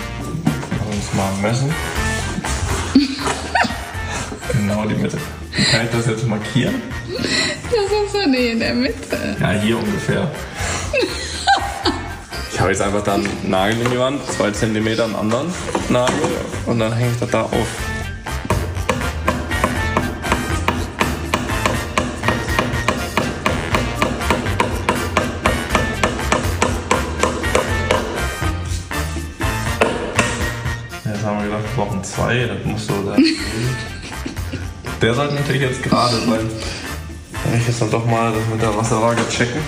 Lass 0.71 0.95
uns 0.95 1.13
mal 1.13 1.31
messen. 1.41 1.73
genau 4.53 4.85
die 4.85 4.95
Mitte. 4.95 5.17
Kann 5.71 5.85
ich 5.85 5.91
das 5.91 6.07
jetzt 6.07 6.27
markieren? 6.27 6.75
Das 7.07 7.25
ist 7.25 8.15
ja 8.21 8.27
nicht 8.27 8.51
in 8.51 8.59
der 8.59 8.73
Mitte. 8.73 9.37
Ja, 9.39 9.51
hier 9.51 9.77
ungefähr. 9.77 10.29
Ich 12.53 12.59
habe 12.59 12.69
jetzt 12.69 12.81
einfach 12.83 13.03
dann 13.03 13.25
einen 13.25 13.49
Nagel 13.49 13.81
in 13.81 13.89
die 13.89 13.97
Wand, 13.97 14.23
zwei 14.27 14.51
Zentimeter 14.51 15.05
einen 15.05 15.15
anderen 15.15 15.47
Nagel 15.89 16.15
und 16.67 16.77
dann 16.77 16.93
hänge 16.93 17.11
ich 17.11 17.19
das 17.19 17.31
da 17.31 17.41
auf. 17.41 17.51
Jetzt 31.05 31.23
haben 31.23 31.39
wir 31.39 31.45
gedacht, 31.45 31.63
wir 31.63 31.83
brauchen 31.83 32.03
zwei, 32.03 32.45
das 32.45 32.63
muss 32.65 32.85
so 32.85 32.93
sein. 33.03 33.25
Der 35.01 35.15
sollte 35.15 35.33
natürlich 35.33 35.63
jetzt 35.63 35.81
gerade 35.81 36.17
sein. 36.17 36.49
Wenn 37.53 37.61
ich 37.61 37.67
jetzt 37.67 37.81
dann 37.83 37.91
doch 37.91 38.03
mal 38.07 38.33
das 38.33 38.41
mit 38.51 38.59
der 38.63 38.75
Wasserwaage 38.75 39.21
checken. 39.29 39.61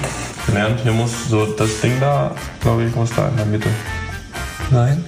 Gelernt, 0.47 0.79
hier 0.81 0.91
muss 0.91 1.11
so 1.29 1.45
das 1.45 1.81
Ding 1.81 1.99
da, 1.99 2.33
glaube 2.59 2.85
ich, 2.85 2.95
muss 2.95 3.11
da 3.15 3.27
in 3.27 3.37
der 3.37 3.45
Mitte. 3.45 3.69
Nein? 4.71 5.05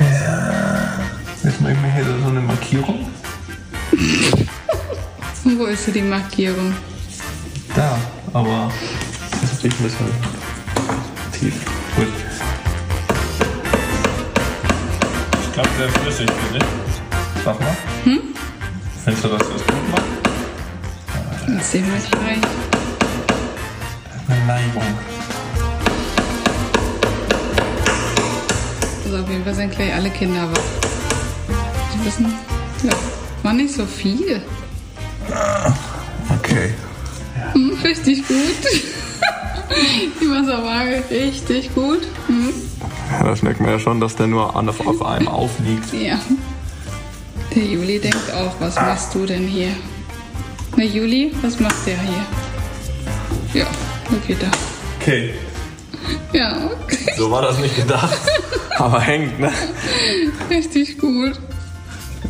Ja. 0.00 0.98
Jetzt 1.44 1.60
mache 1.60 1.74
ich 1.74 1.78
mir 1.78 1.92
hier 1.92 2.04
so 2.04 2.28
eine 2.28 2.40
Markierung. 2.40 3.08
Und 3.92 4.48
wo 5.60 5.66
ist 5.66 5.84
hier 5.84 5.94
die 5.94 6.02
Markierung? 6.02 6.74
Da, 7.76 7.96
aber 8.32 8.72
das 9.30 9.42
ist 9.44 9.52
natürlich 9.54 9.78
ein 9.78 9.84
bisschen 9.84 10.06
tief. 11.38 11.54
Gut. 11.94 12.08
Ich 15.40 15.52
glaube, 15.52 15.68
sehr 15.78 15.88
flüssig, 15.88 16.28
finde 16.48 16.64
ich. 16.66 17.44
Sag 17.44 17.60
mal. 17.60 17.76
Hm? 18.02 18.22
Findest 19.04 19.24
du, 19.24 19.28
dass 19.28 19.38
das 19.38 19.64
gut 19.64 19.90
macht? 19.92 20.01
Das 21.46 21.70
sehen 21.72 21.84
wir 21.86 22.00
gleich. 22.18 22.38
Eine 24.28 24.46
Neigung. 24.46 24.82
Also 29.04 29.16
auf 29.18 29.28
jeden 29.30 29.44
Fall 29.44 29.54
sind 29.54 29.70
gleich 29.74 29.92
alle 29.94 30.10
Kinder 30.10 30.48
wach. 30.50 30.60
Die 31.94 32.06
wissen, 32.06 32.32
ja, 32.82 32.92
war 33.42 33.52
nicht 33.52 33.74
so 33.74 33.84
viel. 33.84 34.40
Okay. 36.38 36.74
Hm, 37.52 37.72
richtig 37.84 38.26
gut. 38.26 38.36
Die 40.20 40.30
Wasserwaage 40.30 41.02
richtig 41.10 41.74
gut. 41.74 42.02
Hm, 42.26 42.52
Ja, 43.10 43.24
da 43.24 43.36
schmeckt 43.36 43.60
man 43.60 43.70
ja 43.70 43.78
schon, 43.78 44.00
dass 44.00 44.16
der 44.16 44.26
nur 44.26 44.54
auf, 44.54 44.86
auf 44.86 45.04
einem 45.04 45.28
aufliegt. 45.28 45.92
ja. 45.92 46.18
Der 47.54 47.64
Juli 47.64 47.98
denkt 47.98 48.32
auch, 48.32 48.54
was 48.60 48.76
machst 48.76 49.14
du 49.14 49.26
denn 49.26 49.46
hier? 49.46 49.68
Na 50.76 50.84
Juli, 50.84 51.32
was 51.42 51.60
macht 51.60 51.86
der 51.86 51.98
hier? 52.00 53.60
Ja, 53.62 53.66
okay, 54.10 54.36
da. 54.40 54.50
Okay. 55.00 55.34
Ja, 56.32 56.70
okay. 56.82 57.12
So 57.16 57.30
war 57.30 57.42
das 57.42 57.58
nicht 57.58 57.76
gedacht. 57.76 58.18
Aber 58.78 59.00
hängt, 59.00 59.38
ne? 59.38 59.52
richtig 60.50 60.98
gut. 60.98 61.38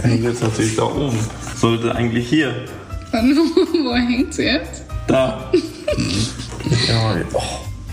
Hängt 0.02 0.24
jetzt 0.24 0.42
natürlich 0.42 0.76
da 0.76 0.84
oben. 0.84 1.18
Sollte 1.56 1.94
eigentlich 1.94 2.28
hier. 2.28 2.64
Und 3.12 3.36
wo 3.84 3.94
hängt's 3.94 4.38
jetzt? 4.38 4.82
Da. 5.06 5.50
ja, 6.88 7.16
oh. 7.32 7.42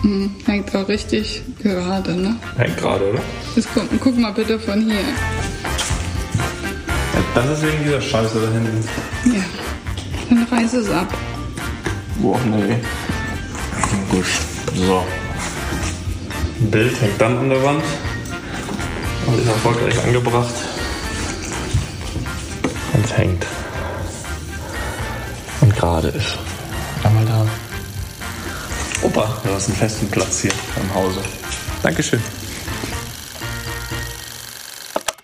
Hm, 0.02 0.32
hängt 0.46 0.76
auch 0.76 0.88
richtig 0.88 1.44
gerade, 1.62 2.14
ne? 2.16 2.36
Hängt 2.58 2.78
gerade, 2.78 3.10
oder? 3.12 3.22
Das 3.56 3.68
guck, 3.74 3.84
guck 4.00 4.18
mal 4.18 4.32
bitte 4.32 4.58
von 4.60 4.82
hier. 4.82 4.96
Ja, 7.14 7.22
das 7.36 7.50
ist 7.50 7.64
wegen 7.64 7.84
dieser 7.84 8.02
Scheiße 8.02 8.40
da 8.40 8.52
hinten. 8.52 8.88
Ja. 9.26 9.44
Reiß 10.60 10.74
es 10.74 10.90
ab. 10.92 11.08
Boah, 12.18 12.38
nee. 12.42 12.76
Gut. 14.12 14.26
So. 14.76 15.06
Ein 16.60 16.72
Bild 16.72 17.02
hängt 17.02 17.22
dann 17.22 17.38
an 17.38 17.50
der 17.50 17.64
Wand 17.64 17.84
und 19.26 19.40
ist 19.40 19.48
erfolgreich 19.48 20.04
angebracht. 20.04 20.54
Und 22.92 23.06
es 23.06 23.18
hängt. 23.18 23.46
Und 25.62 25.74
gerade 25.78 26.10
ist. 26.10 26.38
Einmal 27.06 27.24
da. 27.24 27.48
Opa, 29.02 29.42
du 29.46 29.54
hast 29.54 29.70
einen 29.70 29.78
festen 29.78 30.12
Platz 30.12 30.42
hier 30.42 30.52
im 30.76 30.94
Hause. 30.94 31.22
Dankeschön. 31.84 32.22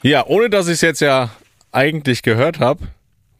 Ja, 0.02 0.26
ohne 0.28 0.50
dass 0.50 0.68
ich 0.68 0.76
es 0.76 0.82
jetzt 0.82 1.02
ja 1.02 1.30
eigentlich 1.74 2.22
gehört 2.22 2.62
habe, 2.62 2.88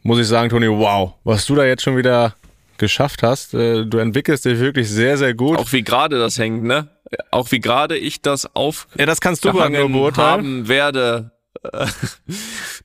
muss 0.06 0.18
ich 0.20 0.26
sagen, 0.28 0.48
Toni, 0.48 0.68
wow, 0.68 1.14
was 1.24 1.44
du 1.46 1.54
da 1.54 1.64
jetzt 1.64 1.82
schon 1.82 1.96
wieder 1.96 2.34
geschafft 2.78 3.22
hast. 3.22 3.54
Äh, 3.54 3.84
Du 3.86 3.98
entwickelst 3.98 4.44
dich 4.44 4.58
wirklich 4.60 4.88
sehr, 4.88 5.16
sehr 5.18 5.34
gut. 5.34 5.58
Auch 5.58 5.72
wie 5.72 5.82
gerade 5.82 6.18
das 6.18 6.38
hängt, 6.38 6.64
ne? 6.64 6.88
Auch 7.30 7.50
wie 7.52 7.60
gerade 7.60 7.96
ich 7.96 8.20
das 8.20 8.54
auf 8.54 8.88
ja, 8.98 9.06
das 9.06 9.20
kannst 9.20 9.44
du 9.44 9.52
haben 9.52 10.68
werde. 10.68 11.30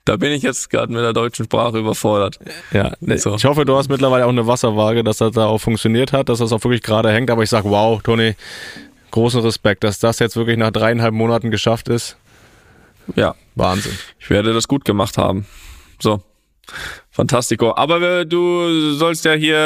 da 0.05 0.15
bin 0.15 0.31
ich 0.31 0.43
jetzt 0.43 0.69
gerade 0.69 0.91
mit 0.93 1.01
der 1.01 1.13
deutschen 1.13 1.45
Sprache 1.45 1.77
überfordert. 1.77 2.39
Ja, 2.71 2.93
So. 3.17 3.35
ich 3.35 3.45
hoffe, 3.45 3.65
du 3.65 3.75
hast 3.77 3.89
mittlerweile 3.89 4.25
auch 4.25 4.29
eine 4.29 4.47
Wasserwaage, 4.47 5.03
dass 5.03 5.17
das 5.17 5.33
da 5.33 5.45
auch 5.45 5.57
funktioniert 5.59 6.13
hat, 6.13 6.29
dass 6.29 6.39
das 6.39 6.51
auch 6.51 6.63
wirklich 6.63 6.81
gerade 6.81 7.11
hängt. 7.11 7.29
Aber 7.29 7.43
ich 7.43 7.49
sag, 7.49 7.63
wow, 7.65 8.01
Toni, 8.01 8.35
großen 9.11 9.41
Respekt, 9.41 9.83
dass 9.83 9.99
das 9.99 10.19
jetzt 10.19 10.35
wirklich 10.35 10.57
nach 10.57 10.71
dreieinhalb 10.71 11.13
Monaten 11.13 11.51
geschafft 11.51 11.89
ist. 11.89 12.15
Ja, 13.15 13.35
Wahnsinn. 13.55 13.97
ich 14.19 14.29
werde 14.29 14.53
das 14.53 14.67
gut 14.67 14.85
gemacht 14.85 15.17
haben. 15.17 15.45
So. 15.99 16.21
Fantastico. 17.13 17.73
Aber 17.75 18.01
äh, 18.01 18.25
du 18.25 18.93
sollst 18.93 19.25
ja 19.25 19.33
hier, 19.33 19.57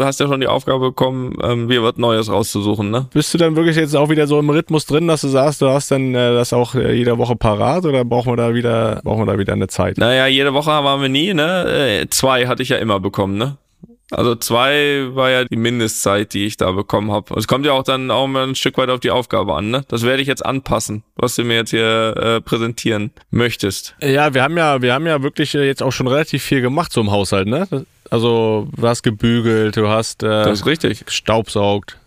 äh, 0.00 0.02
hast 0.02 0.18
ja 0.18 0.26
schon 0.26 0.40
die 0.40 0.48
Aufgabe 0.48 0.88
bekommen, 0.88 1.36
ähm, 1.40 1.66
mir 1.66 1.84
was 1.84 1.96
Neues 1.96 2.30
rauszusuchen, 2.30 2.90
ne? 2.90 3.06
Bist 3.12 3.32
du 3.32 3.38
dann 3.38 3.54
wirklich 3.54 3.76
jetzt 3.76 3.94
auch 3.94 4.08
wieder 4.08 4.26
so 4.26 4.40
im 4.40 4.50
Rhythmus 4.50 4.84
drin, 4.84 5.06
dass 5.06 5.20
du 5.20 5.28
sagst, 5.28 5.62
du 5.62 5.68
hast 5.68 5.92
dann 5.92 6.14
äh, 6.16 6.34
das 6.34 6.52
auch 6.52 6.74
äh, 6.74 6.92
jede 6.92 7.16
Woche 7.16 7.36
parat 7.36 7.84
oder 7.84 8.04
brauchen 8.04 8.32
wir 8.32 8.36
da 8.36 8.54
wieder, 8.54 9.00
brauchen 9.04 9.24
wir 9.24 9.32
da 9.32 9.38
wieder 9.38 9.52
eine 9.52 9.68
Zeit? 9.68 9.98
Naja, 9.98 10.26
jede 10.26 10.52
Woche 10.52 10.70
waren 10.70 11.00
wir 11.00 11.08
nie, 11.08 11.32
ne? 11.32 12.00
Äh, 12.02 12.08
zwei 12.08 12.48
hatte 12.48 12.64
ich 12.64 12.70
ja 12.70 12.78
immer 12.78 12.98
bekommen, 12.98 13.38
ne? 13.38 13.56
Also 14.14 14.34
zwei 14.36 15.08
war 15.14 15.30
ja 15.30 15.44
die 15.44 15.56
Mindestzeit, 15.56 16.32
die 16.34 16.46
ich 16.46 16.56
da 16.56 16.70
bekommen 16.72 17.10
habe. 17.12 17.34
Es 17.38 17.46
kommt 17.46 17.66
ja 17.66 17.72
auch 17.72 17.82
dann 17.82 18.10
auch 18.10 18.26
mal 18.26 18.46
ein 18.46 18.54
Stück 18.54 18.78
weit 18.78 18.90
auf 18.90 19.00
die 19.00 19.10
Aufgabe 19.10 19.54
an, 19.54 19.70
ne? 19.70 19.84
Das 19.88 20.02
werde 20.02 20.22
ich 20.22 20.28
jetzt 20.28 20.44
anpassen, 20.44 21.02
was 21.16 21.36
du 21.36 21.44
mir 21.44 21.56
jetzt 21.56 21.70
hier 21.70 22.14
äh, 22.16 22.40
präsentieren 22.40 23.10
möchtest. 23.30 23.94
Ja, 24.00 24.34
wir 24.34 24.42
haben 24.42 24.56
ja, 24.56 24.80
wir 24.82 24.94
haben 24.94 25.06
ja 25.06 25.22
wirklich 25.22 25.54
äh, 25.54 25.66
jetzt 25.66 25.82
auch 25.82 25.92
schon 25.92 26.06
relativ 26.06 26.42
viel 26.42 26.60
gemacht 26.60 26.92
so 26.92 27.00
im 27.00 27.10
Haushalt, 27.10 27.46
ne? 27.48 27.66
Also 28.10 28.68
du 28.76 28.86
hast 28.86 29.02
gebügelt, 29.02 29.76
du 29.76 29.88
hast 29.88 30.22
äh, 30.22 30.26
Das 30.28 30.60
ist 30.60 30.66
richtig. 30.66 31.04
gestaubsaugt. 31.06 31.98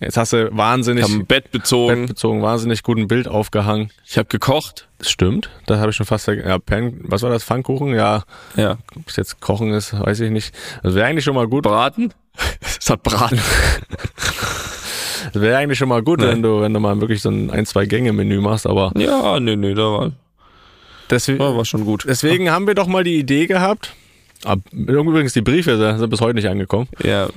Jetzt 0.00 0.16
hast 0.16 0.32
du 0.32 0.48
wahnsinnig 0.56 1.04
Ich 1.06 1.12
ein 1.12 1.26
Bett 1.26 1.50
bezogen, 1.50 2.02
Bett 2.02 2.08
bezogen, 2.08 2.42
wahnsinnig 2.42 2.82
guten 2.82 3.06
Bild 3.08 3.28
aufgehangen. 3.28 3.90
ich 4.06 4.16
habe 4.16 4.28
gekocht. 4.28 4.88
Stimmt, 5.02 5.48
das 5.66 5.78
habe 5.78 5.90
ich 5.90 5.96
schon 5.96 6.06
fast. 6.06 6.26
Ja, 6.26 6.58
Pan, 6.58 7.00
was 7.04 7.22
war 7.22 7.30
das? 7.30 7.42
Pfannkuchen? 7.44 7.94
Ja, 7.94 8.24
Ja. 8.56 8.76
ob 8.96 9.08
es 9.08 9.16
jetzt 9.16 9.40
Kochen 9.40 9.72
ist, 9.72 9.98
weiß 9.98 10.20
ich 10.20 10.30
nicht. 10.30 10.54
Das 10.82 10.94
wäre 10.94 11.06
eigentlich 11.06 11.24
schon 11.24 11.34
mal 11.34 11.48
gut. 11.48 11.64
Braten? 11.64 12.12
Es 12.80 12.88
hat 12.90 13.02
Braten. 13.02 13.38
Das 15.32 15.42
wäre 15.42 15.58
eigentlich 15.58 15.78
schon 15.78 15.88
mal 15.88 16.02
gut, 16.02 16.20
Nee. 16.20 16.28
wenn 16.28 16.42
du, 16.42 16.60
wenn 16.60 16.72
du 16.74 16.80
mal 16.80 16.98
wirklich 17.00 17.22
so 17.22 17.30
ein 17.30 17.50
ein, 17.50 17.66
zwei 17.66 17.86
Gänge 17.86 18.12
Menü 18.12 18.40
machst, 18.40 18.66
aber 18.66 18.92
ja, 18.96 19.38
nee, 19.38 19.54
nee, 19.56 19.74
da 19.74 19.82
war, 19.82 20.12
deswegen, 21.10 21.38
da 21.38 21.54
war 21.56 21.64
schon 21.64 21.84
gut. 21.84 22.04
deswegen 22.08 22.50
haben 22.50 22.66
wir 22.66 22.74
doch 22.74 22.86
mal 22.86 23.04
die 23.04 23.18
Idee 23.18 23.46
gehabt. 23.46 23.94
Übrigens, 24.72 25.34
die 25.34 25.42
Briefe 25.42 25.76
sind 25.76 25.98
sind 25.98 26.08
bis 26.08 26.22
heute 26.22 26.34
nicht 26.36 26.48
angekommen. 26.48 26.88
Ja, 27.04 27.28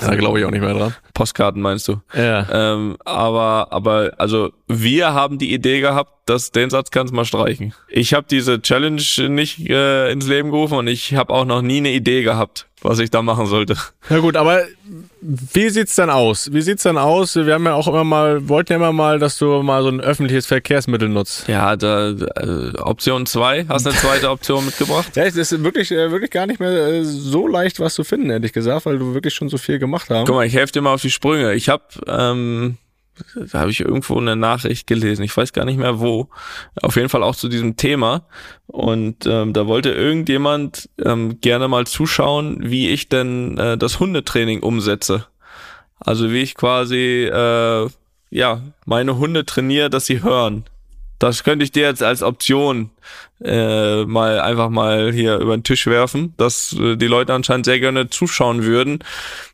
Da 0.00 0.14
glaube 0.16 0.40
ich 0.40 0.46
auch 0.46 0.50
nicht 0.50 0.62
mehr 0.62 0.72
dran. 0.72 0.94
Postkarten 1.12 1.60
meinst 1.60 1.86
du? 1.88 2.00
Ja. 2.14 2.46
Ähm, 2.50 2.96
aber, 3.04 3.68
aber, 3.70 4.12
also 4.16 4.50
wir 4.68 5.14
haben 5.14 5.38
die 5.38 5.52
Idee 5.52 5.80
gehabt, 5.80 6.12
dass 6.26 6.50
den 6.50 6.68
Satz 6.68 6.90
kannst 6.90 7.12
du 7.12 7.16
mal 7.16 7.24
streichen. 7.24 7.72
Ich 7.88 8.12
habe 8.12 8.26
diese 8.30 8.60
Challenge 8.60 9.02
nicht 9.28 9.68
äh, 9.68 10.12
ins 10.12 10.26
Leben 10.26 10.50
gerufen 10.50 10.76
und 10.76 10.86
ich 10.86 11.14
habe 11.14 11.32
auch 11.32 11.46
noch 11.46 11.62
nie 11.62 11.78
eine 11.78 11.90
Idee 11.90 12.22
gehabt, 12.22 12.66
was 12.82 12.98
ich 12.98 13.10
da 13.10 13.22
machen 13.22 13.46
sollte. 13.46 13.76
Na 14.10 14.18
gut, 14.18 14.36
aber 14.36 14.62
wie 15.22 15.70
sieht's 15.70 15.94
dann 15.94 16.10
aus? 16.10 16.52
Wie 16.52 16.60
sieht's 16.60 16.82
dann 16.82 16.98
aus? 16.98 17.34
Wir 17.34 17.54
haben 17.54 17.64
ja 17.64 17.72
auch 17.72 17.88
immer 17.88 18.04
mal, 18.04 18.46
wollten 18.46 18.72
ja 18.72 18.76
immer 18.76 18.92
mal, 18.92 19.18
dass 19.18 19.38
du 19.38 19.62
mal 19.62 19.82
so 19.82 19.88
ein 19.88 20.00
öffentliches 20.00 20.46
Verkehrsmittel 20.46 21.08
nutzt. 21.08 21.48
Ja, 21.48 21.74
da 21.76 22.10
äh, 22.10 22.76
Option 22.78 23.24
zwei. 23.24 23.64
Hast 23.68 23.86
eine 23.86 23.96
zweite 23.96 24.30
Option 24.30 24.66
mitgebracht? 24.66 25.16
Ja, 25.16 25.24
es 25.24 25.36
ist 25.36 25.64
wirklich, 25.64 25.90
äh, 25.90 26.10
wirklich 26.10 26.30
gar 26.30 26.46
nicht 26.46 26.60
mehr 26.60 26.70
äh, 26.70 27.04
so 27.04 27.48
leicht, 27.48 27.80
was 27.80 27.94
zu 27.94 28.04
finden, 28.04 28.28
ehrlich 28.28 28.52
gesagt, 28.52 28.84
weil 28.84 28.98
du 28.98 29.14
wirklich 29.14 29.34
schon 29.34 29.48
so 29.48 29.56
viel 29.56 29.78
gemacht 29.78 30.10
hast. 30.10 30.26
Guck 30.26 30.36
mal, 30.36 30.46
ich 30.46 30.54
helfe 30.54 30.74
dir 30.74 30.82
mal 30.82 30.92
auf 30.92 31.02
die 31.02 31.10
Sprünge. 31.10 31.54
Ich 31.54 31.70
habe, 31.70 31.84
ähm, 32.06 32.76
da 33.34 33.60
habe 33.60 33.70
ich 33.70 33.80
irgendwo 33.80 34.18
eine 34.18 34.36
Nachricht 34.36 34.86
gelesen. 34.86 35.22
Ich 35.22 35.36
weiß 35.36 35.52
gar 35.52 35.64
nicht 35.64 35.78
mehr 35.78 36.00
wo. 36.00 36.28
Auf 36.82 36.96
jeden 36.96 37.08
Fall 37.08 37.22
auch 37.22 37.36
zu 37.36 37.48
diesem 37.48 37.76
Thema. 37.76 38.26
Und 38.66 39.26
ähm, 39.26 39.52
da 39.52 39.66
wollte 39.66 39.90
irgendjemand 39.90 40.88
ähm, 41.04 41.40
gerne 41.40 41.68
mal 41.68 41.86
zuschauen, 41.86 42.58
wie 42.60 42.88
ich 42.90 43.08
denn 43.08 43.58
äh, 43.58 43.78
das 43.78 44.00
Hundetraining 44.00 44.62
umsetze. 44.62 45.26
Also 46.00 46.30
wie 46.30 46.42
ich 46.42 46.54
quasi 46.54 47.24
äh, 47.24 47.88
ja 48.30 48.62
meine 48.84 49.18
Hunde 49.18 49.46
trainiere, 49.46 49.90
dass 49.90 50.06
sie 50.06 50.22
hören. 50.22 50.64
Das 51.18 51.42
könnte 51.42 51.64
ich 51.64 51.72
dir 51.72 51.82
jetzt 51.82 52.02
als 52.02 52.22
Option 52.22 52.90
äh, 53.42 54.04
mal 54.04 54.40
einfach 54.40 54.68
mal 54.68 55.12
hier 55.12 55.38
über 55.38 55.56
den 55.56 55.64
Tisch 55.64 55.86
werfen, 55.86 56.34
dass 56.36 56.76
äh, 56.78 56.96
die 56.96 57.06
Leute 57.06 57.34
anscheinend 57.34 57.66
sehr 57.66 57.80
gerne 57.80 58.10
zuschauen 58.10 58.64
würden, 58.64 59.00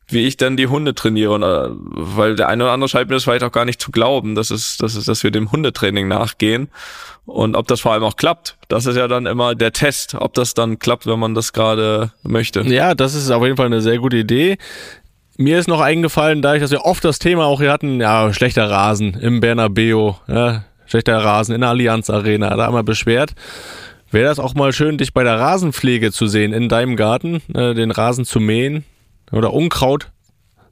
wie 0.08 0.26
ich 0.26 0.36
dann 0.36 0.56
die 0.56 0.66
Hunde 0.66 0.94
trainiere. 0.94 1.32
Und, 1.32 1.42
äh, 1.42 1.68
weil 1.70 2.36
der 2.36 2.48
eine 2.48 2.64
oder 2.64 2.72
andere 2.72 2.88
scheint 2.88 3.08
mir 3.08 3.16
das 3.16 3.24
vielleicht 3.24 3.44
auch 3.44 3.52
gar 3.52 3.64
nicht 3.64 3.80
zu 3.80 3.90
glauben, 3.90 4.34
dass 4.34 4.50
es, 4.50 4.76
dass 4.76 4.94
es, 4.94 5.06
dass 5.06 5.22
wir 5.22 5.30
dem 5.30 5.52
Hundetraining 5.52 6.08
nachgehen. 6.08 6.68
Und 7.26 7.56
ob 7.56 7.66
das 7.68 7.80
vor 7.80 7.92
allem 7.92 8.04
auch 8.04 8.16
klappt, 8.16 8.56
das 8.68 8.84
ist 8.84 8.96
ja 8.96 9.08
dann 9.08 9.24
immer 9.26 9.54
der 9.54 9.72
Test, 9.72 10.14
ob 10.14 10.34
das 10.34 10.52
dann 10.52 10.78
klappt, 10.78 11.06
wenn 11.06 11.18
man 11.18 11.34
das 11.34 11.54
gerade 11.54 12.12
möchte. 12.22 12.60
Ja, 12.62 12.94
das 12.94 13.14
ist 13.14 13.30
auf 13.30 13.42
jeden 13.42 13.56
Fall 13.56 13.66
eine 13.66 13.80
sehr 13.80 13.98
gute 13.98 14.18
Idee. 14.18 14.58
Mir 15.36 15.58
ist 15.58 15.66
noch 15.66 15.80
eingefallen, 15.80 16.42
dadurch, 16.42 16.62
dass 16.62 16.70
wir 16.70 16.84
oft 16.84 17.04
das 17.04 17.18
Thema 17.18 17.46
auch 17.46 17.60
hier 17.60 17.72
hatten, 17.72 18.00
ja, 18.00 18.32
schlechter 18.32 18.70
Rasen 18.70 19.14
im 19.14 19.40
Bernabeo, 19.40 20.18
ja, 20.28 20.64
schlechter 20.86 21.18
Rasen 21.18 21.54
in 21.54 21.60
der 21.60 21.70
Allianz 21.70 22.10
Arena, 22.10 22.56
da 22.56 22.70
wir 22.70 22.82
beschwert. 22.82 23.34
Wäre 24.10 24.28
das 24.28 24.38
auch 24.38 24.54
mal 24.54 24.72
schön, 24.72 24.98
dich 24.98 25.12
bei 25.12 25.24
der 25.24 25.38
Rasenpflege 25.40 26.12
zu 26.12 26.26
sehen, 26.26 26.52
in 26.52 26.68
deinem 26.68 26.96
Garten, 26.96 27.42
äh, 27.52 27.74
den 27.74 27.90
Rasen 27.90 28.24
zu 28.24 28.38
mähen 28.38 28.84
oder 29.32 29.52
Unkraut 29.52 30.12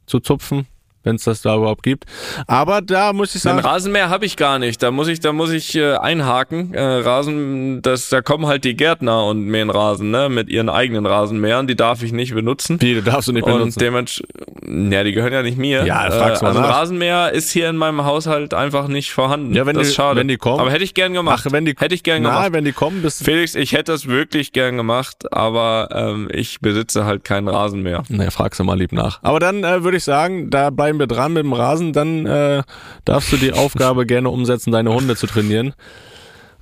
zu 0.06 0.20
zupfen, 0.20 0.66
wenn 1.04 1.16
es 1.16 1.24
das 1.24 1.42
da 1.42 1.56
überhaupt 1.56 1.82
gibt. 1.82 2.04
Aber 2.46 2.80
da 2.80 3.12
muss 3.12 3.34
ich 3.34 3.42
sagen, 3.42 3.58
Rasenmäher 3.58 4.08
habe 4.08 4.24
ich 4.26 4.36
gar 4.36 4.58
nicht. 4.58 4.82
Da 4.82 4.90
muss 4.90 5.08
ich, 5.08 5.20
da 5.20 5.32
muss 5.32 5.50
ich 5.50 5.74
äh, 5.76 5.94
einhaken. 5.96 6.74
Äh, 6.74 6.80
Rasen, 6.82 7.82
das, 7.82 8.08
da 8.08 8.20
kommen 8.22 8.46
halt 8.46 8.64
die 8.64 8.74
Gärtner 8.76 9.24
und 9.26 9.44
mähen 9.44 9.70
Rasen, 9.70 10.10
ne, 10.10 10.28
mit 10.28 10.48
ihren 10.48 10.68
eigenen 10.68 11.06
Rasenmähern. 11.06 11.66
Die 11.66 11.76
darf 11.76 12.02
ich 12.02 12.12
nicht 12.12 12.34
benutzen. 12.34 12.78
die 12.78 13.00
darfst 13.02 13.28
du 13.28 13.32
nicht 13.32 13.44
Und 13.44 13.52
benutzen. 13.52 13.78
dementsprechend, 13.78 14.92
ja, 14.92 15.04
die 15.04 15.12
gehören 15.12 15.32
ja 15.32 15.42
nicht 15.42 15.58
mir. 15.58 15.84
Ja, 15.86 16.10
fragst 16.10 16.42
äh, 16.42 16.44
mal 16.44 16.48
Also 16.50 16.60
ein 16.60 16.66
nach. 16.68 16.76
Rasenmäher 16.76 17.32
ist 17.32 17.50
hier 17.50 17.68
in 17.68 17.76
meinem 17.76 18.04
Haushalt 18.04 18.54
einfach 18.54 18.88
nicht 18.88 19.12
vorhanden. 19.12 19.54
Ja, 19.54 19.66
wenn 19.66 19.76
das 19.76 19.88
die- 19.88 19.94
schade. 19.94 20.20
wenn 20.20 20.28
die 20.28 20.36
kommen. 20.36 20.60
Aber 20.60 20.70
hätte 20.70 20.84
ich 20.84 20.94
gern 20.94 21.12
gemacht. 21.12 21.44
Ach, 21.46 21.52
wenn 21.52 21.64
die, 21.64 21.74
hätte 21.78 21.94
ich 21.94 22.02
gern 22.02 22.22
na, 22.22 22.30
gemacht. 22.30 22.52
wenn 22.52 22.64
die 22.64 22.72
kommen, 22.72 23.02
bist 23.02 23.20
du 23.20 23.24
Felix, 23.24 23.54
ich 23.54 23.72
hätte 23.72 23.92
das 23.92 24.06
wirklich 24.06 24.52
gern 24.52 24.76
gemacht, 24.76 25.32
aber 25.32 25.88
ähm, 25.92 26.28
ich 26.32 26.60
besitze 26.60 27.04
halt 27.04 27.24
keinen 27.24 27.48
Rasenmäher. 27.48 28.02
Naja, 28.08 28.30
fragst 28.30 28.60
du 28.60 28.64
mal 28.64 28.78
lieb 28.78 28.92
nach. 28.92 29.18
Aber 29.22 29.40
dann 29.40 29.64
äh, 29.64 29.82
würde 29.84 29.96
ich 29.96 30.04
sagen, 30.04 30.50
da 30.50 30.70
bleiben 30.70 30.91
wir 30.98 31.06
dran 31.06 31.32
mit 31.32 31.44
dem 31.44 31.52
Rasen. 31.52 31.92
Dann 31.92 32.26
äh, 32.26 32.62
darfst 33.04 33.32
du 33.32 33.36
die 33.36 33.52
Aufgabe 33.52 34.06
gerne 34.06 34.30
umsetzen, 34.30 34.72
deine 34.72 34.92
Hunde 34.92 35.16
zu 35.16 35.26
trainieren 35.26 35.74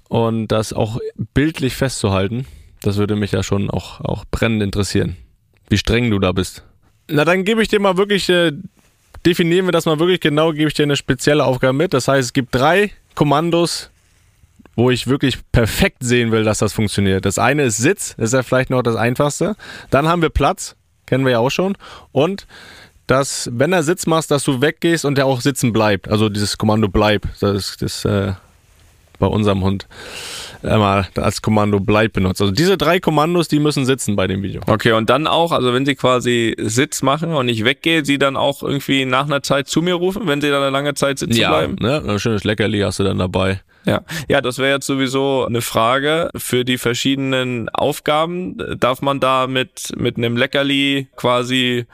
und 0.09 0.49
das 0.49 0.73
auch 0.73 0.99
bildlich 1.35 1.75
festzuhalten. 1.75 2.47
Das 2.83 2.97
würde 2.97 3.17
mich 3.17 3.33
ja 3.33 3.43
schon 3.43 3.71
auch, 3.71 4.01
auch 4.01 4.25
brennend 4.31 4.63
interessieren, 4.63 5.17
wie 5.69 5.79
streng 5.79 6.11
du 6.11 6.19
da 6.19 6.33
bist. 6.33 6.65
Na, 7.09 7.25
dann 7.25 7.45
gebe 7.45 7.63
ich 7.63 7.69
dir 7.69 7.81
mal 7.81 7.97
wirklich, 7.97 8.29
äh, 8.29 8.53
definieren 9.25 9.67
wir 9.67 9.73
das 9.73 9.87
mal 9.87 9.99
wirklich 9.99 10.21
genau, 10.21 10.53
gebe 10.53 10.69
ich 10.69 10.75
dir 10.75 10.85
eine 10.85 10.97
spezielle 10.97 11.45
Aufgabe 11.45 11.75
mit. 11.75 11.95
Das 11.95 12.09
heißt, 12.09 12.27
es 12.27 12.33
gibt 12.33 12.55
drei 12.55 12.91
Kommandos, 13.15 13.91
wo 14.77 14.91
ich 14.91 15.07
wirklich 15.07 15.39
perfekt 15.53 15.99
sehen 16.01 16.33
will, 16.33 16.45
dass 16.45 16.59
das 16.59 16.73
funktioniert. 16.73 17.25
Das 17.25 17.39
eine 17.39 17.65
ist 17.65 17.77
Sitz, 17.77 18.15
ist 18.19 18.33
ja 18.33 18.43
vielleicht 18.43 18.71
noch 18.71 18.83
das 18.83 18.97
einfachste. 18.97 19.57
Dann 19.91 20.09
haben 20.09 20.23
wir 20.23 20.31
Platz, 20.31 20.77
kennen 21.07 21.25
wir 21.25 21.33
ja 21.33 21.39
auch 21.39 21.51
schon. 21.51 21.77
Und 22.13 22.47
dass, 23.11 23.51
wenn 23.53 23.73
er 23.73 23.83
Sitz 23.83 24.07
machst, 24.07 24.31
dass 24.31 24.45
du 24.45 24.61
weggehst 24.61 25.05
und 25.05 25.19
der 25.19 25.27
auch 25.27 25.41
sitzen 25.41 25.73
bleibt. 25.73 26.09
Also 26.09 26.29
dieses 26.29 26.57
Kommando 26.57 26.87
bleib, 26.87 27.27
das 27.41 27.57
ist 27.57 27.83
das, 27.83 28.05
äh, 28.05 28.35
bei 29.19 29.27
unserem 29.27 29.63
Hund. 29.63 29.87
immer 30.63 31.07
als 31.17 31.43
Kommando 31.43 31.81
bleib 31.81 32.13
benutzt. 32.13 32.41
Also 32.41 32.53
diese 32.53 32.79
drei 32.79 33.01
Kommandos, 33.01 33.49
die 33.49 33.59
müssen 33.59 33.85
sitzen 33.85 34.15
bei 34.15 34.27
dem 34.27 34.43
Video. 34.43 34.63
Okay, 34.67 34.93
und 34.93 35.11
dann 35.11 35.27
auch, 35.27 35.51
also 35.53 35.75
wenn 35.75 35.85
sie 35.85 35.97
quasi 35.97 36.55
Sitz 36.59 37.03
machen 37.03 37.35
und 37.35 37.49
ich 37.49 37.65
weggehe, 37.65 38.05
sie 38.05 38.19
dann 38.19 38.37
auch 38.37 38.63
irgendwie 38.63 39.05
nach 39.05 39.27
einer 39.27 39.43
Zeit 39.43 39.69
zu 39.69 39.83
mir 39.83 39.95
rufen, 39.95 40.27
wenn 40.27 40.41
sie 40.41 40.49
dann 40.49 40.63
eine 40.63 40.71
lange 40.71 40.95
Zeit 40.95 41.19
sitzen 41.19 41.37
bleiben? 41.37 41.77
ne? 41.81 42.03
Ein 42.07 42.19
schönes 42.19 42.45
Leckerli 42.45 42.81
hast 42.81 43.01
du 43.01 43.05
dann 43.05 43.19
dabei. 43.19 43.61
Ja, 43.87 44.03
ja, 44.29 44.41
das 44.41 44.59
wäre 44.59 44.75
jetzt 44.75 44.87
sowieso 44.87 45.47
eine 45.47 45.63
Frage 45.63 46.31
für 46.37 46.65
die 46.65 46.79
verschiedenen 46.79 47.69
Aufgaben. 47.71 48.57
Darf 48.79 49.03
man 49.03 49.21
da 49.21 49.47
mit, 49.47 49.93
mit 49.97 50.17
einem 50.17 50.37
Leckerli 50.37 51.09
quasi 51.17 51.87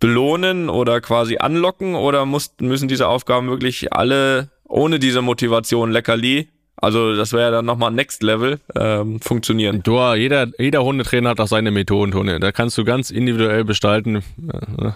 belohnen 0.00 0.68
oder 0.68 1.00
quasi 1.00 1.38
anlocken 1.38 1.94
oder 1.94 2.26
muss, 2.26 2.54
müssen 2.60 2.88
diese 2.88 3.08
Aufgaben 3.08 3.48
wirklich 3.48 3.92
alle 3.92 4.50
ohne 4.64 4.98
diese 4.98 5.22
Motivation 5.22 5.90
Leckerli 5.90 6.48
also 6.78 7.16
das 7.16 7.32
wäre 7.32 7.42
ja 7.44 7.50
dann 7.50 7.64
nochmal 7.64 7.90
Next 7.90 8.22
Level 8.22 8.60
ähm, 8.74 9.20
funktionieren. 9.20 9.82
Du, 9.82 9.98
jeder, 10.14 10.48
jeder 10.58 10.84
Hundetrainer 10.84 11.30
hat 11.30 11.40
auch 11.40 11.48
seine 11.48 11.70
Methoden, 11.70 12.12
Tone. 12.12 12.38
Da 12.38 12.52
kannst 12.52 12.76
du 12.76 12.84
ganz 12.84 13.10
individuell 13.10 13.64
gestalten. 13.64 14.22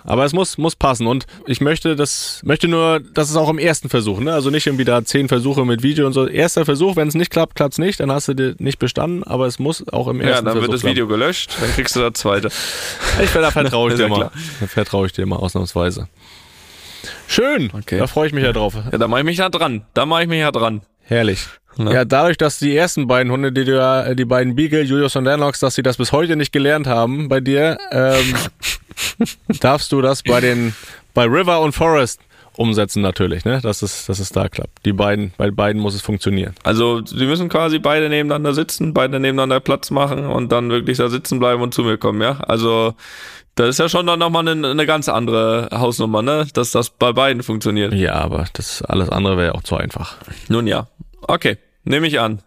Aber 0.04 0.24
es 0.24 0.32
muss, 0.32 0.58
muss 0.58 0.76
passen. 0.76 1.06
Und 1.06 1.26
ich 1.46 1.60
möchte 1.60 1.96
das, 1.96 2.40
möchte 2.44 2.68
nur, 2.68 3.00
das 3.14 3.30
ist 3.30 3.36
auch 3.36 3.48
im 3.48 3.58
ersten 3.58 3.88
Versuch, 3.88 4.20
ne? 4.20 4.34
Also 4.34 4.50
nicht 4.50 4.66
irgendwie 4.66 4.84
da 4.84 5.04
zehn 5.04 5.28
Versuche 5.28 5.64
mit 5.64 5.82
Video 5.82 6.06
und 6.06 6.12
so. 6.12 6.26
Erster 6.26 6.64
Versuch, 6.64 6.96
wenn 6.96 7.08
es 7.08 7.14
nicht 7.14 7.30
klappt, 7.30 7.54
klappt 7.56 7.74
es 7.74 7.78
nicht, 7.78 8.00
dann 8.00 8.12
hast 8.12 8.28
du 8.28 8.34
dir 8.34 8.54
nicht 8.58 8.78
bestanden, 8.78 9.24
aber 9.24 9.46
es 9.46 9.58
muss 9.58 9.86
auch 9.88 10.08
im 10.08 10.20
ersten 10.20 10.20
Versuch. 10.20 10.26
Ja, 10.26 10.42
dann 10.42 10.52
Versuch 10.52 10.62
wird 10.62 10.72
das 10.74 10.84
Video 10.84 11.06
klappen. 11.06 11.20
gelöscht, 11.20 11.56
dann 11.60 11.70
kriegst 11.70 11.96
du 11.96 12.00
das 12.00 12.12
zweite. 12.14 12.48
Ich 13.22 13.32
da 13.32 13.50
vertraue 13.50 13.90
ich 13.90 13.96
dir 13.96 14.08
mal. 14.08 14.30
Da 14.60 14.66
vertraue 14.66 15.06
ich 15.06 15.12
dir 15.12 15.26
mal 15.26 15.36
ausnahmsweise. 15.36 16.08
Schön. 17.26 17.70
Okay. 17.72 17.98
Da 17.98 18.06
freue 18.06 18.26
ich 18.26 18.32
mich 18.32 18.44
ja 18.44 18.52
drauf. 18.52 18.74
Ja, 18.74 18.98
da 18.98 19.08
mache 19.08 19.20
ich 19.20 19.26
mich 19.26 19.38
ja 19.38 19.48
dran. 19.48 19.82
Da 19.94 20.06
mache 20.06 20.22
ich 20.22 20.28
mich 20.28 20.40
ja 20.40 20.50
dran. 20.52 20.82
Herrlich. 21.02 21.46
Ne? 21.76 21.92
Ja, 21.92 22.04
dadurch, 22.04 22.36
dass 22.36 22.58
die 22.58 22.76
ersten 22.76 23.06
beiden 23.06 23.32
Hunde, 23.32 23.52
die 23.52 23.64
du, 23.64 24.14
die 24.16 24.24
beiden 24.24 24.54
Beagle, 24.54 24.82
Julius 24.82 25.16
und 25.16 25.24
Lennox, 25.24 25.60
dass 25.60 25.74
sie 25.74 25.82
das 25.82 25.96
bis 25.96 26.12
heute 26.12 26.36
nicht 26.36 26.52
gelernt 26.52 26.86
haben 26.86 27.28
bei 27.28 27.40
dir, 27.40 27.78
ähm, 27.92 28.34
darfst 29.60 29.92
du 29.92 30.00
das 30.00 30.22
bei 30.22 30.40
den, 30.40 30.74
bei 31.14 31.24
River 31.24 31.60
und 31.60 31.72
Forest 31.72 32.20
umsetzen 32.56 33.00
natürlich, 33.00 33.44
ne? 33.44 33.60
Dass 33.62 33.82
es, 33.82 34.06
dass 34.06 34.18
es 34.18 34.30
da 34.30 34.48
klappt. 34.48 34.84
Die 34.84 34.92
beiden, 34.92 35.32
bei 35.38 35.50
beiden 35.50 35.80
muss 35.80 35.94
es 35.94 36.02
funktionieren. 36.02 36.54
Also 36.62 37.04
sie 37.04 37.26
müssen 37.26 37.48
quasi 37.48 37.78
beide 37.78 38.08
nebeneinander 38.08 38.52
sitzen, 38.52 38.92
beide 38.92 39.18
nebeneinander 39.20 39.60
Platz 39.60 39.90
machen 39.90 40.26
und 40.26 40.52
dann 40.52 40.68
wirklich 40.70 40.98
da 40.98 41.08
sitzen 41.08 41.38
bleiben 41.38 41.62
und 41.62 41.72
zu 41.72 41.82
mir 41.82 41.96
kommen, 41.96 42.20
ja? 42.20 42.40
Also 42.40 42.94
das 43.54 43.70
ist 43.70 43.78
ja 43.78 43.88
schon 43.88 44.06
dann 44.06 44.18
nochmal 44.18 44.46
eine, 44.46 44.68
eine 44.68 44.86
ganz 44.86 45.08
andere 45.08 45.68
Hausnummer, 45.72 46.22
ne? 46.22 46.46
Dass 46.52 46.70
das 46.70 46.90
bei 46.90 47.12
beiden 47.12 47.42
funktioniert. 47.42 47.94
Ja, 47.94 48.14
aber 48.14 48.44
das 48.52 48.82
alles 48.82 49.08
andere 49.08 49.36
wäre 49.36 49.46
ja 49.48 49.54
auch 49.54 49.62
zu 49.62 49.76
einfach. 49.76 50.16
Nun 50.48 50.66
ja. 50.66 50.86
Okay, 51.30 51.58
nehme 51.84 52.08
ich 52.08 52.18
an. 52.18 52.42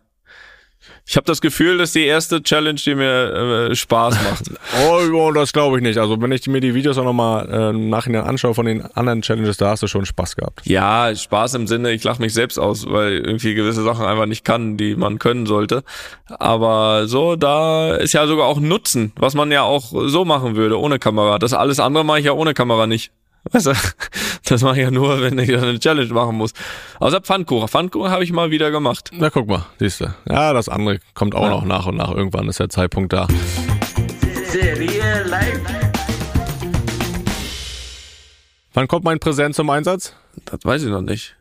Ich 1.05 1.15
habe 1.15 1.25
das 1.25 1.39
Gefühl, 1.39 1.77
dass 1.77 1.93
die 1.93 2.03
erste 2.03 2.43
Challenge, 2.43 2.75
die 2.75 2.95
mir 2.95 3.69
äh, 3.69 3.75
Spaß 3.75 4.15
macht. 4.15 4.51
oh, 5.13 5.31
das 5.31 5.53
glaube 5.53 5.77
ich 5.77 5.84
nicht. 5.84 5.97
Also 5.97 6.21
wenn 6.21 6.34
ich 6.34 6.45
mir 6.47 6.59
die 6.59 6.73
Videos 6.75 6.97
auch 6.97 7.05
nochmal 7.05 7.47
äh, 7.49 7.69
im 7.69 7.89
Nachhinein 7.89 8.25
anschaue 8.25 8.53
von 8.53 8.65
den 8.65 8.81
anderen 8.81 9.21
Challenges, 9.21 9.55
da 9.55 9.69
hast 9.69 9.84
du 9.84 9.88
schon 9.88 10.05
Spaß 10.05 10.36
gehabt. 10.36 10.65
Ja, 10.65 11.15
Spaß 11.15 11.53
im 11.53 11.67
Sinne, 11.67 11.93
ich 11.93 12.03
lache 12.03 12.21
mich 12.21 12.34
selbst 12.34 12.57
aus, 12.57 12.86
weil 12.86 13.19
irgendwie 13.19 13.53
gewisse 13.53 13.84
Sachen 13.84 14.05
einfach 14.05 14.25
nicht 14.25 14.43
kann, 14.43 14.75
die 14.75 14.97
man 14.97 15.17
können 15.17 15.45
sollte. 15.45 15.86
Aber 16.27 17.07
so, 17.07 17.38
da 17.38 17.95
ist 17.95 18.11
ja 18.11 18.27
sogar 18.27 18.47
auch 18.47 18.59
Nutzen, 18.59 19.13
was 19.15 19.34
man 19.34 19.49
ja 19.49 19.61
auch 19.61 19.93
so 20.07 20.25
machen 20.25 20.57
würde, 20.57 20.77
ohne 20.77 20.99
Kamera. 20.99 21.39
Das 21.39 21.53
alles 21.53 21.79
andere 21.79 22.03
mache 22.03 22.19
ich 22.19 22.25
ja 22.25 22.34
ohne 22.34 22.53
Kamera 22.53 22.86
nicht. 22.86 23.13
Weißt 23.51 23.65
du, 23.65 23.73
das 24.45 24.61
mache 24.61 24.77
ich 24.77 24.83
ja 24.83 24.91
nur, 24.91 25.21
wenn 25.21 25.37
ich 25.37 25.53
eine 25.55 25.77
Challenge 25.79 26.13
machen 26.13 26.37
muss. 26.37 26.53
Außer 26.99 27.21
Pfannkuchen. 27.21 27.67
Pfannkuchen 27.67 28.09
habe 28.09 28.23
ich 28.23 28.31
mal 28.31 28.51
wieder 28.51 28.71
gemacht. 28.71 29.11
Na 29.13 29.29
guck 29.29 29.47
mal, 29.47 29.65
siehst 29.79 30.01
du. 30.01 30.13
Ja, 30.29 30.53
das 30.53 30.69
andere 30.69 30.99
kommt 31.13 31.35
auch 31.35 31.43
ja. 31.43 31.49
noch 31.49 31.65
nach 31.65 31.85
und 31.85 31.97
nach. 31.97 32.11
Irgendwann 32.11 32.47
ist 32.47 32.59
der 32.59 32.69
Zeitpunkt 32.69 33.11
da. 33.11 33.27
Wann 38.73 38.87
kommt 38.87 39.03
mein 39.03 39.19
Präsent 39.19 39.55
zum 39.55 39.69
Einsatz? 39.69 40.13
Das 40.45 40.59
weiß 40.63 40.83
ich 40.83 40.89
noch 40.89 41.01
nicht. 41.01 41.35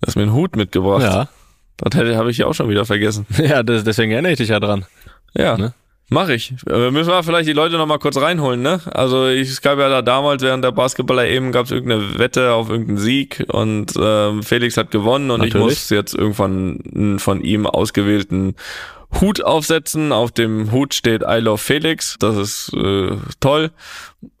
Du 0.00 0.08
hast 0.08 0.16
mir 0.16 0.22
einen 0.22 0.32
Hut 0.32 0.56
mitgebracht. 0.56 1.02
Ja. 1.02 1.28
Das 1.76 1.94
habe 1.94 2.30
ich 2.30 2.38
ja 2.38 2.46
auch 2.46 2.54
schon 2.54 2.68
wieder 2.68 2.84
vergessen. 2.84 3.26
Ja, 3.38 3.62
das, 3.62 3.84
deswegen 3.84 4.12
erinnere 4.12 4.32
ich 4.32 4.38
dich 4.38 4.48
ja 4.48 4.60
dran. 4.60 4.84
Ja. 5.34 5.56
Ne? 5.56 5.74
Mach 6.10 6.28
ich. 6.28 6.54
Äh, 6.68 6.90
müssen 6.90 7.10
wir 7.10 7.22
vielleicht 7.22 7.48
die 7.48 7.54
Leute 7.54 7.76
noch 7.76 7.86
mal 7.86 7.98
kurz 7.98 8.18
reinholen, 8.18 8.60
ne? 8.60 8.80
Also 8.92 9.26
ich, 9.28 9.48
es 9.48 9.62
gab 9.62 9.78
ja 9.78 9.88
da 9.88 10.02
damals 10.02 10.42
während 10.42 10.62
der 10.62 10.72
Basketballer 10.72 11.26
eben 11.26 11.50
gab 11.50 11.64
es 11.64 11.72
irgendeine 11.72 12.18
Wette 12.18 12.52
auf 12.52 12.68
irgendeinen 12.68 12.98
Sieg 12.98 13.44
und 13.48 13.96
äh, 13.96 14.42
Felix 14.42 14.76
hat 14.76 14.90
gewonnen 14.90 15.30
und 15.30 15.40
Natürlich. 15.40 15.54
ich 15.54 15.62
muss 15.62 15.90
jetzt 15.90 16.14
irgendwann 16.14 16.80
einen 16.94 17.18
von 17.18 17.40
ihm 17.40 17.66
ausgewählten 17.66 18.54
Hut 19.20 19.42
aufsetzen. 19.42 20.12
Auf 20.12 20.32
dem 20.32 20.72
Hut 20.72 20.94
steht 20.94 21.22
I 21.22 21.38
love 21.38 21.58
Felix. 21.58 22.16
Das 22.18 22.36
ist 22.36 22.72
äh, 22.74 23.16
toll. 23.40 23.70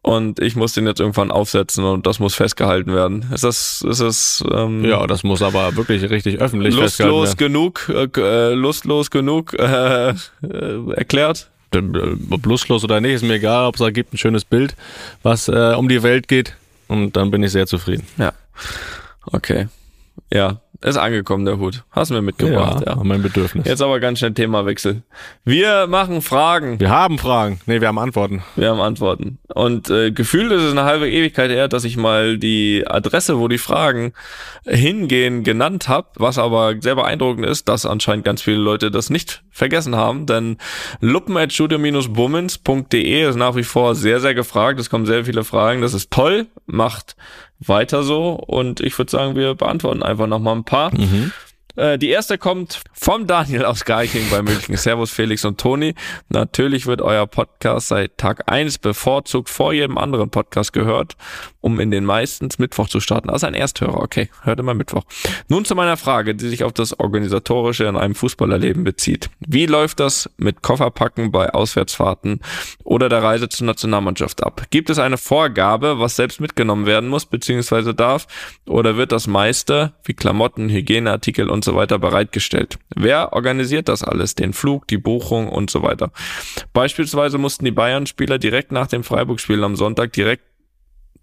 Und 0.02 0.40
ich 0.40 0.56
muss 0.56 0.72
den 0.72 0.86
jetzt 0.86 1.00
irgendwann 1.00 1.30
aufsetzen 1.30 1.84
und 1.84 2.06
das 2.06 2.18
muss 2.18 2.34
festgehalten 2.34 2.94
werden. 2.94 3.26
Ist 3.32 3.44
das, 3.44 3.82
ist 3.88 4.00
das, 4.00 4.44
ähm, 4.50 4.84
Ja, 4.84 5.06
das 5.06 5.22
muss 5.24 5.42
aber 5.42 5.76
wirklich 5.76 6.08
richtig 6.10 6.40
öffentlich 6.40 6.74
lustlos 6.74 7.36
genug, 7.36 7.88
äh, 7.88 8.52
lustlos 8.52 9.10
genug 9.10 9.54
äh, 9.58 10.10
äh, 10.10 10.14
erklärt. 10.94 11.50
Ob 11.74 12.46
lustlos 12.46 12.84
oder 12.84 13.00
nicht, 13.00 13.14
ist 13.14 13.24
mir 13.24 13.34
egal. 13.34 13.66
ob 13.66 13.74
es 13.74 13.80
da 13.80 13.90
gibt 13.90 14.12
ein 14.14 14.18
schönes 14.18 14.44
Bild, 14.44 14.74
was 15.22 15.48
äh, 15.48 15.74
um 15.76 15.88
die 15.88 16.02
Welt 16.02 16.28
geht. 16.28 16.56
Und 16.88 17.16
dann 17.16 17.30
bin 17.30 17.42
ich 17.42 17.52
sehr 17.52 17.66
zufrieden. 17.66 18.06
Ja. 18.18 18.32
Okay. 19.26 19.68
Ja, 20.32 20.60
ist 20.84 20.98
angekommen, 20.98 21.46
der 21.46 21.58
Hut. 21.58 21.82
Hast 21.90 22.10
du 22.10 22.14
mir 22.14 22.22
mitgebracht, 22.22 22.84
ja. 22.86 22.96
ja. 22.96 23.02
mein 23.02 23.22
Bedürfnis. 23.22 23.66
Jetzt 23.66 23.80
aber 23.80 24.00
ganz 24.00 24.18
schnell 24.18 24.34
Themawechsel. 24.34 25.02
Wir 25.44 25.86
machen 25.86 26.20
Fragen. 26.20 26.78
Wir 26.78 26.90
haben 26.90 27.18
Fragen. 27.18 27.58
Nee, 27.64 27.80
wir 27.80 27.88
haben 27.88 27.98
Antworten. 27.98 28.42
Wir 28.54 28.68
haben 28.68 28.80
Antworten. 28.80 29.38
Und 29.54 29.88
äh, 29.88 30.10
gefühlt 30.10 30.52
ist 30.52 30.62
es 30.62 30.72
eine 30.72 30.84
halbe 30.84 31.10
Ewigkeit 31.10 31.50
her, 31.50 31.68
dass 31.68 31.84
ich 31.84 31.96
mal 31.96 32.36
die 32.36 32.84
Adresse, 32.86 33.38
wo 33.38 33.48
die 33.48 33.56
Fragen 33.56 34.12
hingehen, 34.66 35.42
genannt 35.42 35.88
habe. 35.88 36.08
Was 36.16 36.36
aber 36.36 36.74
sehr 36.78 36.96
beeindruckend 36.96 37.46
ist, 37.46 37.66
dass 37.68 37.86
anscheinend 37.86 38.26
ganz 38.26 38.42
viele 38.42 38.58
Leute 38.58 38.90
das 38.90 39.08
nicht 39.08 39.42
vergessen 39.50 39.96
haben. 39.96 40.26
Denn 40.26 40.58
luppen.studio-bummens.de 41.00 43.28
ist 43.28 43.36
nach 43.36 43.56
wie 43.56 43.62
vor 43.62 43.94
sehr, 43.94 44.20
sehr 44.20 44.34
gefragt. 44.34 44.78
Es 44.78 44.90
kommen 44.90 45.06
sehr 45.06 45.24
viele 45.24 45.44
Fragen. 45.44 45.80
Das 45.80 45.94
ist 45.94 46.10
toll. 46.10 46.48
Macht 46.66 47.16
weiter 47.68 48.02
so. 48.02 48.32
Und 48.32 48.80
ich 48.80 48.96
würde 48.98 49.10
sagen, 49.10 49.36
wir 49.36 49.54
beantworten 49.54 50.02
einfach 50.02 50.26
nochmal 50.26 50.56
ein 50.56 50.64
paar. 50.64 50.94
Mhm. 50.94 51.32
Äh, 51.76 51.98
die 51.98 52.10
erste 52.10 52.38
kommt 52.38 52.82
vom 52.92 53.26
Daniel 53.26 53.64
aus 53.64 53.84
Garching 53.84 54.30
bei 54.30 54.42
München. 54.42 54.76
Servus 54.76 55.10
Felix 55.10 55.44
und 55.44 55.58
Toni. 55.58 55.94
Natürlich 56.28 56.86
wird 56.86 57.02
euer 57.02 57.26
Podcast 57.26 57.88
seit 57.88 58.16
Tag 58.16 58.50
eins 58.50 58.78
bevorzugt 58.78 59.48
vor 59.48 59.72
jedem 59.72 59.98
anderen 59.98 60.30
Podcast 60.30 60.72
gehört, 60.72 61.16
um 61.60 61.80
in 61.80 61.90
den 61.90 62.04
meisten 62.04 62.48
Mittwoch 62.58 62.88
zu 62.88 63.00
starten. 63.00 63.30
Also 63.30 63.46
ein 63.46 63.54
Ersthörer, 63.54 64.00
okay, 64.00 64.28
hört 64.42 64.60
immer 64.60 64.74
Mittwoch. 64.74 65.02
Nun 65.48 65.64
zu 65.64 65.74
meiner 65.74 65.96
Frage, 65.96 66.34
die 66.34 66.48
sich 66.48 66.62
auf 66.62 66.72
das 66.72 66.98
Organisatorische 66.98 67.84
in 67.84 67.96
einem 67.96 68.14
Fußballerleben 68.14 68.84
bezieht. 68.84 69.30
Wie 69.40 69.66
läuft 69.66 70.00
das 70.00 70.30
mit 70.36 70.62
Kofferpacken 70.62 71.32
bei 71.32 71.50
Auswärtsfahrten 71.50 72.40
oder 72.84 73.08
der 73.08 73.22
Reise 73.22 73.48
zur 73.48 73.66
Nationalmannschaft 73.66 74.44
ab? 74.44 74.62
Gibt 74.70 74.90
es 74.90 74.98
eine 74.98 75.18
Vorgabe, 75.18 75.98
was 75.98 76.16
selbst 76.16 76.40
mitgenommen 76.40 76.86
werden 76.86 77.08
muss 77.08 77.26
bzw. 77.26 77.92
darf? 77.94 78.26
Oder 78.66 78.96
wird 78.96 79.10
das 79.10 79.26
meiste, 79.26 79.94
wie 80.04 80.14
Klamotten, 80.14 80.68
Hygieneartikel 80.68 81.48
und 81.50 81.63
so 81.64 81.74
weiter 81.74 81.98
bereitgestellt. 81.98 82.78
Wer 82.94 83.32
organisiert 83.32 83.88
das 83.88 84.02
alles? 84.02 84.34
Den 84.34 84.52
Flug, 84.52 84.86
die 84.88 84.98
Buchung 84.98 85.48
und 85.48 85.70
so 85.70 85.82
weiter. 85.82 86.10
Beispielsweise 86.72 87.38
mussten 87.38 87.64
die 87.64 87.70
Bayern-Spieler 87.70 88.38
direkt 88.38 88.72
nach 88.72 88.86
dem 88.86 89.04
Freiburg-Spiel 89.04 89.62
am 89.64 89.76
Sonntag 89.76 90.12
direkt 90.12 90.44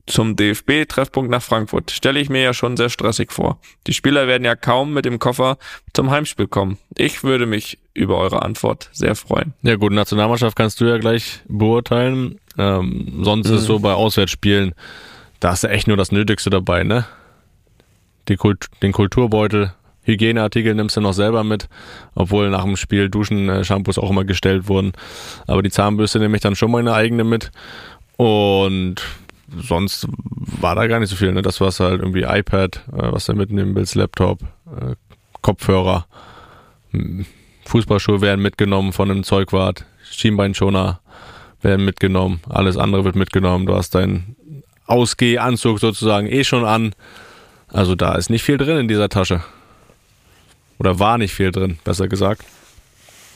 zum 0.08 0.36
DFB-Treffpunkt 0.36 1.30
nach 1.30 1.42
Frankfurt. 1.42 1.92
Stelle 1.92 2.20
ich 2.20 2.30
mir 2.30 2.42
ja 2.42 2.54
schon 2.54 2.76
sehr 2.76 2.90
stressig 2.90 3.32
vor. 3.32 3.60
Die 3.88 3.94
Spieler 3.94 4.28
werden 4.28 4.44
ja 4.44 4.56
kaum 4.56 4.94
mit 4.94 5.06
dem 5.06 5.20
Koffer 5.20 5.58
zum 5.94 6.10
Heimspiel 6.12 6.48
kommen. 6.48 6.78
Ich 6.98 7.24
würde 7.24 7.46
mich 7.46 7.78
über 7.94 8.18
eure 8.18 8.42
Antwort 8.42 8.90
sehr 8.92 9.16
freuen. 9.16 9.54
Ja 9.62 9.76
gut, 9.76 9.92
Nationalmannschaft 9.92 10.56
kannst 10.56 10.82
du 10.82 10.86
ja 10.86 10.98
gleich 10.98 11.42
beurteilen. 11.48 12.40
Ähm, 12.58 13.22
sonst 13.24 13.48
mhm. 13.48 13.56
ist 13.56 13.62
es 13.62 13.68
so 13.68 13.80
bei 13.80 13.94
Auswärtsspielen, 13.94 14.74
da 15.40 15.52
hast 15.52 15.64
du 15.64 15.70
echt 15.70 15.88
nur 15.88 15.98
das 15.98 16.12
Nötigste 16.12 16.50
dabei, 16.50 16.84
ne? 16.84 17.06
Kult 18.38 18.68
den 18.82 18.94
Kulturbeutel, 18.94 19.74
Hygieneartikel 20.04 20.74
nimmst 20.74 20.98
du 20.98 21.02
noch 21.02 21.14
selber 21.14 21.44
mit, 21.44 21.68
obwohl 22.16 22.50
nach 22.50 22.64
dem 22.64 22.76
Spiel 22.76 23.10
Duschen, 23.10 23.50
äh, 23.50 23.64
auch 23.70 24.10
immer 24.10 24.26
gestellt 24.26 24.68
wurden. 24.68 24.94
Aber 25.48 25.62
die 25.62 25.70
Zahnbürste 25.70 26.20
nehme 26.20 26.36
ich 26.36 26.42
dann 26.42 26.56
schon 26.56 26.72
meine 26.72 26.94
eigene 26.94 27.24
mit. 27.24 27.52
Und 28.18 29.02
sonst 29.56 30.08
war 30.62 30.76
da 30.76 30.88
gar 30.88 31.00
nicht 31.00 31.10
so 31.10 31.16
viel. 31.16 31.32
Ne? 31.32 31.42
Das 31.42 31.62
war 31.62 31.72
halt 31.72 32.02
irgendwie 32.02 32.24
iPad, 32.24 32.78
äh, 32.94 33.12
was 33.12 33.26
du 33.26 33.34
mitnehmen 33.34 33.76
willst, 33.76 33.96
Laptop, 33.96 34.42
äh, 34.68 34.96
Kopfhörer, 35.42 36.06
Fußballschuhe 37.66 38.22
werden 38.22 38.42
mitgenommen 38.42 38.94
von 38.94 39.10
einem 39.10 39.24
Zeugwart, 39.24 39.86
Schienbeinschoner 40.04 41.00
werden 41.62 41.86
mitgenommen, 41.86 42.42
alles 42.50 42.78
andere 42.78 43.06
wird 43.06 43.16
mitgenommen. 43.16 43.66
Du 43.66 43.76
hast 43.76 43.96
deinen 43.96 44.36
Ausgehanzug 44.88 45.80
sozusagen 45.80 46.28
eh 46.28 46.44
schon 46.44 46.66
an. 46.66 46.94
Also 47.68 47.96
da 47.96 48.16
ist 48.16 48.30
nicht 48.30 48.44
viel 48.44 48.58
drin 48.58 48.78
in 48.78 48.88
dieser 48.88 49.10
Tasche. 49.10 49.42
Oder 50.82 50.98
war 50.98 51.20
nicht 51.20 51.36
viel 51.36 51.52
drin, 51.52 51.78
besser 51.84 52.08
gesagt. 52.08 52.44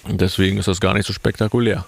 Deswegen 0.10 0.58
ist 0.58 0.68
das 0.68 0.82
gar 0.82 0.96
nicht 0.96 1.06
so 1.06 1.14
spektakulär. 1.14 1.86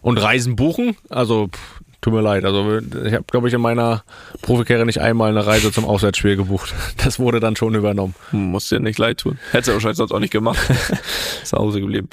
Und 0.00 0.16
Reisen 0.16 0.54
buchen, 0.54 0.96
also 1.08 1.48
pff, 1.48 1.80
tut 2.00 2.12
mir 2.12 2.20
leid, 2.20 2.44
also 2.44 2.78
ich 2.78 3.12
habe, 3.12 3.24
glaube 3.28 3.48
ich, 3.48 3.54
in 3.54 3.60
meiner 3.60 4.04
Profikarriere 4.42 4.86
nicht 4.86 5.00
einmal 5.00 5.30
eine 5.30 5.44
Reise 5.44 5.72
zum 5.72 5.84
Auswärtsspiel 5.84 6.36
gebucht. 6.36 6.72
Das 6.98 7.18
wurde 7.18 7.40
dann 7.40 7.56
schon 7.56 7.74
übernommen. 7.74 8.14
Muss 8.30 8.68
dir 8.68 8.78
nicht 8.78 9.00
leid 9.00 9.18
tun. 9.18 9.40
Hättest 9.50 9.70
du 9.70 9.72
wahrscheinlich 9.72 9.96
sonst 9.96 10.12
auch 10.12 10.20
nicht 10.20 10.32
gemacht. 10.32 10.60
Zu 11.42 11.56
Hause 11.56 11.80
geblieben. 11.80 12.08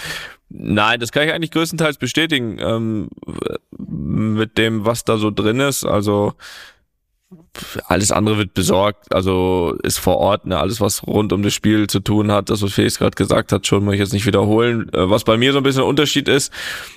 Nein, 0.49 0.99
das 0.99 1.11
kann 1.11 1.27
ich 1.27 1.33
eigentlich 1.33 1.51
größtenteils 1.51 1.97
bestätigen, 1.97 2.57
ähm, 2.59 3.09
mit 3.77 4.57
dem, 4.57 4.83
was 4.83 5.03
da 5.03 5.17
so 5.17 5.29
drin 5.29 5.59
ist. 5.59 5.85
Also 5.85 6.33
alles 7.87 8.11
andere 8.11 8.37
wird 8.37 8.53
besorgt, 8.53 9.13
also 9.13 9.75
ist 9.83 9.97
vor 9.97 10.17
Ort, 10.17 10.45
ne, 10.45 10.57
alles 10.57 10.79
was 10.79 11.05
rund 11.05 11.33
um 11.33 11.43
das 11.43 11.53
Spiel 11.53 11.87
zu 11.87 11.99
tun 11.99 12.31
hat, 12.31 12.49
das 12.49 12.61
was 12.61 12.73
Felix 12.73 12.99
gerade 12.99 13.15
gesagt 13.15 13.51
hat, 13.51 13.67
schon 13.67 13.83
muss 13.83 13.95
ich 13.95 13.99
jetzt 13.99 14.13
nicht 14.13 14.25
wiederholen. 14.25 14.89
Äh, 14.93 15.09
Was 15.09 15.23
bei 15.23 15.37
mir 15.37 15.51
so 15.51 15.57
ein 15.57 15.63
bisschen 15.63 15.81
ein 15.81 15.89
Unterschied 15.89 16.29
ist, 16.29 16.53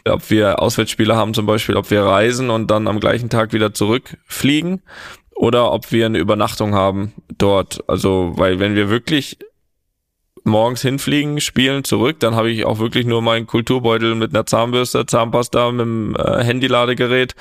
ob 0.08 0.30
wir 0.30 0.62
Auswärtsspiele 0.62 1.16
haben 1.16 1.34
zum 1.34 1.46
Beispiel, 1.46 1.76
ob 1.76 1.90
wir 1.90 2.02
reisen 2.02 2.50
und 2.50 2.70
dann 2.70 2.86
am 2.86 3.00
gleichen 3.00 3.28
Tag 3.28 3.52
wieder 3.52 3.72
zurückfliegen 3.74 4.82
oder 5.34 5.72
ob 5.72 5.90
wir 5.90 6.06
eine 6.06 6.18
Übernachtung 6.18 6.74
haben 6.74 7.12
dort. 7.38 7.82
Also, 7.88 8.32
weil 8.36 8.60
wenn 8.60 8.74
wir 8.74 8.88
wirklich 8.88 9.38
morgens 10.44 10.82
hinfliegen, 10.82 11.40
spielen, 11.40 11.84
zurück, 11.84 12.20
dann 12.20 12.34
habe 12.34 12.50
ich 12.50 12.64
auch 12.64 12.78
wirklich 12.78 13.06
nur 13.06 13.22
meinen 13.22 13.46
Kulturbeutel 13.46 14.14
mit 14.14 14.34
einer 14.34 14.46
Zahnbürste, 14.46 15.06
Zahnpasta, 15.06 15.70
mit 15.72 15.80
dem 15.80 16.16
äh, 16.16 16.42
Handyladegerät 16.42 17.34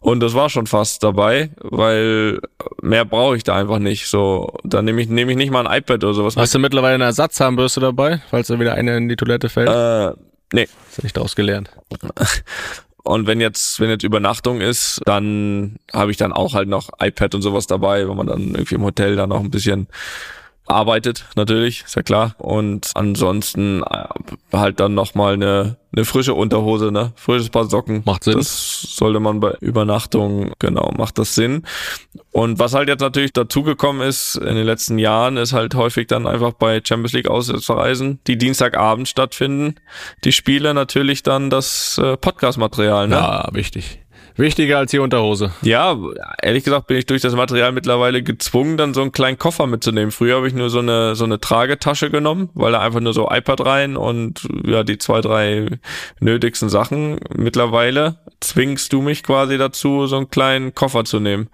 und 0.00 0.20
das 0.20 0.34
war 0.34 0.50
schon 0.50 0.66
fast 0.66 1.02
dabei, 1.02 1.50
weil 1.60 2.40
mehr 2.82 3.04
brauche 3.04 3.36
ich 3.36 3.44
da 3.44 3.56
einfach 3.56 3.78
nicht. 3.78 4.06
So, 4.06 4.58
dann 4.64 4.84
nehme 4.84 5.02
ich 5.02 5.08
nehme 5.08 5.32
ich 5.32 5.36
nicht 5.36 5.50
mal 5.50 5.66
ein 5.66 5.78
iPad 5.78 6.04
oder 6.04 6.14
sowas. 6.14 6.36
Hast 6.36 6.54
du 6.54 6.58
mittlerweile 6.58 6.94
eine 6.94 7.04
Ersatzzahnbürste 7.04 7.80
dabei, 7.80 8.20
falls 8.30 8.48
da 8.48 8.58
wieder 8.58 8.74
eine 8.74 8.96
in 8.96 9.08
die 9.08 9.16
Toilette 9.16 9.48
fällt? 9.48 9.68
Äh, 9.68 10.18
nee. 10.52 10.68
Du 10.96 11.02
nicht 11.02 11.16
daraus 11.16 11.36
gelernt? 11.36 11.70
Und 13.08 13.26
wenn 13.26 13.40
jetzt, 13.40 13.80
wenn 13.80 13.88
jetzt 13.88 14.04
Übernachtung 14.04 14.60
ist, 14.60 15.00
dann 15.06 15.76
habe 15.94 16.10
ich 16.10 16.18
dann 16.18 16.30
auch 16.30 16.52
halt 16.52 16.68
noch 16.68 16.90
iPad 17.00 17.36
und 17.36 17.40
sowas 17.40 17.66
dabei, 17.66 18.06
wenn 18.06 18.14
man 18.14 18.26
dann 18.26 18.50
irgendwie 18.50 18.74
im 18.74 18.82
Hotel 18.82 19.16
dann 19.16 19.30
noch 19.30 19.40
ein 19.40 19.50
bisschen 19.50 19.88
arbeitet, 20.68 21.26
natürlich, 21.36 21.84
ist 21.84 21.96
ja 21.96 22.02
klar. 22.02 22.34
Und 22.38 22.90
ansonsten 22.94 23.82
äh, 23.82 24.06
halt 24.52 24.80
dann 24.80 24.94
nochmal 24.94 25.34
eine, 25.34 25.76
eine 25.94 26.04
frische 26.04 26.34
Unterhose, 26.34 26.92
ne? 26.92 27.12
Frisches 27.16 27.50
Paar 27.50 27.64
Socken. 27.64 28.02
Macht 28.04 28.24
Sinn. 28.24 28.34
Das 28.34 28.80
sollte 28.82 29.20
man 29.20 29.40
bei 29.40 29.52
Übernachtung, 29.60 30.52
genau, 30.58 30.92
macht 30.96 31.18
das 31.18 31.34
Sinn. 31.34 31.64
Und 32.30 32.58
was 32.58 32.74
halt 32.74 32.88
jetzt 32.88 33.00
natürlich 33.00 33.32
dazugekommen 33.32 34.06
ist 34.06 34.36
in 34.36 34.54
den 34.54 34.66
letzten 34.66 34.98
Jahren, 34.98 35.36
ist 35.36 35.52
halt 35.52 35.74
häufig 35.74 36.06
dann 36.06 36.26
einfach 36.26 36.52
bei 36.52 36.80
Champions 36.84 37.12
League 37.12 37.28
Auswärtsreisen, 37.28 38.20
die 38.26 38.38
Dienstagabend 38.38 39.08
stattfinden, 39.08 39.76
die 40.24 40.32
Spiele 40.32 40.74
natürlich 40.74 41.22
dann 41.22 41.50
das 41.50 41.98
äh, 42.02 42.16
Podcast-Material, 42.16 43.08
ne? 43.08 43.16
Ja, 43.16 43.48
wichtig. 43.52 44.00
Wichtiger 44.38 44.78
als 44.78 44.92
die 44.92 45.00
Unterhose. 45.00 45.52
Ja, 45.62 45.98
ehrlich 46.40 46.64
gesagt 46.64 46.86
bin 46.86 46.96
ich 46.96 47.06
durch 47.06 47.22
das 47.22 47.34
Material 47.34 47.72
mittlerweile 47.72 48.22
gezwungen, 48.22 48.76
dann 48.76 48.94
so 48.94 49.02
einen 49.02 49.12
kleinen 49.12 49.38
Koffer 49.38 49.66
mitzunehmen. 49.66 50.12
Früher 50.12 50.36
habe 50.36 50.46
ich 50.46 50.54
nur 50.54 50.70
so 50.70 50.78
eine 50.78 51.16
so 51.16 51.24
eine 51.24 51.40
Tragetasche 51.40 52.10
genommen, 52.10 52.48
weil 52.54 52.72
da 52.72 52.80
einfach 52.80 53.00
nur 53.00 53.12
so 53.12 53.28
iPad 53.30 53.66
rein 53.66 53.96
und 53.96 54.48
ja 54.64 54.84
die 54.84 54.98
zwei 54.98 55.20
drei 55.20 55.66
nötigsten 56.20 56.68
Sachen. 56.68 57.18
Mittlerweile 57.34 58.18
zwingst 58.40 58.92
du 58.92 59.02
mich 59.02 59.24
quasi 59.24 59.58
dazu, 59.58 60.06
so 60.06 60.16
einen 60.16 60.30
kleinen 60.30 60.74
Koffer 60.74 61.04
zu 61.04 61.18
nehmen. 61.18 61.48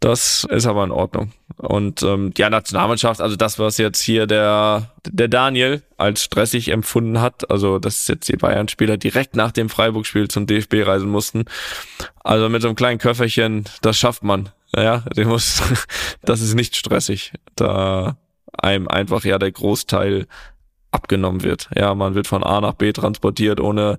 Das 0.00 0.44
ist 0.50 0.66
aber 0.66 0.84
in 0.84 0.90
Ordnung. 0.90 1.32
Und 1.58 2.02
ähm, 2.02 2.32
ja, 2.38 2.48
Nationalmannschaft, 2.48 3.20
also 3.20 3.36
das, 3.36 3.58
was 3.58 3.76
jetzt 3.76 4.00
hier 4.00 4.26
der, 4.26 4.90
der 5.06 5.28
Daniel 5.28 5.82
als 5.98 6.24
stressig 6.24 6.70
empfunden 6.70 7.20
hat, 7.20 7.50
also 7.50 7.78
dass 7.78 8.08
jetzt 8.08 8.28
die 8.28 8.36
Bayern-Spieler 8.36 8.96
direkt 8.96 9.36
nach 9.36 9.52
dem 9.52 9.68
Freiburg-Spiel 9.68 10.28
zum 10.28 10.46
DFB 10.46 10.86
reisen 10.86 11.10
mussten. 11.10 11.44
Also 12.24 12.48
mit 12.48 12.62
so 12.62 12.68
einem 12.68 12.76
kleinen 12.76 12.98
Köfferchen, 12.98 13.64
das 13.82 13.98
schafft 13.98 14.22
man. 14.22 14.48
Ja, 14.74 15.04
den 15.14 15.28
muss, 15.28 15.62
das 16.22 16.40
ist 16.40 16.54
nicht 16.54 16.76
stressig. 16.76 17.32
Da 17.56 18.16
einem 18.56 18.88
einfach 18.88 19.24
ja 19.24 19.38
der 19.38 19.52
Großteil 19.52 20.26
abgenommen 20.92 21.42
wird. 21.42 21.68
Ja, 21.76 21.94
man 21.94 22.14
wird 22.14 22.26
von 22.26 22.42
A 22.42 22.60
nach 22.60 22.74
B 22.74 22.92
transportiert, 22.92 23.60
ohne 23.60 23.98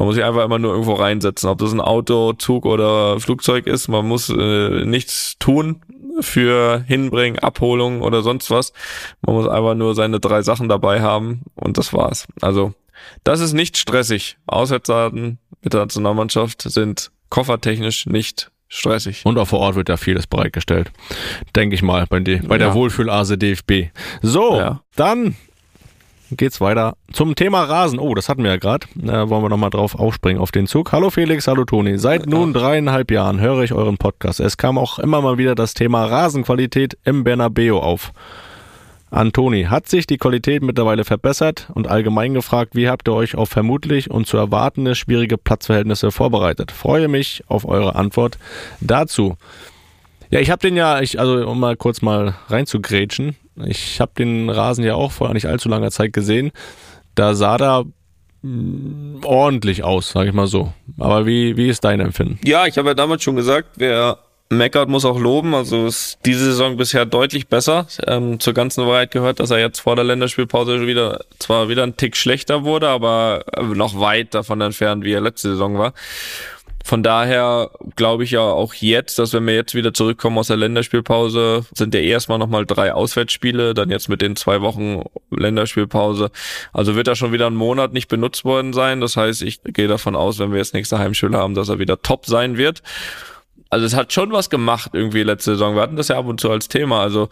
man 0.00 0.06
muss 0.06 0.14
sich 0.14 0.24
einfach 0.24 0.42
immer 0.46 0.58
nur 0.58 0.72
irgendwo 0.72 0.94
reinsetzen. 0.94 1.50
Ob 1.50 1.58
das 1.58 1.72
ein 1.72 1.80
Auto, 1.82 2.32
Zug 2.32 2.64
oder 2.64 3.20
Flugzeug 3.20 3.66
ist, 3.66 3.86
man 3.88 4.08
muss 4.08 4.30
äh, 4.30 4.86
nichts 4.86 5.36
tun 5.38 5.82
für 6.20 6.82
Hinbringen, 6.86 7.38
Abholung 7.38 8.00
oder 8.00 8.22
sonst 8.22 8.50
was. 8.50 8.72
Man 9.20 9.36
muss 9.36 9.46
einfach 9.46 9.74
nur 9.74 9.94
seine 9.94 10.18
drei 10.18 10.40
Sachen 10.40 10.70
dabei 10.70 11.02
haben 11.02 11.42
und 11.54 11.76
das 11.76 11.92
war's. 11.92 12.26
Also, 12.40 12.72
das 13.24 13.40
ist 13.40 13.52
nicht 13.52 13.76
stressig. 13.76 14.38
Auswärtsdaten 14.46 15.38
mit 15.60 15.74
der 15.74 15.80
Nationalmannschaft 15.80 16.62
sind 16.62 17.10
koffertechnisch 17.28 18.06
nicht 18.06 18.50
stressig. 18.68 19.20
Und 19.26 19.36
auch 19.36 19.48
vor 19.48 19.58
Ort 19.60 19.74
wird 19.76 19.90
ja 19.90 19.98
vieles 19.98 20.26
bereitgestellt. 20.26 20.90
Denke 21.54 21.74
ich 21.74 21.82
mal, 21.82 22.06
bei, 22.08 22.20
die, 22.20 22.36
bei 22.36 22.56
der 22.56 22.68
Ja. 22.68 22.74
Wohlfühlase 22.74 23.36
DFB. 23.36 23.90
So, 24.22 24.56
Ja. 24.56 24.80
dann 24.96 25.36
geht's 26.36 26.60
weiter 26.60 26.96
zum 27.12 27.34
Thema 27.34 27.64
Rasen. 27.64 27.98
Oh, 27.98 28.14
das 28.14 28.28
hatten 28.28 28.42
wir 28.42 28.50
ja 28.50 28.56
gerade. 28.56 28.86
Da 28.94 29.28
wollen 29.28 29.42
wir 29.42 29.48
nochmal 29.48 29.70
drauf 29.70 29.94
aufspringen 29.94 30.40
auf 30.40 30.52
den 30.52 30.66
Zug. 30.66 30.92
Hallo 30.92 31.10
Felix, 31.10 31.46
hallo 31.46 31.64
Toni. 31.64 31.98
Seit 31.98 32.26
nun 32.26 32.52
dreieinhalb 32.52 33.10
Jahren 33.10 33.40
höre 33.40 33.62
ich 33.62 33.72
euren 33.72 33.98
Podcast. 33.98 34.40
Es 34.40 34.56
kam 34.56 34.78
auch 34.78 34.98
immer 34.98 35.20
mal 35.20 35.38
wieder 35.38 35.54
das 35.54 35.74
Thema 35.74 36.04
Rasenqualität 36.04 36.98
im 37.04 37.24
Bernabeo 37.24 37.80
auf. 37.80 38.12
Antoni, 39.10 39.64
hat 39.64 39.88
sich 39.88 40.06
die 40.06 40.18
Qualität 40.18 40.62
mittlerweile 40.62 41.04
verbessert 41.04 41.68
und 41.74 41.88
allgemein 41.88 42.32
gefragt, 42.32 42.76
wie 42.76 42.88
habt 42.88 43.08
ihr 43.08 43.12
euch 43.12 43.34
auf 43.34 43.48
vermutlich 43.48 44.08
und 44.08 44.26
zu 44.28 44.36
erwartende 44.36 44.94
schwierige 44.94 45.36
Platzverhältnisse 45.36 46.12
vorbereitet? 46.12 46.70
Freue 46.70 47.08
mich 47.08 47.42
auf 47.48 47.66
eure 47.66 47.96
Antwort 47.96 48.38
dazu. 48.80 49.36
Ja, 50.30 50.38
ich 50.38 50.50
habe 50.50 50.60
den 50.60 50.76
ja, 50.76 51.00
ich, 51.00 51.18
also 51.18 51.44
um 51.48 51.58
mal 51.58 51.76
kurz 51.76 52.02
mal 52.02 52.36
reinzugrätschen, 52.46 53.34
ich 53.66 54.00
habe 54.00 54.12
den 54.16 54.50
Rasen 54.50 54.84
ja 54.84 54.94
auch 54.94 55.12
vor 55.12 55.32
nicht 55.32 55.46
allzu 55.46 55.68
langer 55.68 55.90
Zeit 55.90 56.12
gesehen. 56.12 56.52
Da 57.14 57.34
sah 57.34 57.58
da 57.58 57.84
mh, 58.42 59.26
ordentlich 59.26 59.84
aus, 59.84 60.10
sage 60.10 60.30
ich 60.30 60.34
mal 60.34 60.46
so. 60.46 60.72
Aber 60.98 61.26
wie, 61.26 61.56
wie 61.56 61.68
ist 61.68 61.84
dein 61.84 62.00
Empfinden? 62.00 62.38
Ja, 62.44 62.66
ich 62.66 62.78
habe 62.78 62.88
ja 62.88 62.94
damals 62.94 63.22
schon 63.22 63.36
gesagt, 63.36 63.68
wer 63.76 64.18
meckert, 64.50 64.88
muss 64.88 65.04
auch 65.04 65.18
loben. 65.18 65.54
Also 65.54 65.86
ist 65.86 66.18
diese 66.26 66.44
Saison 66.46 66.76
bisher 66.76 67.06
deutlich 67.06 67.48
besser. 67.48 67.86
Ähm, 68.06 68.40
zur 68.40 68.52
ganzen 68.52 68.86
Wahrheit 68.86 69.12
gehört, 69.12 69.40
dass 69.40 69.50
er 69.50 69.58
jetzt 69.58 69.80
vor 69.80 69.96
der 69.96 70.04
Länderspielpause 70.04 70.86
wieder 70.86 71.20
zwar 71.38 71.68
wieder 71.68 71.84
ein 71.84 71.96
Tick 71.96 72.16
schlechter 72.16 72.64
wurde, 72.64 72.88
aber 72.88 73.44
noch 73.74 73.98
weit 73.98 74.34
davon 74.34 74.60
entfernt, 74.60 75.04
wie 75.04 75.12
er 75.12 75.20
letzte 75.20 75.50
Saison 75.50 75.78
war. 75.78 75.92
Von 76.84 77.02
daher 77.02 77.70
glaube 77.96 78.24
ich 78.24 78.30
ja 78.30 78.40
auch 78.40 78.74
jetzt, 78.74 79.18
dass 79.18 79.32
wenn 79.32 79.46
wir 79.46 79.54
jetzt 79.54 79.74
wieder 79.74 79.92
zurückkommen 79.92 80.38
aus 80.38 80.48
der 80.48 80.56
Länderspielpause, 80.56 81.64
sind 81.74 81.94
ja 81.94 82.00
erstmal 82.00 82.38
nochmal 82.38 82.64
drei 82.66 82.94
Auswärtsspiele, 82.94 83.74
dann 83.74 83.90
jetzt 83.90 84.08
mit 84.08 84.22
den 84.22 84.34
zwei 84.34 84.60
Wochen 84.60 85.02
Länderspielpause. 85.30 86.30
Also 86.72 86.96
wird 86.96 87.08
er 87.08 87.16
schon 87.16 87.32
wieder 87.32 87.46
einen 87.46 87.56
Monat 87.56 87.92
nicht 87.92 88.08
benutzt 88.08 88.44
worden 88.44 88.72
sein. 88.72 89.00
Das 89.00 89.16
heißt, 89.16 89.42
ich 89.42 89.60
gehe 89.62 89.88
davon 89.88 90.16
aus, 90.16 90.38
wenn 90.38 90.52
wir 90.52 90.58
jetzt 90.58 90.74
nächste 90.74 90.98
Heimspiele 90.98 91.36
haben, 91.36 91.54
dass 91.54 91.68
er 91.68 91.78
wieder 91.78 92.00
top 92.00 92.26
sein 92.26 92.56
wird. 92.56 92.82
Also 93.70 93.86
es 93.86 93.94
hat 93.94 94.12
schon 94.12 94.32
was 94.32 94.50
gemacht 94.50 94.90
irgendwie 94.94 95.22
letzte 95.22 95.52
Saison. 95.52 95.76
Wir 95.76 95.82
hatten 95.82 95.94
das 95.94 96.08
ja 96.08 96.18
ab 96.18 96.26
und 96.26 96.40
zu 96.40 96.50
als 96.50 96.66
Thema. 96.66 97.02
Also 97.02 97.28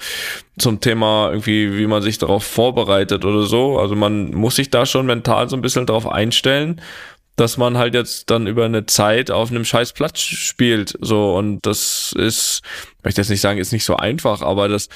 zum 0.56 0.80
Thema 0.80 1.30
irgendwie, 1.30 1.76
wie 1.76 1.88
man 1.88 2.00
sich 2.00 2.18
darauf 2.18 2.44
vorbereitet 2.44 3.24
oder 3.24 3.42
so. 3.42 3.78
Also 3.78 3.96
man 3.96 4.32
muss 4.32 4.54
sich 4.54 4.70
da 4.70 4.86
schon 4.86 5.06
mental 5.06 5.48
so 5.48 5.56
ein 5.56 5.62
bisschen 5.62 5.86
drauf 5.86 6.06
einstellen, 6.06 6.80
dass 7.38 7.56
man 7.56 7.78
halt 7.78 7.94
jetzt 7.94 8.30
dann 8.30 8.48
über 8.48 8.64
eine 8.64 8.84
Zeit 8.86 9.30
auf 9.30 9.50
einem 9.50 9.64
scheiß 9.64 9.92
Platz 9.92 10.20
spielt. 10.20 10.98
So 11.00 11.36
und 11.36 11.64
das 11.64 12.12
ist, 12.18 12.62
ich 12.98 13.04
möchte 13.04 13.20
jetzt 13.20 13.30
nicht 13.30 13.40
sagen, 13.40 13.60
ist 13.60 13.72
nicht 13.72 13.84
so 13.84 13.96
einfach, 13.96 14.42
aber 14.42 14.68
das 14.68 14.88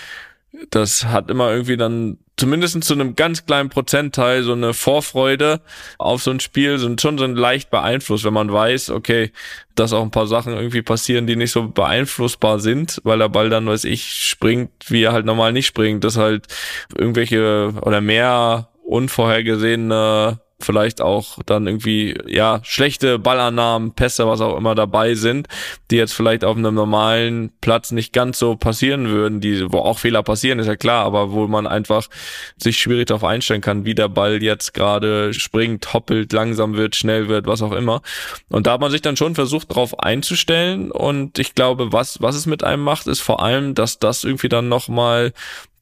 das 0.70 1.06
hat 1.06 1.30
immer 1.30 1.50
irgendwie 1.50 1.78
dann 1.78 2.18
zumindest 2.36 2.82
zu 2.84 2.92
einem 2.92 3.16
ganz 3.16 3.46
kleinen 3.46 3.70
Prozentteil 3.70 4.42
so 4.42 4.52
eine 4.52 4.74
Vorfreude 4.74 5.62
auf 5.96 6.22
so 6.22 6.30
ein 6.30 6.40
Spiel 6.40 6.78
sind 6.78 7.00
schon 7.00 7.16
so 7.16 7.24
ein 7.24 7.36
leicht 7.36 7.70
beeinflusst, 7.70 8.24
wenn 8.24 8.34
man 8.34 8.52
weiß, 8.52 8.90
okay, 8.90 9.32
dass 9.74 9.94
auch 9.94 10.02
ein 10.02 10.10
paar 10.10 10.26
Sachen 10.26 10.52
irgendwie 10.52 10.82
passieren, 10.82 11.26
die 11.26 11.36
nicht 11.36 11.52
so 11.52 11.68
beeinflussbar 11.68 12.60
sind, 12.60 13.00
weil 13.04 13.18
der 13.18 13.30
Ball 13.30 13.48
dann, 13.48 13.66
weiß 13.66 13.84
ich, 13.84 14.04
springt, 14.04 14.70
wie 14.88 15.04
er 15.04 15.12
halt 15.12 15.24
normal 15.24 15.52
nicht 15.52 15.66
springt, 15.66 16.04
dass 16.04 16.18
halt 16.18 16.48
irgendwelche 16.94 17.72
oder 17.80 18.02
mehr 18.02 18.68
unvorhergesehene 18.84 20.41
vielleicht 20.64 21.00
auch 21.00 21.38
dann 21.46 21.66
irgendwie, 21.66 22.16
ja, 22.26 22.60
schlechte 22.62 23.18
Ballannahmen, 23.18 23.92
Pässe, 23.92 24.26
was 24.26 24.40
auch 24.40 24.56
immer 24.56 24.74
dabei 24.74 25.14
sind, 25.14 25.48
die 25.90 25.96
jetzt 25.96 26.12
vielleicht 26.12 26.44
auf 26.44 26.56
einem 26.56 26.74
normalen 26.74 27.52
Platz 27.60 27.90
nicht 27.90 28.12
ganz 28.12 28.38
so 28.38 28.56
passieren 28.56 29.08
würden, 29.08 29.40
die, 29.40 29.72
wo 29.72 29.78
auch 29.78 29.98
Fehler 29.98 30.22
passieren, 30.22 30.58
ist 30.58 30.66
ja 30.66 30.76
klar, 30.76 31.04
aber 31.04 31.32
wo 31.32 31.46
man 31.46 31.66
einfach 31.66 32.08
sich 32.56 32.78
schwierig 32.78 33.06
darauf 33.06 33.24
einstellen 33.24 33.60
kann, 33.60 33.84
wie 33.84 33.94
der 33.94 34.08
Ball 34.08 34.42
jetzt 34.42 34.74
gerade 34.74 35.34
springt, 35.34 35.92
hoppelt, 35.92 36.32
langsam 36.32 36.76
wird, 36.76 36.96
schnell 36.96 37.28
wird, 37.28 37.46
was 37.46 37.62
auch 37.62 37.72
immer. 37.72 38.02
Und 38.48 38.66
da 38.66 38.72
hat 38.72 38.80
man 38.80 38.90
sich 38.90 39.02
dann 39.02 39.16
schon 39.16 39.34
versucht, 39.34 39.70
darauf 39.70 39.98
einzustellen 40.00 40.90
und 40.90 41.38
ich 41.38 41.54
glaube, 41.54 41.92
was, 41.92 42.20
was 42.20 42.36
es 42.36 42.46
mit 42.46 42.64
einem 42.64 42.82
macht, 42.82 43.06
ist 43.06 43.20
vor 43.20 43.42
allem, 43.42 43.74
dass 43.74 43.98
das 43.98 44.24
irgendwie 44.24 44.48
dann 44.48 44.68
nochmal 44.68 45.32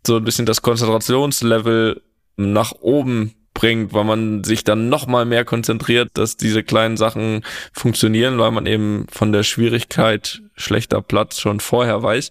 so 0.07 0.17
ein 0.17 0.25
bisschen 0.25 0.47
das 0.47 0.63
Konzentrationslevel 0.63 2.03
nach 2.37 2.73
oben 2.81 3.35
bringt, 3.55 3.93
weil 3.93 4.05
man 4.05 4.45
sich 4.45 4.65
dann 4.65 4.89
noch 4.89 5.07
mal 5.07 5.25
mehr 5.25 5.45
konzentriert, 5.45 6.11
dass 6.15 6.37
diese 6.37 6.63
kleinen 6.63 6.97
Sachen 6.97 7.45
funktionieren, 7.73 8.39
weil 8.39 8.51
man 8.51 8.67
eben 8.67 9.07
von 9.11 9.33
der 9.33 9.43
Schwierigkeit 9.43 10.43
schlechter 10.57 11.03
Platz 11.03 11.41
schon 11.41 11.61
vorher 11.61 12.03
weiß. 12.03 12.31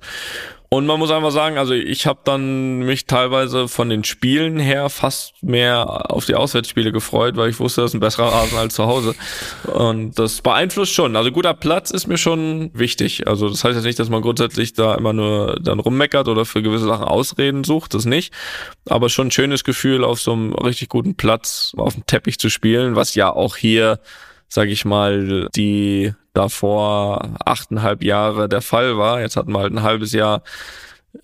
Und 0.71 0.85
man 0.85 0.99
muss 0.99 1.09
einfach 1.09 1.31
sagen, 1.31 1.57
also 1.57 1.73
ich 1.73 2.05
habe 2.05 2.19
dann 2.23 2.79
mich 2.79 3.07
teilweise 3.07 3.67
von 3.67 3.89
den 3.89 4.03
Spielen 4.03 4.59
her 4.59 4.89
fast 4.89 5.41
mehr 5.41 6.11
auf 6.11 6.25
die 6.25 6.35
Auswärtsspiele 6.35 6.91
gefreut, 6.91 7.37
weil 7.37 7.49
ich 7.49 7.59
wusste, 7.59 7.81
das 7.81 7.91
ist 7.91 7.95
ein 7.95 7.99
besserer 7.99 8.27
Rasen 8.31 8.55
als 8.55 8.75
zu 8.75 8.85
Hause. 8.85 9.15
Und 9.73 10.19
das 10.19 10.41
beeinflusst 10.41 10.93
schon. 10.93 11.15
Also 11.15 11.31
guter 11.31 11.55
Platz 11.55 11.89
ist 11.89 12.05
mir 12.05 12.19
schon 12.19 12.69
wichtig. 12.75 13.27
Also 13.27 13.49
das 13.49 13.63
heißt 13.63 13.77
jetzt 13.77 13.85
nicht, 13.85 13.97
dass 13.97 14.09
man 14.09 14.21
grundsätzlich 14.21 14.73
da 14.73 14.93
immer 14.93 15.11
nur 15.11 15.57
dann 15.59 15.79
rummeckert 15.79 16.27
oder 16.27 16.45
für 16.45 16.61
gewisse 16.61 16.85
Sachen 16.85 17.05
Ausreden 17.05 17.63
sucht, 17.63 17.95
das 17.95 18.05
nicht. 18.05 18.31
Aber 18.87 19.09
schon 19.09 19.27
ein 19.27 19.31
schönes 19.31 19.63
Gefühl, 19.63 20.03
auf 20.03 20.21
so 20.21 20.33
einem 20.33 20.53
richtig 20.53 20.89
guten 20.89 21.15
Platz 21.15 21.73
auf 21.77 21.95
dem 21.95 22.05
Teppich 22.05 22.37
zu 22.37 22.49
spielen, 22.49 22.95
was 22.95 23.15
ja 23.15 23.33
auch 23.33 23.55
hier 23.55 23.99
sage 24.49 24.71
ich 24.71 24.83
mal, 24.83 25.47
die 25.55 26.13
davor 26.39 27.35
achteinhalb 27.45 28.01
Jahre 28.01 28.47
der 28.47 28.61
Fall 28.61 28.97
war. 28.97 29.19
Jetzt 29.19 29.35
hatten 29.35 29.51
wir 29.51 29.59
halt 29.59 29.73
ein 29.73 29.83
halbes 29.83 30.13
Jahr, 30.13 30.41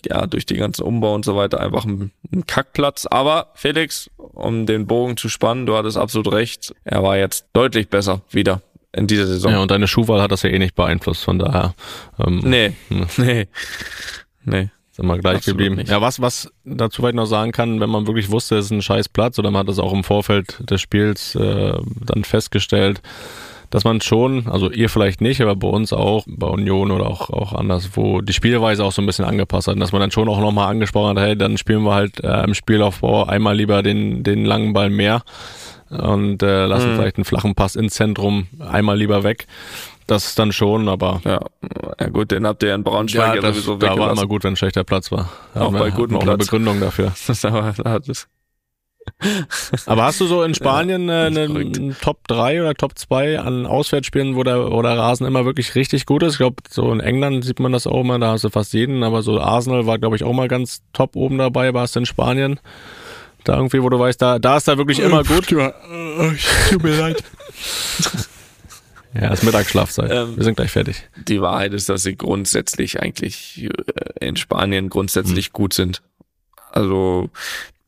ja, 0.04 0.26
durch 0.26 0.44
die 0.44 0.56
ganzen 0.56 0.82
Umbau 0.82 1.14
und 1.14 1.24
so 1.24 1.36
weiter 1.36 1.58
einfach 1.58 1.84
einen, 1.84 2.12
einen 2.30 2.46
Kackplatz. 2.46 3.06
Aber 3.06 3.48
Felix, 3.54 4.10
um 4.18 4.66
den 4.66 4.86
Bogen 4.86 5.16
zu 5.16 5.30
spannen, 5.30 5.64
du 5.64 5.74
hattest 5.74 5.96
absolut 5.96 6.30
recht, 6.32 6.74
er 6.84 7.02
war 7.02 7.16
jetzt 7.16 7.46
deutlich 7.54 7.88
besser 7.88 8.20
wieder 8.30 8.60
in 8.92 9.06
dieser 9.06 9.26
Saison. 9.26 9.52
Ja, 9.52 9.62
und 9.62 9.70
deine 9.70 9.88
Schuhwahl 9.88 10.20
hat 10.20 10.32
das 10.32 10.42
ja 10.42 10.50
eh 10.50 10.58
nicht 10.58 10.74
beeinflusst, 10.74 11.24
von 11.24 11.38
daher. 11.38 11.74
Ähm, 12.18 12.40
nee, 12.44 12.72
nee, 13.16 13.48
nee. 14.44 14.68
Sind 14.90 15.06
wir 15.06 15.18
gleich 15.18 15.36
Absolut 15.36 15.58
geblieben. 15.58 15.76
nicht. 15.76 15.90
Ja, 15.90 16.00
was, 16.00 16.22
was 16.22 16.50
dazu 16.64 17.02
vielleicht 17.02 17.16
noch 17.16 17.26
sagen 17.26 17.52
kann, 17.52 17.80
wenn 17.80 17.90
man 17.90 18.06
wirklich 18.06 18.30
wusste, 18.30 18.56
es 18.56 18.66
ist 18.66 18.70
ein 18.70 18.80
scheiß 18.80 19.10
Platz 19.10 19.38
oder 19.38 19.50
man 19.50 19.60
hat 19.60 19.68
das 19.68 19.78
auch 19.78 19.92
im 19.92 20.04
Vorfeld 20.04 20.70
des 20.70 20.80
Spiels 20.80 21.34
äh, 21.34 21.74
dann 22.00 22.24
festgestellt, 22.24 23.02
dass 23.70 23.84
man 23.84 24.00
schon, 24.00 24.48
also 24.48 24.70
ihr 24.70 24.88
vielleicht 24.88 25.20
nicht, 25.20 25.40
aber 25.40 25.56
bei 25.56 25.68
uns 25.68 25.92
auch, 25.92 26.24
bei 26.26 26.46
Union 26.46 26.90
oder 26.90 27.06
auch, 27.06 27.30
auch 27.30 27.52
anders, 27.52 27.90
wo 27.94 28.20
die 28.20 28.32
Spielweise 28.32 28.84
auch 28.84 28.92
so 28.92 29.02
ein 29.02 29.06
bisschen 29.06 29.24
angepasst 29.24 29.68
hat, 29.68 29.74
und 29.74 29.80
dass 29.80 29.92
man 29.92 30.00
dann 30.00 30.10
schon 30.10 30.28
auch 30.28 30.40
nochmal 30.40 30.68
angesprochen 30.68 31.16
hat, 31.18 31.24
hey, 31.24 31.36
dann 31.36 31.58
spielen 31.58 31.82
wir 31.82 31.94
halt 31.94 32.22
äh, 32.22 32.44
im 32.44 32.54
Spielaufbau 32.54 33.24
einmal 33.24 33.56
lieber 33.56 33.82
den, 33.82 34.22
den 34.22 34.44
langen 34.44 34.72
Ball 34.72 34.90
mehr 34.90 35.22
und 35.90 36.42
äh, 36.42 36.66
lassen 36.66 36.92
Mhm. 36.92 36.96
vielleicht 36.96 37.16
einen 37.16 37.24
flachen 37.24 37.54
Pass 37.54 37.76
ins 37.76 37.94
Zentrum 37.94 38.46
einmal 38.58 38.98
lieber 38.98 39.22
weg. 39.22 39.46
Das 40.08 40.26
ist 40.26 40.38
dann 40.38 40.52
schon, 40.52 40.88
aber 40.88 41.20
Ja, 41.24 41.40
ja 41.98 42.08
gut, 42.08 42.30
den 42.30 42.46
habt 42.46 42.62
ihr 42.62 42.74
in 42.74 42.84
Braunschweig 42.84 43.34
ja, 43.36 43.40
das, 43.40 43.56
sowieso 43.56 43.76
da 43.76 43.98
war 43.98 44.12
immer 44.12 44.26
gut, 44.26 44.44
wenn 44.44 44.54
schlechter 44.54 44.84
Platz 44.84 45.10
war. 45.10 45.28
Auch 45.54 45.72
bei 45.72 45.90
gutem 45.90 46.12
wir 46.12 46.18
auch 46.18 46.22
eine 46.22 46.36
Platz. 46.36 46.46
Begründung 46.46 46.80
dafür. 46.80 47.12
Das, 47.26 47.44
aber, 47.44 47.74
da 47.76 47.90
hat 47.90 48.08
es, 48.08 48.28
Aber 49.86 50.04
hast 50.04 50.20
du 50.20 50.26
so 50.26 50.42
in 50.42 50.54
Spanien 50.54 51.08
äh, 51.08 51.30
das 51.30 51.36
einen, 51.36 51.52
verrückt. 51.52 51.78
einen 51.78 51.96
Top 52.00 52.28
3 52.28 52.60
oder 52.60 52.74
Top 52.74 52.98
2 52.98 53.38
an 53.40 53.66
Auswärtsspielen, 53.66 54.36
wo 54.36 54.42
der, 54.42 54.70
wo 54.70 54.82
der 54.82 54.98
Rasen 54.98 55.26
immer 55.26 55.44
wirklich 55.44 55.74
richtig 55.74 56.06
gut 56.06 56.22
ist? 56.22 56.34
Ich 56.34 56.38
glaube, 56.38 56.56
so 56.68 56.92
in 56.92 57.00
England 57.00 57.44
sieht 57.44 57.60
man 57.60 57.72
das 57.72 57.86
auch 57.86 58.00
immer, 58.00 58.18
da 58.18 58.32
hast 58.32 58.44
du 58.44 58.50
fast 58.50 58.72
jeden, 58.72 59.02
aber 59.02 59.22
so 59.22 59.40
Arsenal 59.40 59.86
war, 59.86 59.98
glaube 59.98 60.16
ich, 60.16 60.24
auch 60.24 60.32
mal 60.32 60.48
ganz 60.48 60.82
top 60.92 61.16
oben 61.16 61.38
dabei. 61.38 61.72
Warst 61.74 61.96
du 61.96 62.00
in 62.00 62.06
Spanien? 62.06 62.60
Da 63.44 63.56
irgendwie, 63.56 63.82
wo 63.82 63.88
du 63.88 63.98
weißt, 63.98 64.20
da, 64.20 64.38
da 64.38 64.56
ist 64.56 64.66
da 64.66 64.76
wirklich 64.76 64.98
immer 64.98 65.22
gut. 65.22 65.46
Tut 65.46 66.82
mir 66.82 66.96
leid. 66.98 67.22
Ja, 69.18 69.32
ist 69.32 69.44
Mittagsschlafzeit. 69.44 70.10
Ähm, 70.10 70.36
Wir 70.36 70.44
sind 70.44 70.56
gleich 70.56 70.70
fertig. 70.70 71.08
Die 71.26 71.40
Wahrheit 71.40 71.72
ist, 71.72 71.88
dass 71.88 72.02
sie 72.02 72.16
grundsätzlich 72.16 73.00
eigentlich 73.00 73.64
äh, 73.64 74.26
in 74.26 74.36
Spanien 74.36 74.90
grundsätzlich 74.90 75.52
gut 75.52 75.72
sind. 75.72 76.02
Also 76.70 77.30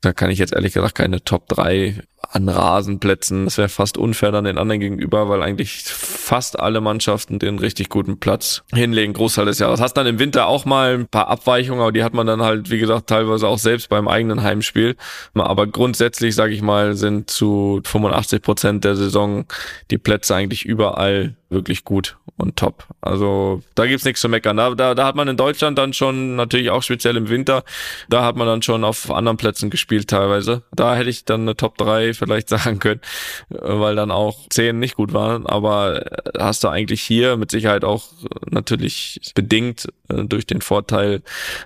da 0.00 0.12
kann 0.12 0.30
ich 0.30 0.38
jetzt 0.38 0.52
ehrlich 0.52 0.74
gesagt 0.74 0.94
keine 0.94 1.22
Top 1.22 1.48
3 1.48 2.02
an 2.30 2.48
Rasenplätzen. 2.48 3.44
Das 3.44 3.58
wäre 3.58 3.68
fast 3.68 3.96
unfair 3.96 4.32
dann 4.32 4.44
den 4.44 4.58
anderen 4.58 4.80
gegenüber, 4.80 5.28
weil 5.28 5.42
eigentlich 5.42 5.82
fast 5.82 6.58
alle 6.58 6.80
Mannschaften 6.80 7.38
den 7.38 7.58
richtig 7.58 7.88
guten 7.88 8.18
Platz 8.18 8.62
hinlegen, 8.72 9.12
Großteil 9.12 9.46
des 9.46 9.58
Jahres. 9.58 9.80
Hast 9.80 9.94
dann 9.94 10.06
im 10.06 10.18
Winter 10.18 10.46
auch 10.46 10.64
mal 10.64 10.94
ein 10.94 11.06
paar 11.06 11.28
Abweichungen, 11.28 11.80
aber 11.80 11.92
die 11.92 12.04
hat 12.04 12.14
man 12.14 12.26
dann 12.26 12.42
halt, 12.42 12.70
wie 12.70 12.78
gesagt, 12.78 13.08
teilweise 13.08 13.48
auch 13.48 13.58
selbst 13.58 13.88
beim 13.88 14.08
eigenen 14.08 14.42
Heimspiel. 14.42 14.96
Aber 15.34 15.66
grundsätzlich, 15.66 16.34
sage 16.34 16.54
ich 16.54 16.62
mal, 16.62 16.94
sind 16.94 17.30
zu 17.30 17.80
85 17.84 18.42
Prozent 18.42 18.84
der 18.84 18.96
Saison 18.96 19.46
die 19.90 19.98
Plätze 19.98 20.34
eigentlich 20.34 20.64
überall 20.64 21.34
wirklich 21.50 21.84
gut 21.84 22.18
und 22.36 22.56
top. 22.56 22.84
Also 23.00 23.62
da 23.74 23.86
gibt's 23.86 24.04
nichts 24.04 24.20
zu 24.20 24.28
meckern. 24.28 24.56
Da, 24.56 24.74
da, 24.74 24.94
da 24.94 25.06
hat 25.06 25.16
man 25.16 25.28
in 25.28 25.36
Deutschland 25.36 25.78
dann 25.78 25.92
schon, 25.92 26.36
natürlich 26.36 26.70
auch 26.70 26.82
speziell 26.82 27.16
im 27.16 27.28
Winter, 27.28 27.64
da 28.08 28.24
hat 28.24 28.36
man 28.36 28.46
dann 28.46 28.62
schon 28.62 28.84
auf 28.84 29.10
anderen 29.10 29.36
Plätzen 29.36 29.70
gespielt 29.70 30.08
teilweise. 30.08 30.62
Da 30.72 30.94
hätte 30.94 31.10
ich 31.10 31.24
dann 31.24 31.42
eine 31.42 31.56
Top 31.56 31.78
3 31.78 32.07
vielleicht 32.14 32.48
sagen 32.48 32.78
können, 32.78 33.00
weil 33.48 33.96
dann 33.96 34.10
auch 34.10 34.48
10 34.50 34.78
nicht 34.78 34.96
gut 34.96 35.12
waren. 35.12 35.46
Aber 35.46 36.06
äh, 36.06 36.38
hast 36.38 36.64
du 36.64 36.68
eigentlich 36.68 37.02
hier 37.02 37.36
mit 37.36 37.50
Sicherheit 37.50 37.84
auch 37.84 38.12
äh, 38.22 38.50
natürlich 38.50 39.20
bedingt 39.34 39.88
äh, 40.08 40.24
durch 40.24 40.46
den 40.46 40.60
Vorteil 40.60 41.22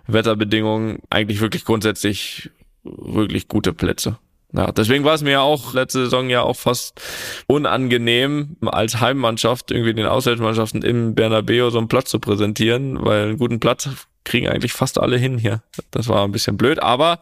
Wetterbedingungen 0.07 0.99
eigentlich 1.11 1.41
wirklich 1.41 1.65
grundsätzlich 1.65 2.51
wirklich 2.85 3.49
gute 3.49 3.73
Plätze. 3.73 4.19
Ja, 4.55 4.71
deswegen 4.71 5.05
war 5.05 5.15
es 5.15 5.23
mir 5.23 5.31
ja 5.31 5.41
auch 5.41 5.73
letzte 5.73 6.05
Saison 6.05 6.29
ja 6.29 6.43
auch 6.43 6.57
fast 6.57 7.01
unangenehm, 7.47 8.57
als 8.67 9.01
Heimmannschaft 9.01 9.71
irgendwie 9.71 9.95
den 9.95 10.07
Auswärtsmannschaften 10.07 10.83
im 10.83 11.15
Bernabeu 11.15 11.71
so 11.71 11.79
einen 11.79 11.89
Platz 11.89 12.11
zu 12.11 12.19
präsentieren, 12.19 13.03
weil 13.03 13.29
einen 13.29 13.39
guten 13.39 13.61
Platz 13.61 13.89
kriegen 14.25 14.49
eigentlich 14.49 14.75
fast 14.75 15.01
alle 15.01 15.17
hin 15.17 15.39
hier. 15.39 15.63
Das 15.91 16.09
war 16.09 16.25
ein 16.25 16.33
bisschen 16.33 16.59
blöd, 16.59 16.81
aber 16.81 17.21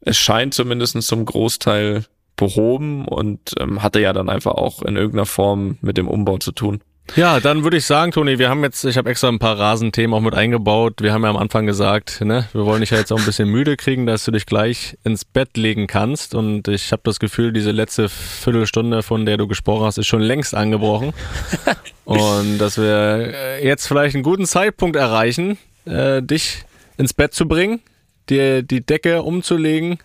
es 0.00 0.16
scheint 0.16 0.54
zumindest 0.54 1.00
zum 1.02 1.24
Großteil 1.24 2.04
behoben 2.36 3.06
und 3.06 3.54
ähm, 3.58 3.82
hatte 3.82 4.00
ja 4.00 4.12
dann 4.12 4.28
einfach 4.28 4.52
auch 4.52 4.82
in 4.82 4.96
irgendeiner 4.96 5.26
Form 5.26 5.78
mit 5.80 5.96
dem 5.96 6.08
Umbau 6.08 6.38
zu 6.38 6.52
tun. 6.52 6.80
Ja, 7.14 7.40
dann 7.40 7.62
würde 7.62 7.76
ich 7.76 7.86
sagen, 7.86 8.10
Toni, 8.10 8.38
wir 8.38 8.50
haben 8.50 8.62
jetzt, 8.64 8.84
ich 8.84 8.98
habe 8.98 9.08
extra 9.08 9.28
ein 9.28 9.38
paar 9.38 9.58
Rasenthemen 9.58 10.12
auch 10.12 10.20
mit 10.20 10.34
eingebaut. 10.34 11.00
Wir 11.00 11.12
haben 11.12 11.22
ja 11.22 11.30
am 11.30 11.36
Anfang 11.36 11.64
gesagt, 11.64 12.20
ne, 12.20 12.48
wir 12.52 12.66
wollen 12.66 12.80
dich 12.80 12.90
ja 12.90 12.98
jetzt 12.98 13.12
auch 13.12 13.18
ein 13.18 13.24
bisschen 13.24 13.48
müde 13.48 13.76
kriegen, 13.76 14.06
dass 14.06 14.24
du 14.24 14.32
dich 14.32 14.44
gleich 14.44 14.98
ins 15.04 15.24
Bett 15.24 15.56
legen 15.56 15.86
kannst. 15.86 16.34
Und 16.34 16.68
ich 16.68 16.92
habe 16.92 17.02
das 17.04 17.20
Gefühl, 17.20 17.52
diese 17.52 17.70
letzte 17.70 18.08
Viertelstunde, 18.08 19.02
von 19.02 19.24
der 19.24 19.36
du 19.36 19.46
gesprochen 19.46 19.86
hast, 19.86 19.98
ist 19.98 20.08
schon 20.08 20.20
längst 20.20 20.54
angebrochen. 20.54 21.12
Und 22.04 22.58
dass 22.58 22.76
wir 22.76 23.32
äh, 23.34 23.64
jetzt 23.64 23.86
vielleicht 23.86 24.14
einen 24.14 24.24
guten 24.24 24.44
Zeitpunkt 24.44 24.96
erreichen, 24.96 25.58
äh, 25.86 26.22
dich 26.22 26.64
ins 26.98 27.14
Bett 27.14 27.32
zu 27.32 27.46
bringen, 27.46 27.80
dir 28.28 28.62
die 28.62 28.84
Decke 28.84 29.22
umzulegen, 29.22 29.98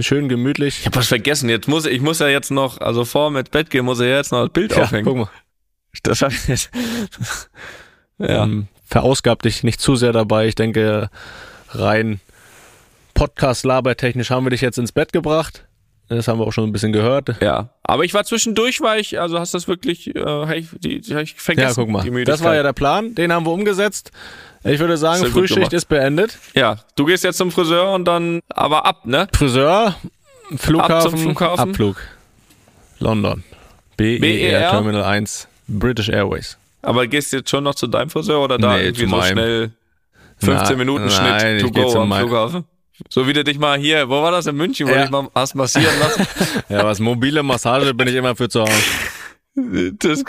schön 0.00 0.28
gemütlich. 0.28 0.80
Ich 0.80 0.86
habe 0.86 0.96
was 0.96 1.08
vergessen. 1.08 1.48
Jetzt 1.48 1.68
muss 1.68 1.86
ich 1.86 2.00
muss 2.00 2.18
ja 2.18 2.28
jetzt 2.28 2.50
noch, 2.50 2.80
also 2.80 3.04
vor 3.04 3.30
mit 3.30 3.50
Bett 3.50 3.70
gehen, 3.70 3.84
muss 3.84 4.00
ich 4.00 4.06
jetzt 4.08 4.32
noch 4.32 4.42
das 4.44 4.52
Bild 4.52 4.72
Ja, 4.74 4.82
aufhängen. 4.84 5.04
guck 5.04 5.16
mal. 5.16 5.30
Das 6.02 6.22
hab 6.22 6.32
ich 6.32 6.48
jetzt. 6.48 6.70
ja. 8.18 8.44
Ähm, 8.44 8.68
verausgab 8.86 9.42
dich 9.42 9.62
nicht 9.62 9.80
zu 9.80 9.96
sehr 9.96 10.12
dabei. 10.12 10.46
Ich 10.46 10.54
denke, 10.54 11.10
rein 11.70 12.20
Podcast-Labertechnisch 13.14 14.30
haben 14.30 14.46
wir 14.46 14.50
dich 14.50 14.62
jetzt 14.62 14.78
ins 14.78 14.92
Bett 14.92 15.12
gebracht. 15.12 15.66
Das 16.08 16.28
haben 16.28 16.38
wir 16.38 16.46
auch 16.46 16.52
schon 16.52 16.64
ein 16.68 16.72
bisschen 16.72 16.92
gehört. 16.92 17.36
Ja, 17.40 17.70
aber 17.84 18.04
ich 18.04 18.12
war 18.12 18.24
zwischendurch, 18.24 18.80
war 18.82 18.98
ich, 18.98 19.18
also 19.18 19.38
hast 19.38 19.54
das 19.54 19.66
wirklich, 19.66 20.14
äh, 20.14 20.22
hab 20.22 20.50
ich, 20.54 20.66
die, 20.78 21.00
die 21.00 21.14
hab 21.14 21.22
ich 21.22 21.34
vergessen. 21.34 21.80
Ja, 21.80 21.84
guck 21.86 21.88
mal. 22.12 22.24
Das 22.24 22.44
war 22.44 22.54
ja 22.54 22.62
der 22.62 22.74
Plan. 22.74 23.14
Den 23.14 23.32
haben 23.32 23.46
wir 23.46 23.52
umgesetzt. 23.52 24.10
Ich 24.64 24.78
würde 24.78 24.96
sagen, 24.96 25.22
gut 25.22 25.32
Frühschicht 25.32 25.72
ist 25.72 25.86
beendet. 25.88 26.38
Ja, 26.54 26.76
du 26.96 27.06
gehst 27.06 27.24
jetzt 27.24 27.38
zum 27.38 27.50
Friseur 27.50 27.92
und 27.92 28.04
dann 28.04 28.40
aber 28.48 28.84
ab, 28.84 29.06
ne? 29.06 29.26
Friseur, 29.34 29.96
Flughafen, 30.56 31.16
Flughafen. 31.18 31.70
Abflug. 31.70 31.96
London. 32.98 33.42
BER, 33.96 34.18
BER? 34.20 34.70
Terminal 34.70 35.04
1, 35.04 35.48
British 35.66 36.08
Airways. 36.08 36.58
Aber 36.82 37.06
gehst 37.06 37.32
du 37.32 37.38
jetzt 37.38 37.50
schon 37.50 37.64
noch 37.64 37.74
zu 37.74 37.86
deinem 37.86 38.10
Friseur 38.10 38.40
oder 38.42 38.58
da 38.58 38.76
Nee, 38.76 38.84
irgendwie 38.84 39.06
so 39.08 39.22
schnell 39.22 39.70
15 40.38 40.68
Na- 40.70 40.76
Minuten 40.76 41.06
nein, 41.06 41.40
Schnitt 41.40 41.60
to 41.60 41.66
ich 41.68 41.72
geh 41.72 41.82
go 41.82 42.00
am. 42.00 42.12
Flughafen? 42.12 42.64
So 43.08 43.26
wie 43.26 43.32
du 43.32 43.44
dich 43.44 43.58
mal 43.58 43.78
hier, 43.78 44.08
wo 44.08 44.22
war 44.22 44.30
das 44.32 44.46
in 44.46 44.56
München, 44.56 44.86
wo 44.86 44.90
Ja. 44.90 44.96
du 44.98 45.02
dich 45.02 45.10
mal 45.10 45.28
hast 45.34 45.54
massieren 45.54 45.94
lassen? 46.00 46.26
Ja, 46.68 46.84
was 46.84 46.98
mobile 47.00 47.42
Massage 47.42 47.92
bin 47.94 48.08
ich 48.08 48.14
immer 48.14 48.34
für 48.36 48.48
zu 48.48 48.62
Hause. 48.62 49.92
Das, 49.98 50.22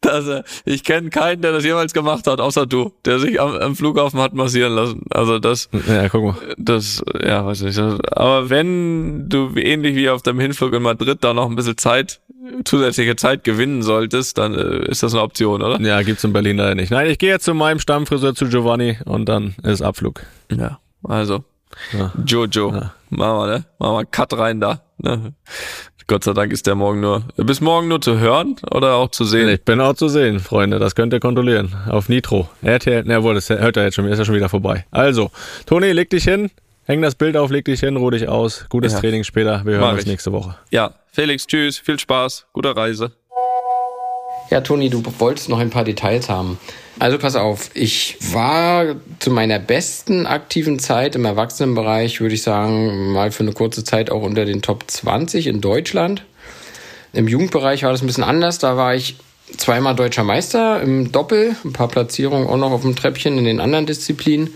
das, 0.00 0.26
äh, 0.26 0.42
ich 0.64 0.82
kenne 0.82 1.10
keinen, 1.10 1.40
der 1.42 1.52
das 1.52 1.64
jemals 1.64 1.92
gemacht 1.92 2.26
hat, 2.26 2.40
außer 2.40 2.66
du, 2.66 2.92
der 3.04 3.18
sich 3.20 3.40
am, 3.40 3.54
am 3.56 3.76
Flughafen 3.76 4.18
hat 4.20 4.34
massieren 4.34 4.74
lassen. 4.74 5.02
Also 5.10 5.38
das, 5.38 5.68
Ja, 5.86 6.08
guck 6.08 6.24
mal. 6.24 6.34
das, 6.58 7.02
ja, 7.22 7.44
weiß 7.46 7.62
nicht. 7.62 7.78
Das, 7.78 8.00
aber 8.12 8.50
wenn 8.50 9.28
du 9.28 9.52
ähnlich 9.56 9.94
wie 9.94 10.08
auf 10.10 10.22
dem 10.22 10.40
Hinflug 10.40 10.72
in 10.72 10.82
Madrid 10.82 11.18
da 11.22 11.32
noch 11.32 11.48
ein 11.48 11.54
bisschen 11.56 11.78
Zeit, 11.78 12.20
zusätzliche 12.64 13.16
Zeit 13.16 13.44
gewinnen 13.44 13.82
solltest, 13.82 14.38
dann 14.38 14.54
äh, 14.54 14.86
ist 14.90 15.02
das 15.02 15.12
eine 15.14 15.22
Option, 15.22 15.62
oder? 15.62 15.80
Ja, 15.80 16.02
gibt's 16.02 16.24
in 16.24 16.32
Berlin 16.32 16.56
leider 16.56 16.74
nicht. 16.74 16.90
Nein, 16.90 17.06
ich 17.10 17.18
gehe 17.18 17.30
jetzt 17.30 17.44
zu 17.44 17.54
meinem 17.54 17.78
Stammfriseur 17.80 18.34
zu 18.34 18.46
Giovanni 18.48 18.98
und 19.04 19.28
dann 19.28 19.54
ist 19.62 19.82
Abflug. 19.82 20.22
Ja. 20.50 20.78
Also, 21.04 21.44
Ja. 21.96 22.12
Jojo, 22.26 22.72
Ja. 22.74 22.94
machen 23.10 23.38
wir, 23.38 23.46
ne? 23.46 23.64
Machen 23.78 23.96
wir 23.98 24.04
Cut 24.06 24.36
rein 24.36 24.60
da. 24.60 24.80
Ne? 24.98 25.32
Gott 26.06 26.24
sei 26.24 26.32
Dank 26.32 26.52
ist 26.52 26.66
der 26.66 26.74
morgen 26.74 27.00
nur, 27.00 27.22
bis 27.36 27.60
morgen 27.60 27.86
nur 27.86 28.00
zu 28.00 28.18
hören 28.18 28.56
oder 28.72 28.94
auch 28.94 29.12
zu 29.12 29.24
sehen. 29.24 29.48
Ich 29.48 29.62
bin 29.64 29.80
auch 29.80 29.94
zu 29.94 30.08
sehen, 30.08 30.40
Freunde. 30.40 30.80
Das 30.80 30.96
könnt 30.96 31.12
ihr 31.12 31.20
kontrollieren. 31.20 31.72
Auf 31.88 32.08
Nitro. 32.08 32.48
RTL, 32.62 33.04
na 33.06 33.22
wohl, 33.22 33.34
das 33.34 33.48
hört 33.48 33.76
er 33.76 33.84
jetzt 33.84 33.94
schon, 33.94 34.06
ist 34.06 34.18
ja 34.18 34.24
schon 34.24 34.34
wieder 34.34 34.48
vorbei. 34.48 34.84
Also, 34.90 35.30
Toni, 35.66 35.92
leg 35.92 36.10
dich 36.10 36.24
hin. 36.24 36.50
häng 36.86 37.00
das 37.02 37.14
Bild 37.14 37.36
auf, 37.36 37.52
leg 37.52 37.64
dich 37.64 37.78
hin, 37.78 37.96
ruh 37.96 38.10
dich 38.10 38.26
aus. 38.28 38.66
Gutes 38.68 38.94
Ja. 38.94 38.98
Training 39.00 39.22
später. 39.22 39.62
Wir 39.64 39.74
hören 39.74 39.82
Mach 39.82 39.92
uns 39.92 40.00
ich. 40.02 40.08
nächste 40.08 40.32
Woche. 40.32 40.56
Ja, 40.72 40.90
Felix, 41.12 41.46
tschüss, 41.46 41.78
viel 41.78 41.98
Spaß, 41.98 42.46
gute 42.52 42.76
Reise. 42.76 43.12
Ja, 44.48 44.60
Toni, 44.60 44.90
du 44.90 45.02
wolltest 45.18 45.48
noch 45.48 45.58
ein 45.58 45.70
paar 45.70 45.84
Details 45.84 46.28
haben. 46.28 46.58
Also 47.00 47.18
pass 47.18 47.34
auf, 47.34 47.70
ich 47.74 48.16
war 48.32 48.96
zu 49.18 49.30
meiner 49.30 49.58
besten 49.58 50.26
aktiven 50.26 50.78
Zeit 50.78 51.16
im 51.16 51.24
Erwachsenenbereich, 51.24 52.20
würde 52.20 52.34
ich 52.34 52.42
sagen, 52.42 53.12
mal 53.12 53.32
für 53.32 53.42
eine 53.42 53.52
kurze 53.52 53.82
Zeit 53.84 54.10
auch 54.10 54.22
unter 54.22 54.44
den 54.44 54.62
Top 54.62 54.84
20 54.86 55.46
in 55.48 55.60
Deutschland. 55.60 56.24
Im 57.12 57.26
Jugendbereich 57.26 57.82
war 57.82 57.92
das 57.92 58.02
ein 58.02 58.06
bisschen 58.06 58.24
anders. 58.24 58.58
Da 58.58 58.76
war 58.76 58.94
ich 58.94 59.16
zweimal 59.56 59.96
deutscher 59.96 60.24
Meister 60.24 60.80
im 60.80 61.10
Doppel, 61.10 61.56
ein 61.64 61.72
paar 61.72 61.88
Platzierungen 61.88 62.46
auch 62.46 62.56
noch 62.56 62.70
auf 62.70 62.82
dem 62.82 62.94
Treppchen 62.94 63.36
in 63.36 63.44
den 63.44 63.60
anderen 63.60 63.86
Disziplinen. 63.86 64.50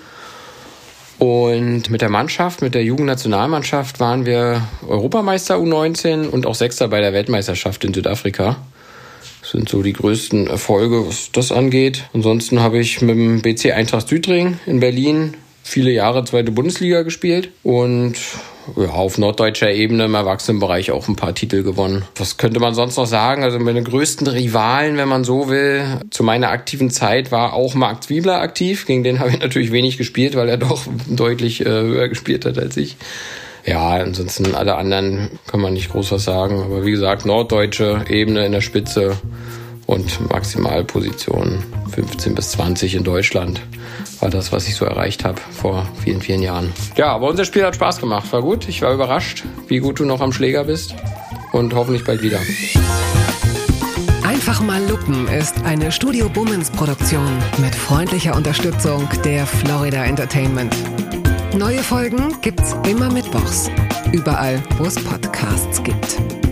Und 1.19 1.91
mit 1.91 2.01
der 2.01 2.09
Mannschaft, 2.09 2.61
mit 2.61 2.75
der 2.75 2.83
Jugendnationalmannschaft 2.83 4.01
waren 4.01 4.27
wir 4.27 4.63
Europameister 4.87 5.57
U19 5.57 6.29
und 6.29 6.47
auch 6.47 6.55
Sechster 6.55 6.89
bei 6.89 7.01
der 7.01 7.13
Weltmeisterschaft 7.13 7.85
in 7.85 7.95
Südafrika. 7.95 8.57
Das 9.41 9.51
sind 9.51 9.69
so 9.69 9.83
die 9.83 9.93
größten 9.93 10.47
Erfolge, 10.49 11.07
was 11.07 11.31
das 11.31 11.53
angeht. 11.53 12.05
Ansonsten 12.15 12.61
habe 12.61 12.79
ich 12.79 13.01
mit 13.03 13.17
dem 13.17 13.43
BC 13.43 13.73
Eintracht 13.73 14.09
Südring 14.09 14.59
in 14.67 14.81
Berlin 14.81 15.35
viele 15.63 15.91
Jahre 15.91 16.25
zweite 16.25 16.51
Bundesliga 16.51 17.03
gespielt 17.03 17.51
und 17.63 18.15
ja, 18.77 18.91
auf 18.91 19.19
norddeutscher 19.19 19.71
Ebene 19.71 20.05
im 20.07 20.15
Erwachsenenbereich 20.15 20.91
auch 20.91 21.09
ein 21.09 21.17
paar 21.17 21.35
Titel 21.35 21.63
gewonnen. 21.63 22.05
Was 22.17 22.37
könnte 22.37 22.61
man 22.61 22.75
sonst 22.75 22.97
noch 22.97 23.07
sagen? 23.07 23.45
Also 23.45 23.59
meine 23.59 23.83
größten 23.83 24.27
Rivalen, 24.27 24.97
wenn 24.97 25.09
man 25.09 25.25
so 25.25 25.49
will, 25.49 25.85
zu 26.11 26.23
meiner 26.23 26.51
aktiven 26.51 26.91
Zeit 26.91 27.33
war 27.33 27.53
auch 27.53 27.75
Marc 27.75 28.05
Zwiebler 28.05 28.41
aktiv. 28.41 28.87
Gegen 28.87 29.05
den 29.05 29.21
habe 29.21 29.31
ich 29.31 29.41
natürlich 29.41 29.73
wenig 29.73 29.99
gespielt, 29.99 30.37
weil 30.37 30.49
er 30.49 30.57
doch 30.57 30.83
deutlich 31.09 31.61
äh, 31.61 31.69
höher 31.69 32.09
gespielt 32.09 32.45
hat 32.45 32.59
als 32.59 32.77
ich. 32.77 32.97
Ja, 33.67 33.91
ansonsten 33.91 34.55
alle 34.55 34.77
anderen 34.77 35.31
kann 35.47 35.61
man 35.61 35.73
nicht 35.73 35.91
groß 35.91 36.13
was 36.13 36.25
sagen. 36.25 36.63
Aber 36.63 36.85
wie 36.85 36.91
gesagt, 36.91 37.25
norddeutsche 37.25 38.05
Ebene 38.09 38.45
in 38.45 38.53
der 38.53 38.61
Spitze 38.61 39.17
und 39.87 40.31
Maximalposition 40.31 41.63
15 41.95 42.35
bis 42.35 42.51
20 42.53 42.95
in 42.95 43.05
Deutschland 43.05 43.61
war 44.21 44.31
das, 44.31 44.53
was 44.53 44.69
ich 44.69 44.75
so 44.75 44.85
erreicht 44.85 45.25
habe 45.25 45.41
vor 45.51 45.87
vielen, 46.03 46.21
vielen 46.21 46.43
Jahren. 46.43 46.73
Ja, 46.97 47.09
aber 47.09 47.29
unser 47.29 47.45
Spiel 47.45 47.65
hat 47.65 47.75
Spaß 47.75 47.99
gemacht. 47.99 48.33
War 48.33 48.43
gut. 48.43 48.69
Ich 48.69 48.83
war 48.83 48.93
überrascht, 48.93 49.45
wie 49.69 49.79
gut 49.79 50.01
du 50.01 50.05
noch 50.05 50.21
am 50.21 50.33
Schläger 50.33 50.65
bist. 50.65 50.95
Und 51.53 51.75
hoffentlich 51.75 52.05
bald 52.05 52.23
wieder. 52.23 52.41
Einfach 54.25 54.61
mal 54.61 54.83
lupen 54.89 55.29
ist 55.29 55.55
eine 55.65 55.93
Studio 55.93 56.29
Bummens 56.29 56.71
Produktion 56.71 57.39
mit 57.59 57.75
freundlicher 57.75 58.35
Unterstützung 58.35 59.09
der 59.25 59.47
Florida 59.47 60.05
Entertainment. 60.05 60.75
Neue 61.57 61.79
Folgen 61.79 62.35
gibt's 62.43 62.75
immer 62.89 63.11
mittwochs. 63.11 63.71
Überall, 64.13 64.61
wo 64.79 64.85
es 64.85 64.97
Podcasts 64.97 65.83
gibt. 65.83 66.44